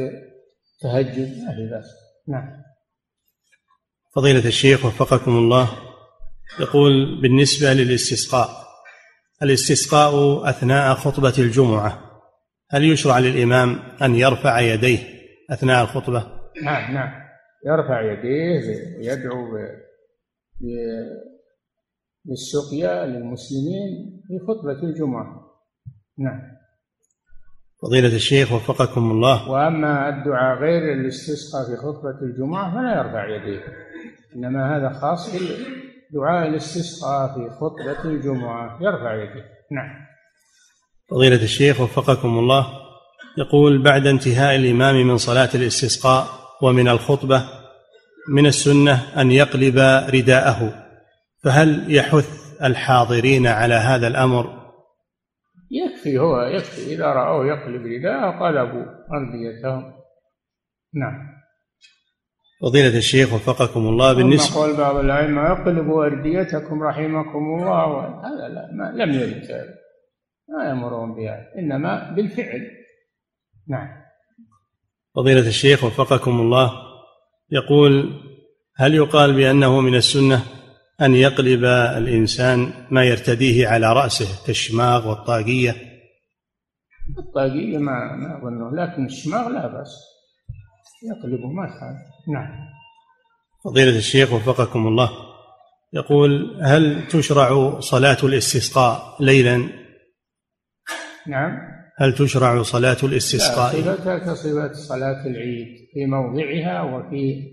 تهجد 0.80 1.44
ما 1.44 1.54
في 1.54 1.70
بأس. 1.70 1.86
نعم. 2.28 2.62
فضيلة 4.14 4.46
الشيخ 4.48 4.86
وفقكم 4.86 5.30
الله 5.30 5.70
يقول 6.60 7.20
بالنسبة 7.22 7.72
للاستسقاء 7.72 8.48
الاستسقاء 9.42 10.48
أثناء 10.50 10.94
خطبة 10.94 11.34
الجمعة 11.38 12.10
هل 12.70 12.84
يشرع 12.84 13.18
للإمام 13.18 13.78
أن 14.02 14.14
يرفع 14.14 14.60
يديه 14.60 14.98
أثناء 15.50 15.82
الخطبة؟ 15.82 16.26
نعم 16.62 16.94
نعم. 16.94 17.30
يرفع 17.66 18.12
يديه 18.12 18.60
ويدعو 18.98 19.58
للسقيا 22.26 23.06
للمسلمين 23.06 24.22
في 24.28 24.38
خطبة 24.48 24.88
الجمعة. 24.88 25.50
نعم. 26.18 26.59
فضيلة 27.82 28.16
الشيخ 28.16 28.52
وفقكم 28.52 29.10
الله. 29.10 29.50
وأما 29.50 30.08
الدعاء 30.08 30.58
غير 30.58 30.92
الاستسقاء 30.92 31.66
في 31.66 31.76
خطبة 31.76 32.22
الجمعة 32.22 32.74
فلا 32.74 32.98
يرفع 32.98 33.28
يديه. 33.28 33.64
إنما 34.36 34.76
هذا 34.76 34.98
خاص 35.00 35.30
بدعاء 36.10 36.48
الاستسقاء 36.48 37.34
في 37.34 37.50
خطبة 37.50 38.10
الجمعة. 38.10 38.78
يرفع 38.80 39.14
يديه. 39.14 39.44
نعم. 39.72 39.90
فضيلة 41.10 41.42
الشيخ 41.42 41.80
وفقكم 41.80 42.38
الله. 42.38 42.66
يقول 43.38 43.82
بعد 43.82 44.06
انتهاء 44.06 44.56
الإمام 44.56 45.06
من 45.06 45.16
صلاة 45.16 45.50
الاستسقاء 45.54 46.26
ومن 46.62 46.88
الخطبة 46.88 47.44
من 48.28 48.46
السنة 48.46 49.20
أن 49.20 49.30
يقلب 49.30 49.78
رداءه. 50.14 50.86
فهل 51.44 51.94
يحث 51.94 52.40
الحاضرين 52.64 53.46
على 53.46 53.74
هذا 53.74 54.06
الأمر 54.06 54.59
يكفي 55.70 56.18
هو 56.18 56.40
يكفي. 56.42 56.94
إذا 56.94 57.06
رأوه 57.06 57.46
يقلب 57.46 57.86
رداءه 57.86 58.38
قلبوا 58.38 58.84
أرديتهم 59.12 59.92
نعم. 60.94 61.40
فضيلة 62.62 62.98
الشيخ 62.98 63.32
وفقكم 63.32 63.80
الله 63.80 64.12
بالنسبة 64.12 64.60
قول 64.60 64.76
بعض 64.76 64.96
الأئمة 64.96 65.42
يقلبوا 65.42 66.04
أرديتكم 66.04 66.82
رحمكم 66.82 67.38
الله. 67.38 68.08
هذا 68.08 68.48
لا 68.48 68.68
ما 68.72 69.04
لم 69.04 69.12
يرد. 69.12 69.44
هذا 69.44 69.74
ما 70.48 70.64
يأمرون 70.68 71.14
بهذا 71.14 71.46
إنما 71.58 72.10
بالفعل. 72.16 72.70
نعم. 73.68 73.88
فضيلة 75.14 75.48
الشيخ 75.48 75.84
وفقكم 75.84 76.40
الله 76.40 76.72
يقول 77.50 78.20
هل 78.76 78.94
يقال 78.94 79.32
بأنه 79.32 79.80
من 79.80 79.94
السنة 79.94 80.59
أن 81.02 81.14
يقلب 81.14 81.64
الإنسان 81.64 82.72
ما 82.90 83.04
يرتديه 83.04 83.68
على 83.68 83.92
رأسه 83.92 84.46
كالشماغ 84.46 85.08
والطاقية. 85.08 85.76
الطاقية 87.18 87.78
ما 87.78 88.16
ما 88.16 88.38
أظنه 88.38 88.82
لكن 88.82 89.06
الشماغ 89.06 89.48
لا 89.48 89.66
بأس. 89.66 90.10
يقلبه 91.02 91.46
ما 91.46 91.64
يخالف. 91.66 91.98
نعم. 92.28 92.70
فضيلة 93.64 93.98
الشيخ 93.98 94.32
وفقكم 94.32 94.86
الله 94.86 95.10
يقول 95.92 96.60
هل 96.62 97.08
تشرع 97.08 97.80
صلاة 97.80 98.16
الاستسقاء 98.22 99.16
ليلا؟ 99.20 99.68
نعم. 101.26 101.58
هل 101.98 102.14
تشرع 102.14 102.62
صلاة 102.62 102.96
الاستسقاء؟ 103.02 103.72
صفتها 103.72 104.18
كصفة 104.18 104.72
صلاة 104.72 105.26
العيد 105.26 105.66
في 105.92 106.06
موضعها 106.06 106.82
وفي 106.82 107.50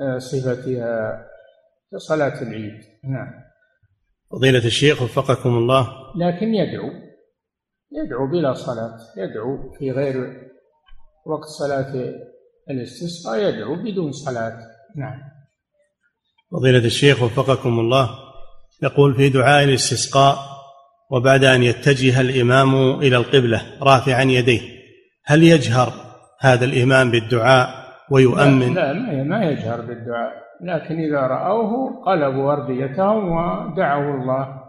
آه، 0.00 0.18
صفتها. 0.18 1.31
كصلاة 1.92 2.42
العيد. 2.42 2.80
نعم. 3.04 3.30
فضيلة 4.30 4.64
الشيخ 4.64 5.02
وفقكم 5.02 5.58
الله. 5.58 5.88
لكن 6.16 6.54
يدعو 6.54 6.90
يدعو 7.92 8.26
بلا 8.32 8.54
صلاة 8.54 8.98
يدعو 9.16 9.72
في 9.78 9.90
غير 9.90 10.16
وقت 11.26 11.48
صلاة 11.48 12.14
الاستسقاء 12.70 13.38
يدعو 13.38 13.76
بدون 13.76 14.12
صلاة. 14.12 14.58
نعم. 14.96 15.20
فضيلة 16.52 16.84
الشيخ 16.84 17.22
وفقكم 17.22 17.80
الله. 17.80 18.10
يقول 18.82 19.14
في 19.14 19.28
دعاء 19.28 19.64
الاستسقاء 19.64 20.38
وبعد 21.10 21.44
أن 21.44 21.62
يتجه 21.62 22.20
الإمام 22.20 23.00
إلى 23.00 23.16
القبلة 23.16 23.62
رافعا 23.82 24.22
يديه 24.22 24.60
هل 25.24 25.42
يجهر 25.42 25.92
هذا 26.40 26.64
الإمام 26.64 27.10
بالدعاء 27.10 27.81
ويؤمن. 28.12 28.74
لا, 28.74 28.92
لا 28.92 29.24
ما 29.24 29.44
يجهر 29.44 29.80
بالدعاء. 29.80 30.32
لكن 30.64 30.94
إذا 30.98 31.20
رأوه 31.20 32.02
قلبوا 32.06 32.52
أرديتهم 32.52 33.28
ودعوا 33.28 34.14
الله. 34.14 34.62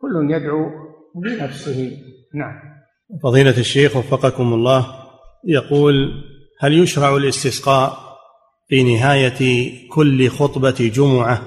كل 0.00 0.30
يدعو 0.30 0.70
بنفسه 1.14 1.98
نعم. 2.34 2.54
فضيلة 3.22 3.58
الشيخ 3.58 3.96
وفقكم 3.96 4.52
الله 4.52 4.86
يقول 5.44 5.94
هل 6.60 6.72
يشرع 6.82 7.16
الاستسقاء 7.16 7.92
في 8.68 8.82
نهاية 8.94 9.72
كل 9.88 10.28
خطبة 10.28 10.90
جمعة؟ 10.94 11.38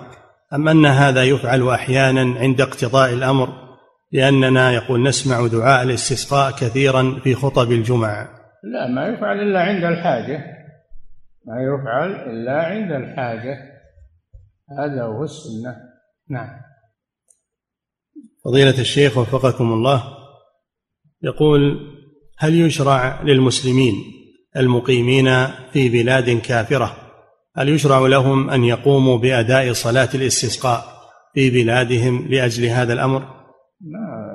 أم 0.55 0.67
أن 0.67 0.85
هذا 0.85 1.23
يفعل 1.23 1.69
أحيانا 1.69 2.39
عند 2.39 2.61
اقتضاء 2.61 3.13
الأمر؟ 3.13 3.49
لأننا 4.11 4.71
يقول 4.71 5.03
نسمع 5.03 5.47
دعاء 5.47 5.83
الاستسقاء 5.83 6.51
كثيرا 6.51 7.19
في 7.23 7.35
خطب 7.35 7.71
الجمعة. 7.71 8.29
لا 8.63 8.87
ما 8.87 9.07
يفعل 9.07 9.39
إلا 9.39 9.59
عند 9.61 9.83
الحاجة. 9.83 10.60
ما 11.45 11.61
يفعل 11.61 12.11
إلا 12.11 12.65
عند 12.65 12.91
الحاجة. 12.91 13.57
هذا 14.79 15.03
هو 15.03 15.23
السنة. 15.23 15.75
نعم. 16.29 16.61
فضيلة 18.45 18.79
الشيخ 18.79 19.17
وفقكم 19.17 19.73
الله 19.73 20.03
يقول 21.21 21.79
هل 22.37 22.61
يشرع 22.61 23.21
للمسلمين 23.23 23.93
المقيمين 24.57 25.47
في 25.71 25.89
بلاد 25.89 26.29
كافرة 26.29 26.97
هل 27.55 27.69
يشرع 27.69 27.99
لهم 27.99 28.49
أن 28.49 28.63
يقوموا 28.63 29.17
بأداء 29.17 29.73
صلاة 29.73 30.09
الاستسقاء 30.15 30.83
في 31.33 31.49
بلادهم 31.49 32.27
لأجل 32.27 32.65
هذا 32.65 32.93
الأمر؟ 32.93 33.19
ما 33.81 34.31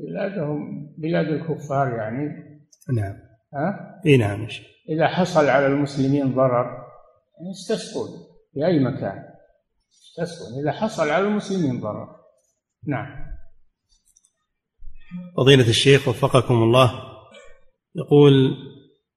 بلادهم 0.00 0.88
بلاد 0.98 1.26
الكفار 1.26 1.88
يعني. 1.88 2.28
نعم. 2.92 3.14
ها؟ 3.54 4.00
اي 4.06 4.16
نعم 4.16 4.46
إذا 4.90 5.08
حصل 5.08 5.48
على 5.48 5.66
المسلمين 5.66 6.34
ضرر 6.34 6.64
يعني 7.38 7.50
يستسقون 7.50 8.08
في 8.54 8.66
أي 8.66 8.78
مكان. 8.78 9.24
يستسقون 9.92 10.60
إذا 10.60 10.72
حصل 10.72 11.10
على 11.10 11.24
المسلمين 11.26 11.80
ضرر. 11.80 12.16
نعم. 12.86 13.30
فضيلة 15.36 15.68
الشيخ 15.68 16.08
وفقكم 16.08 16.54
الله 16.54 17.02
يقول 17.94 18.56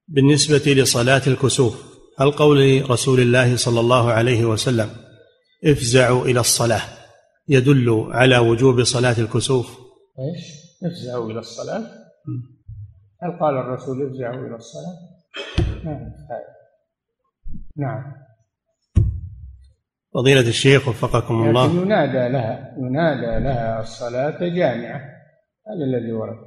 بالنسبة 0.07 0.74
لصلاة 0.74 1.21
الكسوف 1.28 1.93
هل 2.19 2.32
قول 2.32 2.89
رسول 2.89 3.19
الله 3.19 3.55
صلى 3.55 3.80
الله 3.80 4.11
عليه 4.11 4.45
وسلم 4.45 4.89
افزعوا 5.65 6.26
إلى 6.26 6.39
الصلاة 6.39 6.82
يدل 7.47 8.07
على 8.11 8.38
وجوب 8.38 8.84
صلاة 8.84 9.19
الكسوف؟ 9.19 9.78
إيش؟ 10.19 10.45
افزعوا 10.84 11.32
إلى 11.32 11.39
الصلاة؟ 11.39 11.80
هل 13.21 13.39
قال 13.39 13.57
الرسول 13.57 14.07
افزعوا 14.07 14.47
إلى 14.47 14.55
الصلاة؟ 14.55 15.13
نعم 15.84 16.13
نعم. 17.77 18.13
فضيلة 20.13 20.47
الشيخ 20.47 20.88
وفقكم 20.88 21.49
الله. 21.49 21.81
ينادى 21.81 22.34
لها 22.34 22.75
ينادى 22.77 23.43
لها 23.43 23.81
الصلاة 23.81 24.39
جامعة. 24.39 24.99
هذا 25.67 25.84
الذي 25.88 26.11
ورد. 26.11 26.38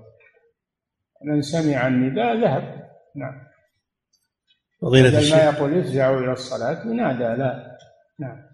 من 1.24 1.42
سمع 1.42 1.86
النداء 1.86 2.34
ذهب. 2.34 2.90
نعم. 3.16 3.46
فضيلة 4.82 5.18
الشيخ 5.18 5.34
ما 5.34 5.44
يقول 5.44 5.78
افزعوا 5.78 6.20
إلى 6.20 6.32
الصلاة 6.32 6.86
ينادى 6.86 7.42
لا. 7.42 7.78
نعم. 8.20 8.46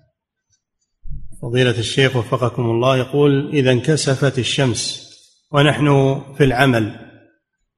فضيلة 1.43 1.79
الشيخ 1.79 2.17
وفقكم 2.17 2.63
الله 2.63 2.97
يقول 2.97 3.51
إذا 3.51 3.73
انكسفت 3.73 4.39
الشمس 4.39 5.13
ونحن 5.53 6.21
في 6.35 6.45
العمل 6.45 6.97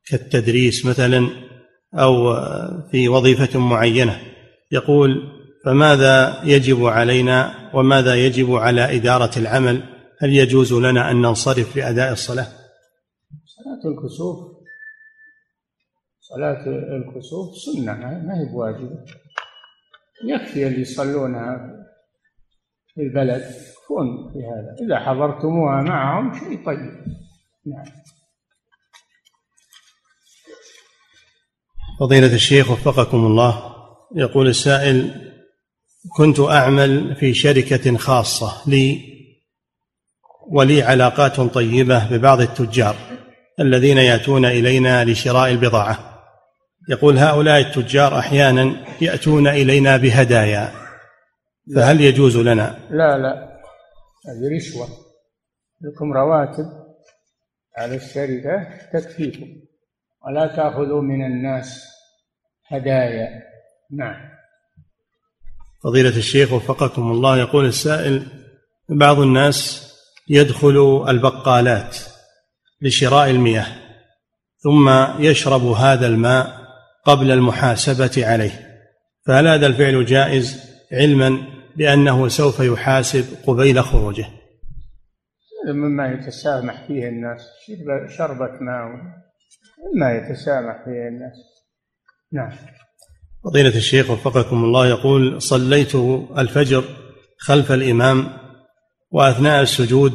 كالتدريس 0.06 0.86
مثلا 0.86 1.43
أو 1.94 2.34
في 2.90 3.08
وظيفة 3.08 3.58
معينة. 3.58 4.20
يقول 4.72 5.34
فماذا 5.64 6.40
يجب 6.44 6.84
علينا 6.86 7.70
وماذا 7.74 8.14
يجب 8.14 8.54
على 8.54 8.96
إدارة 8.96 9.38
العمل؟ 9.38 9.82
هل 10.20 10.36
يجوز 10.36 10.72
لنا 10.72 11.10
أن 11.10 11.16
ننصرف 11.16 11.76
لأداء 11.76 12.12
الصلاة؟ 12.12 12.46
صلاة 13.44 13.92
الكسوف 13.92 14.54
صلاة 16.20 16.64
الكسوف 16.96 17.56
سنة 17.56 17.94
ما 17.94 18.40
هي 18.40 18.52
بواجبة 18.52 19.04
يكفي 20.24 20.66
اللي 20.66 20.80
يصلونها 20.80 21.70
في 22.94 23.00
البلد 23.00 23.42
يكفون 23.42 24.32
في 24.32 24.38
هذا. 24.38 24.86
إذا 24.86 24.98
حضرتموها 24.98 25.82
معهم 25.82 26.34
شيء 26.34 26.66
طيب. 26.66 26.92
نعم. 27.66 27.84
فضيلة 32.00 32.34
الشيخ 32.34 32.70
وفقكم 32.70 33.26
الله. 33.26 33.74
يقول 34.16 34.48
السائل 34.48 35.10
كنت 36.16 36.40
أعمل 36.40 37.16
في 37.16 37.34
شركة 37.34 37.96
خاصة 37.96 38.70
لي 38.70 39.00
ولي 40.50 40.82
علاقات 40.82 41.40
طيبة 41.40 42.08
ببعض 42.10 42.40
التجار 42.40 42.96
الذين 43.60 43.98
يأتون 43.98 44.44
إلينا 44.44 45.04
لشراء 45.04 45.50
البضاعة. 45.50 46.14
يقول 46.88 47.18
هؤلاء 47.18 47.60
التجار 47.60 48.18
أحيانا 48.18 48.86
يأتون 49.00 49.46
إلينا 49.46 49.96
بهدايا 49.96 50.72
فهل 51.76 52.00
يجوز 52.00 52.36
لنا؟ 52.36 52.78
لا 52.90 53.18
لا 53.18 53.60
هذه 54.28 54.56
رشوة 54.56 54.88
لكم 55.80 56.12
رواتب 56.12 56.66
على 57.78 57.96
الشركة 57.96 58.68
تكفيكم. 58.92 59.46
ولا 60.26 60.46
تأخذوا 60.46 61.02
من 61.02 61.26
الناس 61.26 61.84
هدايا. 62.66 63.28
نعم. 63.90 64.34
فضيلة 65.84 66.16
الشيخ 66.16 66.52
وفقكم 66.52 67.10
الله 67.10 67.38
يقول 67.38 67.64
السائل 67.66 68.26
بعض 68.88 69.20
الناس 69.20 69.88
يدخل 70.28 71.04
البقالات 71.08 71.98
لشراء 72.80 73.30
المياه 73.30 73.66
ثم 74.58 74.88
يشرب 75.18 75.62
هذا 75.64 76.06
الماء 76.06 76.64
قبل 77.04 77.30
المحاسبة 77.30 78.26
عليه 78.26 78.80
فهل 79.26 79.48
هذا 79.48 79.66
الفعل 79.66 80.04
جائز 80.04 80.60
علما 80.92 81.38
بأنه 81.76 82.28
سوف 82.28 82.60
يحاسب 82.60 83.24
قبيل 83.46 83.84
خروجه؟ 83.84 84.26
مما 85.68 86.12
يتسامح 86.12 86.86
فيه 86.86 87.08
الناس 87.08 87.48
شربة 88.16 88.50
ماء. 88.60 89.23
مما 89.84 90.12
يتسامح 90.12 90.84
فيه 90.84 91.08
الناس. 91.08 91.36
نعم. 92.32 92.50
فضيلة 93.44 93.76
الشيخ 93.76 94.10
وفقكم 94.10 94.64
الله 94.64 94.86
يقول 94.86 95.42
صليت 95.42 95.94
الفجر 96.38 96.84
خلف 97.38 97.72
الإمام 97.72 98.26
وأثناء 99.10 99.62
السجود 99.62 100.12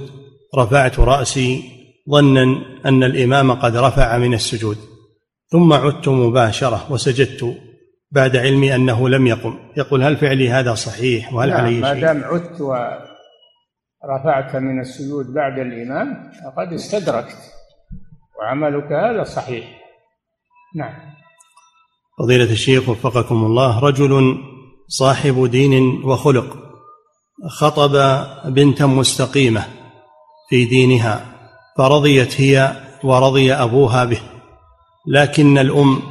رفعت 0.58 1.00
رأسي 1.00 1.64
ظنا 2.10 2.44
أن 2.86 3.04
الإمام 3.04 3.52
قد 3.52 3.76
رفع 3.76 4.18
من 4.18 4.34
السجود 4.34 4.78
ثم 5.52 5.74
عدت 5.74 6.08
مباشرة 6.08 6.92
وسجدت 6.92 7.58
بعد 8.12 8.36
علمي 8.36 8.76
أنه 8.76 9.10
لم 9.10 9.28
يقم. 9.28 9.60
يقول 9.78 10.04
هل 10.04 10.18
فعلي 10.18 10.50
هذا 10.50 10.74
صحيح؟ 10.74 11.34
وهل 11.34 11.50
نعم 11.50 11.60
علي 11.60 11.72
شيء؟ 11.72 11.82
ما 11.82 11.94
دام 11.94 12.24
عدت 12.24 12.62
ورفعت 12.62 14.56
من 14.56 14.80
السجود 14.80 15.34
بعد 15.34 15.60
الإمام 15.60 16.32
فقد 16.46 16.74
استدركت. 16.74 17.59
وعملك 18.40 18.92
هذا 18.92 19.24
صحيح. 19.24 19.80
نعم. 20.76 20.94
فضيلة 22.20 22.52
الشيخ 22.52 22.90
وفقكم 22.90 23.46
الله 23.46 23.80
رجل 23.80 24.38
صاحب 24.88 25.46
دين 25.46 26.04
وخلق 26.04 26.58
خطب 27.50 28.24
بنتا 28.46 28.86
مستقيمة 28.86 29.66
في 30.50 30.66
دينها 30.66 31.26
فرضيت 31.78 32.42
هي 32.42 32.72
ورضي 33.04 33.54
أبوها 33.54 34.06
به 34.06 34.20
لكن 35.08 35.58
الأم 35.58 36.02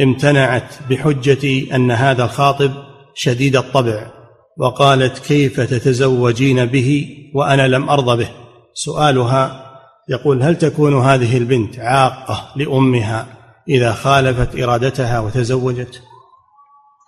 امتنعت 0.00 0.74
بحجة 0.90 1.74
أن 1.76 1.90
هذا 1.90 2.24
الخاطب 2.24 2.72
شديد 3.14 3.56
الطبع 3.56 4.10
وقالت 4.58 5.18
كيف 5.18 5.60
تتزوجين 5.60 6.66
به 6.66 7.08
وأنا 7.34 7.68
لم 7.68 7.88
أرض 7.88 8.18
به؟ 8.18 8.28
سؤالها 8.74 9.67
يقول 10.08 10.42
هل 10.42 10.56
تكون 10.56 10.94
هذه 10.94 11.38
البنت 11.38 11.78
عاقة 11.78 12.52
لأمها 12.56 13.26
إذا 13.68 13.92
خالفت 13.92 14.60
إرادتها 14.60 15.20
وتزوجت؟ 15.20 16.02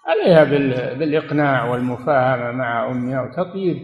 عليها 0.07 0.45
بالإقناع 0.95 1.71
والمفاهمة 1.71 2.51
مع 2.51 2.91
أمها 2.91 3.21
وتطيب 3.23 3.77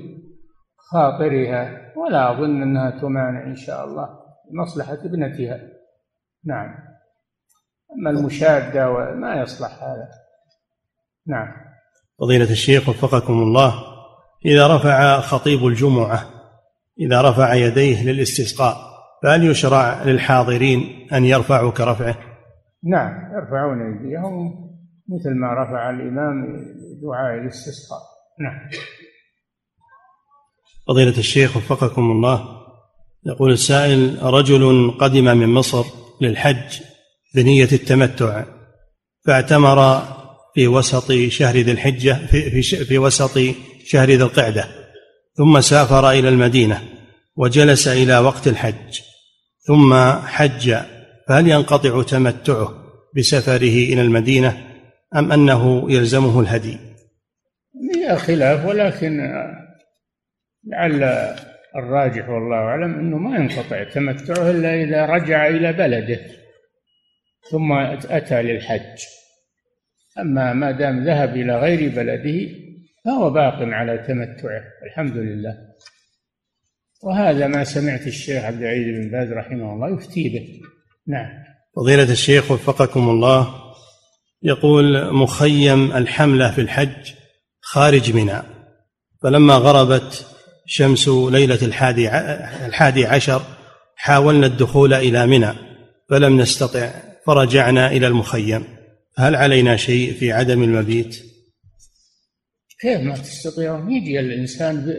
خاطرها 0.77 1.93
ولا 1.97 2.33
أظن 2.33 2.63
أنها 2.63 2.91
تمانع 2.91 3.47
إن 3.47 3.57
شاء 3.57 3.85
الله 3.85 4.09
لمصلحة 4.53 4.99
ابنتها. 5.05 5.61
نعم. 6.45 6.75
أما 7.99 8.11
المشادة 8.11 8.91
ما 9.15 9.43
يصلح 9.43 9.83
هذا. 9.83 10.09
نعم. 11.27 11.49
فضيلة 12.21 12.51
الشيخ 12.51 12.89
وفقكم 12.89 13.33
الله 13.33 13.75
إذا 14.47 14.77
رفع 14.77 15.21
خطيب 15.21 15.67
الجمعة 15.67 16.27
إذا 17.01 17.23
رفع 17.23 17.55
يديه 17.55 18.05
للاستسقاء 18.05 18.96
فهل 19.23 19.51
يشرع 19.51 20.03
للحاضرين 20.03 21.09
أن 21.13 21.25
يرفعوا 21.25 21.71
كرفعه؟ 21.71 22.17
نعم 22.85 23.13
يرفعون 23.35 23.83
أيديهم 23.83 24.67
مثل 25.09 25.35
ما 25.41 25.53
رفع 25.53 25.91
الإمام 25.91 26.65
دعاء 27.03 27.43
الاستسقاء. 27.43 28.01
نعم. 28.41 28.71
فضيلة 30.89 31.19
الشيخ 31.19 31.57
وفقكم 31.57 32.11
الله 32.11 32.57
يقول 33.27 33.53
السائل 33.53 34.19
رجل 34.23 34.91
قدم 35.01 35.25
من 35.25 35.49
مصر 35.49 35.85
للحج 36.21 36.81
بنية 37.35 37.69
التمتع 37.73 38.45
فاعتمر 39.27 40.03
في 40.55 40.69
وسط 40.69 41.13
شهر 41.13 41.57
ذي 41.57 41.73
الحجة 41.73 42.27
في, 42.27 42.51
في, 42.51 42.85
في 42.85 42.99
وسط 42.99 43.39
شهر 43.85 44.09
ذي 44.09 44.23
القعدة 44.23 44.69
ثم 45.35 45.61
سافر 45.61 46.11
إلى 46.11 46.29
المدينة 46.29 46.83
وجلس 47.37 47.89
إلى 47.89 48.19
وقت 48.19 48.49
الحج. 48.49 49.01
ثم 49.67 49.95
حج 50.27 50.75
فهل 51.29 51.49
ينقطع 51.49 52.03
تمتعه 52.03 52.75
بسفره 53.17 53.93
إلى 53.93 54.03
المدينة 54.03 54.57
أم 55.17 55.33
أنه 55.33 55.93
يلزمه 55.93 56.41
الهدي؟ 56.41 56.79
فيها 57.93 58.17
خلاف 58.17 58.67
ولكن 58.67 59.33
لعل 60.65 61.05
الراجح 61.77 62.29
والله 62.29 62.57
أعلم 62.57 62.95
أنه 62.95 63.19
ما 63.19 63.37
ينقطع 63.37 63.85
تمتعه 63.85 64.51
إلا 64.51 64.83
إذا 64.83 65.07
رجع 65.07 65.49
إلى 65.49 65.73
بلده 65.73 66.21
ثم 67.51 67.73
أتى 68.11 68.43
للحج. 68.43 69.05
أما 70.19 70.53
ما 70.53 70.71
دام 70.71 71.05
ذهب 71.05 71.37
إلى 71.37 71.59
غير 71.59 71.91
بلده 71.97 72.49
فهو 73.05 73.31
باق 73.31 73.57
على 73.61 73.99
تمتعه 73.99 74.63
الحمد 74.87 75.17
لله. 75.17 75.55
وهذا 77.03 77.47
ما 77.47 77.65
سمعت 77.65 78.07
الشيخ 78.07 78.45
عبد 78.45 78.63
العزيز 78.63 78.87
بن 78.87 79.11
باز 79.11 79.33
رحمه 79.33 79.73
الله 79.73 79.95
يفتي 79.95 80.29
به. 80.29 80.61
نعم. 81.07 81.29
فضيلة 81.77 82.13
الشيخ 82.13 82.51
وفقكم 82.51 83.09
الله 83.09 83.55
يقول 84.43 85.15
مخيم 85.15 85.93
الحملة 85.97 86.51
في 86.51 86.61
الحج 86.61 87.13
خارج 87.61 88.13
منى 88.13 88.43
فلما 89.23 89.55
غربت 89.55 90.27
شمس 90.67 91.09
ليلة 91.09 91.59
الحادي 91.63 92.09
الحادي 92.67 93.07
عشر 93.07 93.43
حاولنا 93.97 94.47
الدخول 94.47 94.95
إلى 94.95 95.27
منى 95.27 95.53
فلم 96.11 96.41
نستطع 96.41 96.91
فرجعنا 97.27 97.93
إلى 97.93 98.07
المخيم. 98.07 98.65
هل 99.19 99.35
علينا 99.35 99.77
شيء 99.77 100.13
في 100.13 100.33
عدم 100.33 100.63
المبيت؟ 100.63 101.23
كيف 102.81 103.01
ما 103.01 103.15
تستطيعون؟ 103.15 103.93
يجي 103.93 104.21
الإنسان 104.21 104.95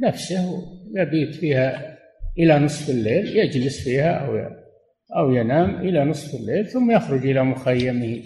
بنفسه 0.00 0.62
يبيت 0.94 1.34
فيها 1.34 1.96
إلى 2.38 2.58
نصف 2.58 2.90
الليل 2.90 3.36
يجلس 3.36 3.84
فيها 3.84 4.12
أو 4.12 4.50
أو 5.16 5.32
ينام 5.32 5.74
إلى 5.76 6.04
نصف 6.04 6.40
الليل 6.40 6.68
ثم 6.68 6.90
يخرج 6.90 7.26
إلى 7.26 7.44
مخيمه. 7.44 8.22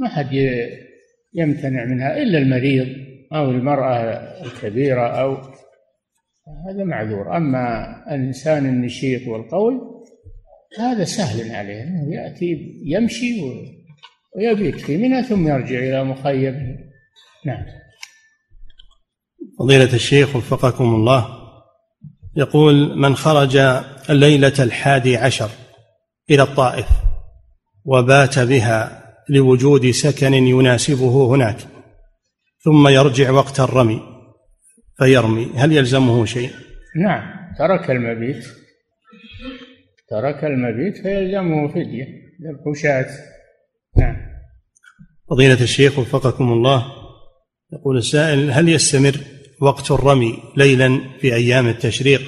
ما 0.00 0.08
حد 0.08 0.32
يمتنع 1.34 1.84
منها 1.84 2.16
إلا 2.16 2.38
المريض 2.38 2.88
أو 3.32 3.50
المرأة 3.50 4.02
الكبيرة 4.44 5.20
أو 5.20 5.36
هذا 6.66 6.84
معذور. 6.84 7.36
أما 7.36 7.96
الإنسان 8.14 8.66
النشيط 8.66 9.28
والقوي 9.28 9.80
هذا 10.78 11.04
سهل 11.04 11.54
عليه. 11.54 11.82
أنه 11.82 12.14
يأتي 12.14 12.80
يمشي 12.84 13.40
ويبيت 14.36 14.80
في 14.80 14.96
منى 14.96 15.22
ثم 15.22 15.48
يرجع 15.48 15.78
إلى 15.78 16.04
مخيمه. 16.04 16.78
نعم. 17.46 17.81
فضيلة 19.62 19.94
الشيخ 19.94 20.36
وفقكم 20.36 20.84
الله. 20.84 21.26
يقول 22.36 22.98
من 22.98 23.16
خرج 23.16 23.56
الليلة 24.10 24.52
الحادي 24.58 25.16
عشر 25.16 25.50
إلى 26.30 26.42
الطائف 26.42 26.86
وبات 27.84 28.38
بها 28.38 29.02
لوجود 29.28 29.90
سكن 29.90 30.34
يناسبه 30.34 31.34
هناك 31.34 31.56
ثم 32.64 32.88
يرجع 32.88 33.30
وقت 33.30 33.60
الرمي 33.60 34.00
فيرمي 34.98 35.50
هل 35.56 35.72
يلزمه 35.72 36.24
شيء؟ 36.24 36.50
نعم 36.96 37.22
ترك 37.58 37.90
المبيت 37.90 38.44
ترك 40.08 40.44
المبيت 40.44 40.96
فيلزمه 41.02 41.68
فدية 41.68 42.06
ذبح 42.42 42.82
شاة 42.82 43.06
نعم. 43.98 44.16
فضيلة 45.30 45.62
الشيخ 45.62 45.98
وفقكم 45.98 46.52
الله 46.52 46.86
يقول 47.72 47.96
السائل 47.96 48.50
هل 48.50 48.68
يستمر 48.68 49.16
وقت 49.62 49.90
الرمي 49.90 50.38
ليلا 50.56 51.00
في 51.20 51.34
أيام 51.34 51.68
التشريق 51.68 52.22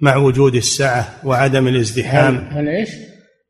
مع 0.00 0.16
وجود 0.16 0.54
السعة 0.54 1.26
وعدم 1.26 1.68
الازدحام. 1.68 2.36
هل, 2.36 2.58
هل 2.58 2.68
إيش؟ 2.68 2.88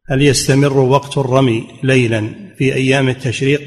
هل 0.08 0.22
يستمر 0.22 0.78
وقت 0.78 1.18
الرمي 1.18 1.66
ليلا 1.82 2.28
في 2.56 2.74
أيام 2.74 3.08
التشريق 3.08 3.60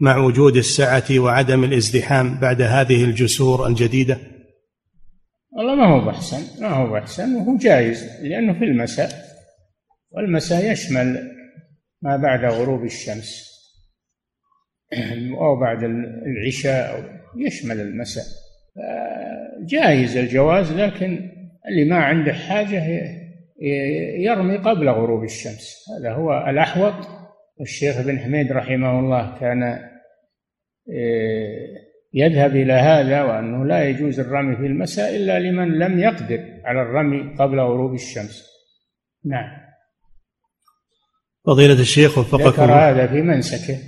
مع 0.00 0.16
وجود 0.16 0.56
السعة 0.56 1.04
وعدم 1.10 1.64
الازدحام 1.64 2.40
بعد 2.40 2.62
هذه 2.62 3.04
الجسور 3.04 3.66
الجديدة؟ 3.66 4.18
والله 5.52 5.74
ما 5.74 5.86
هو 5.86 6.04
بأحسن 6.04 6.62
ما 6.62 6.68
هو 6.68 6.92
بأحسن 6.92 7.34
وهو 7.34 7.56
جائز 7.56 8.04
لأنه 8.22 8.58
في 8.58 8.64
المساء 8.64 9.10
والمساء 10.10 10.72
يشمل 10.72 11.32
ما 12.02 12.16
بعد 12.16 12.44
غروب 12.44 12.84
الشمس. 12.84 13.52
أو 15.42 15.60
بعد 15.60 15.84
العشاء 16.26 17.10
يشمل 17.36 17.80
المساء. 17.80 18.41
جائز 19.66 20.16
الجواز 20.16 20.72
لكن 20.72 21.30
اللي 21.68 21.84
ما 21.84 21.96
عنده 21.96 22.32
حاجة 22.32 22.82
يرمي 24.16 24.56
قبل 24.56 24.88
غروب 24.88 25.24
الشمس. 25.24 25.84
هذا 25.98 26.12
هو 26.12 26.46
الأحوط. 26.48 27.22
والشيخ 27.62 28.00
بن 28.00 28.18
حميد 28.18 28.52
رحمه 28.52 29.00
الله 29.00 29.38
كان 29.40 29.62
آه، 30.92 31.68
يذهب 32.14 32.56
إلى 32.56 32.72
هذا 32.72 33.22
وأنه 33.22 33.64
لا 33.64 33.88
يجوز 33.88 34.20
الرمي 34.20 34.56
في 34.56 34.66
المساء 34.66 35.16
إلا 35.16 35.38
لمن 35.38 35.78
لم 35.78 35.98
يقدر 35.98 36.60
على 36.64 36.82
الرمي 36.82 37.36
قبل 37.38 37.60
غروب 37.60 37.94
الشمس. 37.94 38.46
نعم. 39.24 39.50
فضيلة 41.46 41.80
الشيخ 41.80 42.18
وفقكم. 42.18 42.48
ذكر 42.48 42.72
هذا 42.72 43.06
في 43.06 43.22
منسكه. 43.22 43.78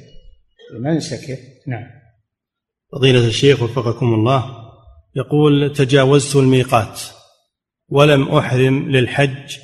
في 0.71 0.79
منسكه. 0.79 1.39
نعم. 1.67 1.87
فضيلة 2.93 3.27
الشيخ 3.27 3.63
وفقكم 3.63 4.15
الله. 4.15 4.64
يقول 5.17 5.73
تجاوزت 5.73 6.37
الميقات 6.37 7.01
ولم 7.89 8.29
أحرم 8.29 8.91
للحج 8.91 9.57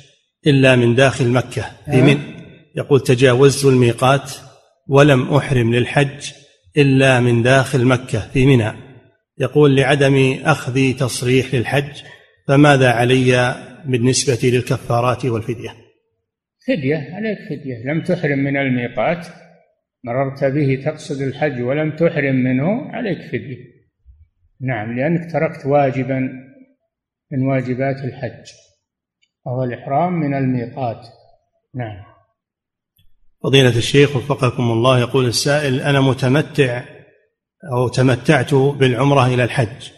إلا 0.47 0.75
من 0.75 0.95
داخل 0.95 1.27
مكة. 1.27 1.71
في 1.85 2.01
من؟ 2.01 2.17
يقول 2.75 2.99
تجاوزت 2.99 3.65
الميقات 3.65 4.31
ولم 4.87 5.33
أحرم 5.33 5.73
للحج 5.73 6.31
إلا 6.77 7.19
من 7.19 7.43
داخل 7.43 7.85
مكة. 7.85 8.19
في 8.19 8.45
منى؟ 8.45 8.71
يقول 9.37 9.75
لعدم 9.75 10.39
أخذ 10.43 10.93
تصريح 10.93 11.53
للحج 11.53 12.01
فماذا 12.47 12.89
علي 12.89 13.55
بالنسبة 13.85 14.49
للكفارات 14.49 15.25
والفدية؟ 15.25 15.69
فدية 16.67 16.95
عليك 16.95 17.37
فدية. 17.49 17.91
لم 17.91 18.01
تحرم 18.03 18.39
من 18.39 18.57
الميقات 18.57 19.27
مررت 20.03 20.43
به 20.43 20.83
تقصد 20.85 21.21
الحج 21.21 21.61
ولم 21.61 21.95
تحرم 21.95 22.35
منه 22.35 22.91
عليك 22.91 23.21
فدية. 23.21 23.70
نعم 24.61 24.97
لأنك 24.97 25.31
تركت 25.31 25.65
واجبا 25.65 26.19
من 27.31 27.47
واجبات 27.47 27.95
الحج 28.03 28.51
وهو 29.45 29.63
الإحرام 29.63 30.13
من 30.13 30.33
الميقات. 30.33 31.07
نعم. 31.75 32.03
فضيلة 33.43 33.77
الشيخ 33.77 34.15
وفقكم 34.15 34.63
الله 34.63 34.99
يقول 34.99 35.25
السائل 35.25 35.81
أنا 35.81 36.01
متمتع 36.01 36.83
أو 37.73 37.87
تمتعت 37.87 38.53
بالعمرة 38.53 39.25
إلى 39.25 39.43
الحج 39.43 39.89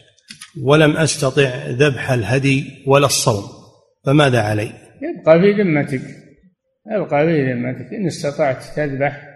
ولم 0.64 0.98
أستطع 0.98 1.66
ذبح 1.68 2.12
الهدي 2.12 2.84
ولا 2.88 3.06
الصوم 3.06 3.44
فماذا 4.06 4.42
علي؟ 4.42 4.74
يبقى 5.02 5.40
في 5.40 5.62
ذمتك 5.62 6.02
يبقى 6.96 7.26
في 7.26 7.54
ذمتك. 7.54 7.94
إن 7.94 8.08
استطعت 8.08 8.64
تذبح 8.76 9.34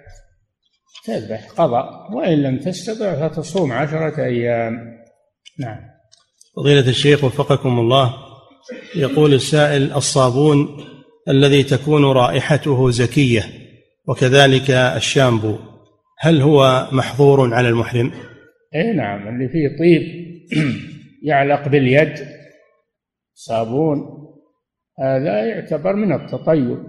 تذبح 1.05 1.47
قضاء 1.57 2.13
وإن 2.13 2.43
لم 2.43 2.59
تستطع 2.59 3.27
فتصوم 3.27 3.71
عشرة 3.71 4.23
أيام. 4.23 4.96
نعم 5.59 5.79
فضيلة 6.55 6.89
الشيخ 6.89 7.23
وفقكم 7.23 7.79
الله 7.79 8.13
يقول 8.95 9.33
السائل 9.33 9.93
الصابون 9.93 10.83
الذي 11.27 11.63
تكون 11.63 12.05
رائحته 12.05 12.89
زكية 12.89 13.43
وكذلك 14.07 14.69
الشامبو 14.69 15.55
هل 16.19 16.41
هو 16.41 16.87
محظور 16.91 17.53
على 17.53 17.69
المحرم؟ 17.69 18.11
اي 18.75 18.93
نعم 18.93 19.27
اللي 19.27 19.49
فيه 19.49 19.77
طيب 19.79 20.27
يعلق 21.29 21.67
باليد 21.67 22.13
صابون 23.33 24.17
هذا 24.99 25.45
يعتبر 25.45 25.95
من 25.95 26.13
التطيب 26.13 26.83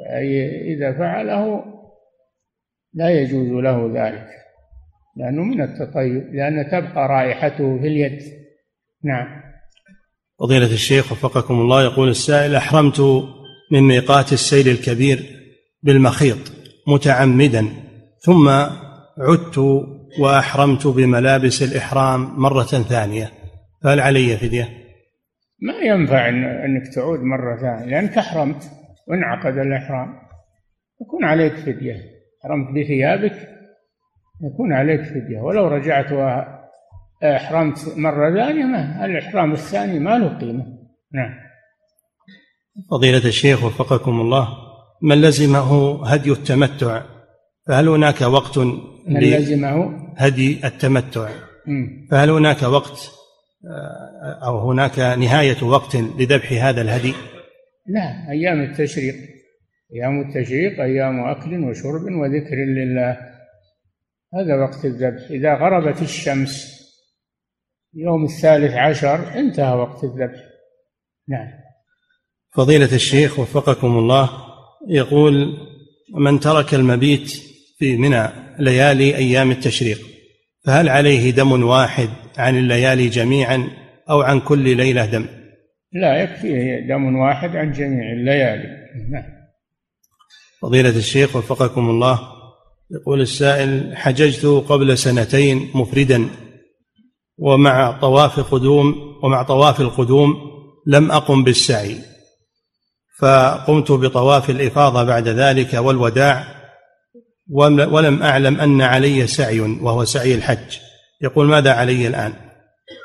أي 0.00 0.48
إذا 0.74 0.98
فعله 0.98 1.64
لا 2.94 3.10
يجوز 3.20 3.48
له 3.48 3.92
ذلك 3.94 4.41
لأنه 5.16 5.42
من 5.42 5.62
التطيب 5.62 6.34
لأن 6.34 6.66
تبقى 6.70 7.08
رائحته 7.08 7.78
في 7.78 7.86
اليد. 7.86 8.22
نعم. 9.04 9.42
فضيلة 10.38 10.72
الشيخ 10.72 11.12
وفقكم 11.12 11.60
الله 11.60 11.84
يقول 11.84 12.08
السائل 12.08 12.54
أحرمت 12.54 13.00
من 13.72 13.82
ميقات 13.82 14.32
السيل 14.32 14.68
الكبير 14.68 15.18
بالمخيط 15.82 16.52
متعمدا 16.88 17.68
ثم 18.20 18.48
عدت 19.18 19.58
وأحرمت 20.20 20.86
بملابس 20.86 21.62
الإحرام 21.62 22.40
مرة 22.40 22.62
ثانية 22.62 23.30
فهل 23.82 24.00
علي 24.00 24.36
فدية؟ 24.36 24.68
ما 25.62 25.74
ينفع 25.74 26.28
أنك 26.28 26.94
تعود 26.94 27.20
مرة 27.20 27.56
ثانية 27.60 27.90
لأنك 27.90 28.18
أحرمت 28.18 28.62
وانعقد 29.08 29.58
الإحرام 29.58 30.14
يكون 31.02 31.24
عليك 31.24 31.52
فدية. 31.52 31.96
أحرمت 32.44 32.68
بثيابك 32.70 33.48
يكون 34.42 34.72
عليك 34.72 35.02
فدية. 35.02 35.40
ولو 35.40 35.68
رجعت 35.68 36.12
وأحرمت 36.12 37.78
مرة 37.96 38.34
ثانية 38.34 38.64
ما 38.64 39.04
الإحرام 39.04 39.52
الثاني 39.52 39.98
ما 39.98 40.18
له 40.18 40.38
قيمة. 40.38 40.64
نعم. 41.14 41.34
فضيلة 42.90 43.24
الشيخ 43.24 43.64
وفقكم 43.64 44.20
الله 44.20 44.48
من 45.02 45.20
لزمه 45.20 46.00
هدي 46.06 46.32
التمتع؟ 46.32 47.02
فهل 47.66 47.88
هناك 47.88 48.20
وقت 48.20 48.58
من 48.58 49.20
لزمه؟ 49.20 49.98
هدي 50.16 50.66
التمتع؟ 50.66 51.28
فهل 52.10 52.30
هناك 52.30 52.62
وقت 52.62 53.10
آه، 53.64 54.46
أو 54.46 54.70
هناك 54.70 54.98
نهاية 54.98 55.62
وقت 55.62 55.96
لذبح 55.96 56.52
هذا 56.52 56.82
الهدي؟ 56.82 57.14
لا 57.86 58.30
أيام 58.30 58.60
التشريق. 58.60 59.14
أيام 59.94 60.20
التشريق 60.20 60.80
أيام 60.80 61.24
أكل 61.24 61.64
وشرب 61.64 62.02
وذكر 62.02 62.56
لله. 62.56 63.31
هذا 64.34 64.56
وقت 64.56 64.84
الذبح. 64.84 65.30
إذا 65.30 65.54
غربت 65.54 66.02
الشمس 66.02 66.82
يوم 67.94 68.24
الثالث 68.24 68.74
عشر 68.74 69.38
انتهى 69.38 69.74
وقت 69.74 70.04
الذبح. 70.04 70.40
نعم. 71.28 71.48
فضيلة 72.54 72.94
الشيخ 72.94 73.38
وفقكم 73.38 73.98
الله 73.98 74.30
يقول 74.88 75.56
من 76.14 76.40
ترك 76.40 76.74
المبيت 76.74 77.30
في 77.78 77.96
منى 77.96 78.28
ليالي 78.58 79.16
أيام 79.16 79.50
التشريق 79.50 79.98
فهل 80.64 80.88
عليه 80.88 81.30
دم 81.30 81.62
واحد 81.62 82.08
عن 82.38 82.58
الليالي 82.58 83.08
جميعا 83.08 83.68
أو 84.10 84.22
عن 84.22 84.40
كل 84.40 84.76
ليلة 84.76 85.06
دم؟ 85.06 85.26
لا 85.92 86.22
يكفيه 86.22 86.80
دم 86.88 87.16
واحد 87.16 87.56
عن 87.56 87.72
جميع 87.72 88.12
الليالي. 88.12 88.68
نعم. 89.10 89.24
فضيلة 90.62 90.96
الشيخ 90.96 91.36
وفقكم 91.36 91.90
الله 91.90 92.31
يقول 92.92 93.20
السائل 93.20 93.96
حججت 93.96 94.46
قبل 94.46 94.98
سنتين 94.98 95.70
مفردا 95.74 96.28
ومع 97.38 98.00
طواف 98.00 98.40
قدوم 98.54 98.94
ومع 99.22 99.42
طواف 99.42 99.80
القدوم 99.80 100.34
لم 100.86 101.10
أقم 101.10 101.44
بالسعي 101.44 101.98
فقمت 103.18 103.92
بطواف 103.92 104.50
الإفاضة 104.50 105.04
بعد 105.04 105.28
ذلك 105.28 105.74
والوداع 105.74 106.62
ولم 107.90 108.22
أعلم 108.22 108.60
أن 108.60 108.82
علي 108.82 109.26
سعي 109.26 109.60
وهو 109.60 110.04
سعي 110.04 110.34
الحج. 110.34 110.78
يقول 111.20 111.46
ماذا 111.46 111.72
علي 111.72 112.06
الآن؟ 112.06 112.32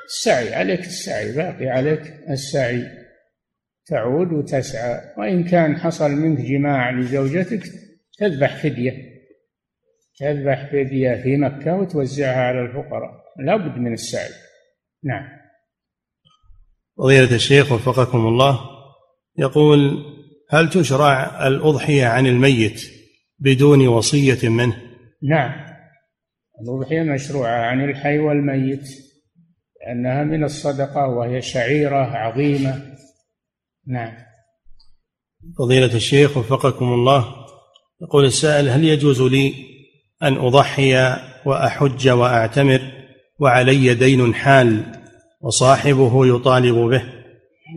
السعي 0.07 0.53
عليك 0.55 0.79
السعي 0.79 1.31
باقي 1.31 1.67
عليك 1.67 2.01
السعي. 2.29 2.83
تعود 3.85 4.33
وتسعى 4.33 4.99
وإن 5.17 5.43
كان 5.43 5.77
حصل 5.77 6.11
منك 6.11 6.39
جماع 6.39 6.91
لزوجتك 6.91 7.63
تذبح 8.19 8.63
فدية. 8.63 9.16
تذبح 10.17 10.71
فدية 10.71 11.23
في 11.23 11.37
مكة 11.37 11.75
وتوزعها 11.75 12.41
على 12.41 12.61
الفقراء. 12.61 13.11
لابد 13.45 13.77
من 13.77 13.93
السعي. 13.93 14.29
نعم. 15.03 15.27
فضيلة 16.97 17.35
الشيخ 17.35 17.71
وفقكم 17.71 18.27
الله 18.27 18.59
يقول 19.37 20.05
هل 20.49 20.69
تشرع 20.69 21.47
الأضحية 21.47 22.05
عن 22.05 22.27
الميت 22.27 22.81
بدون 23.39 23.87
وصية 23.87 24.49
منه؟ 24.49 24.81
نعم. 25.23 25.67
الأضحية 26.61 27.01
مشروعة 27.01 27.61
عن 27.61 27.89
الحي 27.89 28.19
والميت 28.19 28.89
لأنها 29.81 30.23
من 30.23 30.43
الصدقة 30.43 31.07
وهي 31.07 31.41
شعيرة 31.41 32.17
عظيمة. 32.17 32.95
نعم. 33.87 34.17
فضيلة 35.57 35.95
الشيخ 35.95 36.37
وفقكم 36.37 36.85
الله 36.85 37.35
يقول 38.01 38.25
السائل 38.25 38.69
هل 38.69 38.83
يجوز 38.83 39.21
لي 39.21 39.76
أن 40.23 40.33
أضحي 40.37 41.15
وأحج 41.45 42.09
وأعتمر 42.09 42.81
وعلي 43.39 43.93
دين 43.93 44.35
حال 44.35 44.83
وصاحبه 45.41 46.25
يطالب 46.25 46.75
به. 46.75 47.03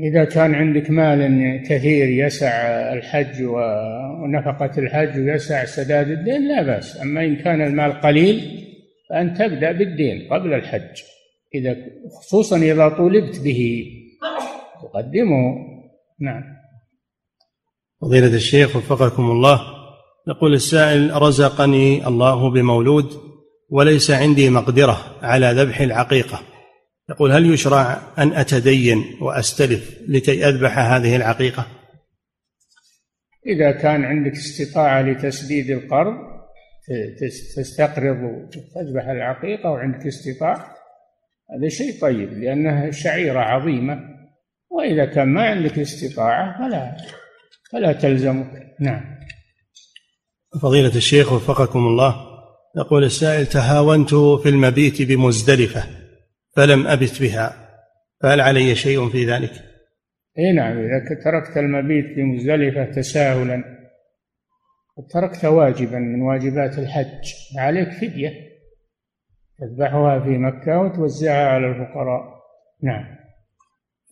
إذا 0.02 0.24
كان 0.24 0.54
عندك 0.54 0.90
مال 0.90 1.62
كثير 1.68 2.08
يسع 2.26 2.48
الحج 2.92 3.42
ونفقة 3.42 4.78
الحج 4.78 5.18
ويسع 5.18 5.64
سداد 5.64 6.08
الدين 6.08 6.48
لا 6.48 6.62
بأس. 6.62 7.00
أما 7.02 7.24
إن 7.24 7.36
كان 7.36 7.62
المال 7.62 8.00
قليل 8.00 8.66
فأن 9.10 9.34
تبدأ 9.34 9.72
بالدين 9.72 10.28
قبل 10.32 10.54
الحج. 10.54 11.02
إذا 11.54 11.76
خصوصا 12.20 12.56
إذا 12.56 12.88
طولبت 12.88 13.40
به. 13.40 13.84
تقدمه. 14.82 15.56
نعم. 16.20 16.42
فضيلة 18.00 18.34
الشيخ 18.34 18.76
وفقكم 18.76 19.30
الله. 19.30 19.79
يقول 20.28 20.54
السائل 20.54 21.22
رزقني 21.22 22.06
الله 22.06 22.50
بمولود 22.50 23.06
وليس 23.68 24.10
عندي 24.10 24.50
مقدرة 24.50 25.18
على 25.22 25.52
ذبح 25.52 25.80
العقيقة. 25.80 26.40
يقول 27.10 27.32
هل 27.32 27.54
يشرع 27.54 28.00
أن 28.18 28.32
أتدين 28.32 29.04
وأستلف 29.20 30.00
لكي 30.08 30.48
أذبح 30.48 30.78
هذه 30.78 31.16
العقيقة؟ 31.16 31.66
إذا 33.46 33.70
كان 33.70 34.04
عندك 34.04 34.32
استطاعة 34.32 35.02
لتسديد 35.02 35.70
القرض 35.70 36.14
تستقرض 37.56 38.22
وتذبح 38.22 39.08
العقيقة 39.08 39.70
وعندك 39.70 40.06
استطاعة 40.06 40.76
هذا 41.50 41.68
شيء 41.68 42.00
طيب 42.00 42.32
لأنها 42.32 42.90
شعيرة 42.90 43.40
عظيمة 43.40 44.00
وإذا 44.70 45.04
كان 45.04 45.28
ما 45.28 45.42
عندك 45.42 45.78
استطاعة 45.78 46.58
فلا 46.58 46.96
فلا 47.72 47.92
تلزمك. 47.92 48.76
نعم. 48.80 49.19
فضيلة 50.58 50.96
الشيخ 50.96 51.32
وفقكم 51.32 51.78
الله 51.78 52.14
يقول 52.76 53.04
السائل 53.04 53.46
تهاونت 53.46 54.14
في 54.14 54.48
المبيت 54.48 55.02
بمزدلفة 55.02 55.84
فلم 56.56 56.86
أبت 56.86 57.22
بها 57.22 57.68
فهل 58.22 58.40
علي 58.40 58.74
شيء 58.74 59.08
في 59.08 59.24
ذلك؟ 59.26 59.52
إي 60.38 60.52
نعم 60.52 60.78
إذا 60.78 61.22
تركت 61.24 61.56
المبيت 61.56 62.04
في 62.14 62.22
مزدلفه 62.22 62.84
تساهلا 62.84 63.64
تركت 65.10 65.44
واجبا 65.44 65.98
من 65.98 66.22
واجبات 66.22 66.78
الحج 66.78 67.32
عليك 67.58 67.88
فدية 67.92 68.32
تذبحها 69.58 70.20
في 70.20 70.28
مكة 70.28 70.78
وتوزعها 70.78 71.48
على 71.48 71.66
الفقراء 71.66 72.22
نعم 72.82 73.04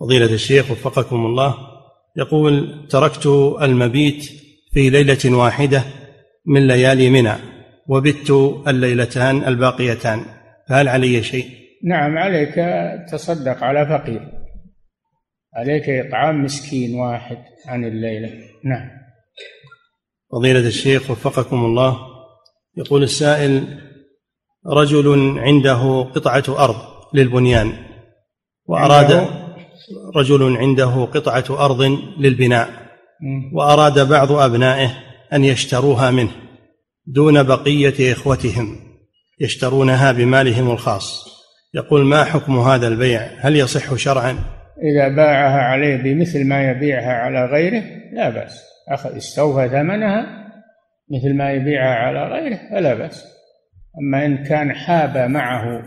فضيلة 0.01 0.35
الشيخ 0.35 0.71
وفقكم 0.71 1.27
الله 1.27 1.55
يقول 2.17 2.87
تركت 2.91 3.27
المبيت 3.63 4.25
في 4.73 4.91
ليلة 4.91 5.37
واحدة 5.37 5.83
من 6.49 6.67
ليالي 6.67 7.11
منى 7.11 7.35
وبت 7.89 8.31
الليلتان 8.69 9.45
الباقيتان 9.45 10.21
فهل 10.69 10.89
علي 10.89 11.23
شيء؟ 11.23 11.45
نعم 11.85 12.19
عليك 12.19 12.55
تصدق 13.13 13.65
على 13.65 13.87
فقير. 13.87 14.21
عليك 15.55 15.89
إطعام 15.89 16.45
مسكين 16.45 16.95
واحد 16.95 17.39
عن 17.67 17.85
الليلة. 17.85 18.29
نعم. 18.65 18.89
فضيلة 20.33 20.67
الشيخ 20.67 21.11
وفقكم 21.11 21.65
الله 21.65 21.99
يقول 22.77 23.03
السائل 23.03 23.81
رجل 24.67 25.39
عنده 25.39 26.03
قطعة 26.03 26.45
أرض 26.49 26.77
للبنيان 27.15 27.73
وأراد 28.67 29.29
رجل 30.17 30.57
عنده 30.57 31.05
قطعة 31.05 31.65
أرض 31.65 31.83
للبناء 32.19 32.69
وأراد 33.53 34.09
بعض 34.09 34.33
أبنائه 34.33 35.08
أن 35.33 35.45
يشتروها 35.45 36.11
منه 36.11 36.31
دون 37.07 37.43
بقية 37.43 38.13
إخوتهم 38.13 38.77
يشترونها 39.41 40.13
بمالهم 40.13 40.71
الخاص. 40.71 41.39
يقول 41.75 42.05
ما 42.05 42.25
حكم 42.25 42.59
هذا 42.59 42.89
البيع؟ 42.89 43.29
هل 43.41 43.57
يصح 43.57 43.95
شرعا؟ 43.95 44.39
إذا 44.83 45.09
باعها 45.09 45.61
عليه 45.61 45.97
بمثل 45.97 46.47
ما 46.47 46.71
يبيعها 46.71 47.13
على 47.13 47.47
غيره 47.47 47.83
لا 48.13 48.31
بأس. 48.31 48.63
أخذ 48.89 49.17
استوفى 49.17 49.69
ثمنها 49.69 50.27
مثل 51.11 51.35
ما 51.35 51.53
يبيعها 51.53 51.95
على 51.95 52.29
غيره 52.29 52.61
فلا 52.71 52.95
بأس. 52.95 53.25
أما 54.01 54.27
إن 54.27 54.45
كان 54.45 54.73
حاب 54.73 55.31
معه 55.31 55.83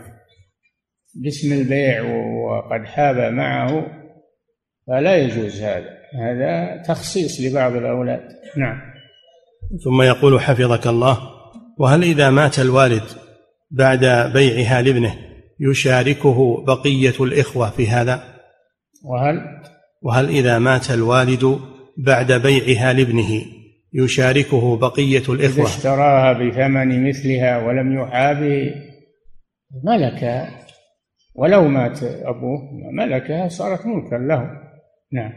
باسم 1.14 1.52
البيع 1.52 2.02
وقد 2.46 2.84
حاب 2.84 3.32
معه 3.32 3.86
فلا 4.86 5.16
يجوز 5.16 5.62
هذا. 5.62 5.90
هذا 6.20 6.82
تخصيص 6.82 7.40
لبعض 7.40 7.72
الأولاد. 7.72 8.28
نعم. 8.56 8.91
ثم 9.84 10.02
يقول 10.02 10.40
حفظك 10.40 10.86
الله 10.86 11.18
وهل 11.78 12.02
إذا 12.02 12.30
مات 12.30 12.58
الوالد 12.58 13.02
بعد 13.70 14.04
بيعها 14.32 14.82
لابنه 14.82 15.14
يشاركه 15.60 16.64
بقية 16.64 17.14
الإخوة 17.20 17.70
في 17.70 17.88
هذا؟ 17.88 18.22
وهل؟ 19.04 19.40
وهل 20.02 20.28
إذا 20.28 20.58
مات 20.58 20.90
الوالد 20.90 21.58
بعد 21.98 22.32
بيعها 22.32 22.92
لابنه 22.92 23.42
يشاركه 23.94 24.76
بقية 24.76 25.22
الإخوة؟ 25.28 25.64
إذا 25.64 25.64
اشتراها 25.64 26.32
بثمن 26.32 27.08
مثلها 27.08 27.66
ولم 27.66 28.02
يحابه 28.02 28.74
ملك 29.84 30.48
ولو 31.34 31.68
مات 31.68 32.02
أبوه 32.02 32.58
ملكها 32.92 33.48
صارت 33.48 33.86
ملكا 33.86 34.16
له. 34.16 34.50
نعم. 35.12 35.32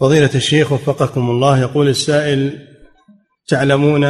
فضيلة 0.00 0.30
الشيخ 0.34 0.72
وفقكم 0.72 1.30
الله 1.30 1.60
يقول 1.60 1.88
السائل 1.88 2.58
تعلمون 3.48 4.04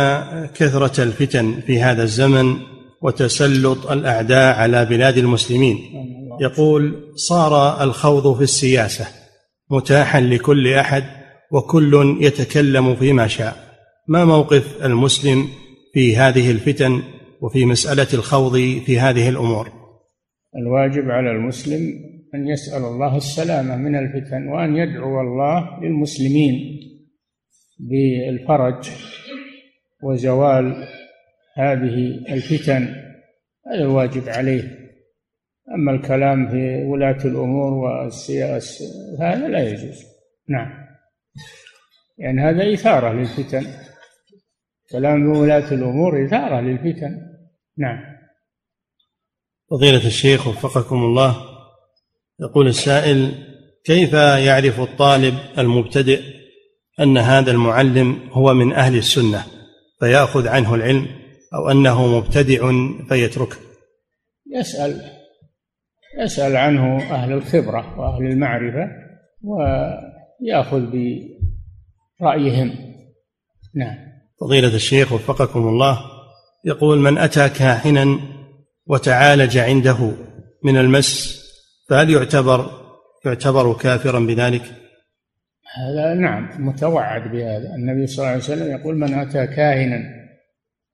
كثرة 0.46 1.02
الفتن 1.02 1.60
في 1.66 1.80
هذا 1.80 2.02
الزمن 2.02 2.56
وتسلط 3.02 3.90
الأعداء 3.90 4.54
على 4.54 4.84
بلاد 4.84 5.18
المسلمين. 5.18 5.78
يقول 6.40 7.12
صار 7.14 7.82
الخوض 7.82 8.36
في 8.36 8.42
السياسة 8.42 9.06
متاحا 9.70 10.20
لكل 10.20 10.68
أحد 10.68 11.04
وكل 11.52 12.18
يتكلم 12.20 12.96
فيما 12.96 13.26
شاء. 13.26 13.56
ما 14.08 14.24
موقف 14.24 14.84
المسلم 14.84 15.48
في 15.94 16.16
هذه 16.16 16.50
الفتن 16.50 17.02
وفي 17.40 17.66
مسألة 17.66 18.06
الخوض 18.14 18.52
في 18.86 19.00
هذه 19.00 19.28
الأمور؟ 19.28 19.72
الواجب 20.56 21.10
على 21.10 21.30
المسلم 21.30 22.11
أن 22.34 22.48
يسأل 22.48 22.84
الله 22.84 23.16
السلامة 23.16 23.76
من 23.76 23.96
الفتن 23.96 24.48
وأن 24.48 24.76
يدعو 24.76 25.20
الله 25.20 25.80
للمسلمين 25.80 26.80
بالفرج 27.78 28.90
وزوال 30.02 30.74
هذه 31.56 32.24
الفتن 32.28 32.82
هذا 33.66 33.82
الواجب 33.84 34.28
عليه. 34.28 34.82
أما 35.74 35.92
الكلام 35.92 36.48
في 36.48 36.84
ولاة 36.84 37.24
الأمور 37.24 37.72
والسياسة 37.72 38.84
هذا 39.20 39.48
لا 39.48 39.68
يجوز. 39.68 40.02
نعم. 40.48 40.86
يعني 42.18 42.40
هذا 42.40 42.74
إثارة 42.74 43.12
للفتن. 43.12 43.66
كلام 44.90 45.26
ولاة 45.26 45.74
الأمور 45.74 46.26
إثارة 46.26 46.60
للفتن. 46.60 47.20
نعم. 47.78 47.98
فضيلة 49.70 50.06
الشيخ 50.06 50.48
وفقكم 50.48 50.96
الله. 50.96 51.51
يقول 52.42 52.68
السائل 52.68 53.32
كيف 53.84 54.12
يعرف 54.12 54.80
الطالب 54.80 55.34
المبتدئ 55.58 56.20
أن 57.00 57.18
هذا 57.18 57.50
المعلم 57.50 58.18
هو 58.30 58.54
من 58.54 58.72
أهل 58.72 58.96
السنة 58.96 59.44
فيأخذ 60.00 60.48
عنه 60.48 60.74
العلم 60.74 61.06
أو 61.54 61.70
أنه 61.70 62.18
مبتدع 62.18 62.72
فيتركه؟ 63.08 63.56
يسأل 64.54 65.00
يسأل 66.24 66.56
عنه 66.56 67.02
أهل 67.14 67.32
الخبرة 67.32 68.00
وأهل 68.00 68.26
المعرفة 68.26 68.88
ويأخذ 69.42 70.80
برأيهم. 72.20 72.74
نعم. 73.74 73.96
فضيلة 74.40 74.74
الشيخ 74.74 75.12
وفقكم 75.12 75.68
الله 75.68 75.98
يقول 76.64 76.98
من 76.98 77.18
أتى 77.18 77.48
كاهنا 77.48 78.20
وتعالج 78.86 79.58
عنده 79.58 80.12
من 80.64 80.76
المس 80.76 81.41
فهل 81.92 82.10
يعتبر 82.10 82.70
يعتبر 83.24 83.72
كافرا 83.72 84.20
بذلك؟ 84.20 84.62
هذا 85.76 86.14
نعم 86.14 86.48
متوعد 86.58 87.22
بهذا 87.32 87.74
النبي 87.76 88.06
صلى 88.06 88.18
الله 88.18 88.28
عليه 88.28 88.42
وسلم 88.42 88.70
يقول 88.70 88.98
من 88.98 89.14
أتى 89.14 89.46
كاهنا 89.46 90.00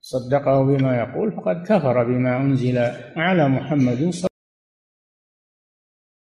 صدقه 0.01 0.63
بما 0.63 0.97
يقول 0.97 1.31
فقد 1.31 1.63
كفر 1.63 2.03
بما 2.03 2.37
أنزل 2.37 2.77
على 3.15 3.49
محمد 3.49 4.09
صلى 4.09 4.28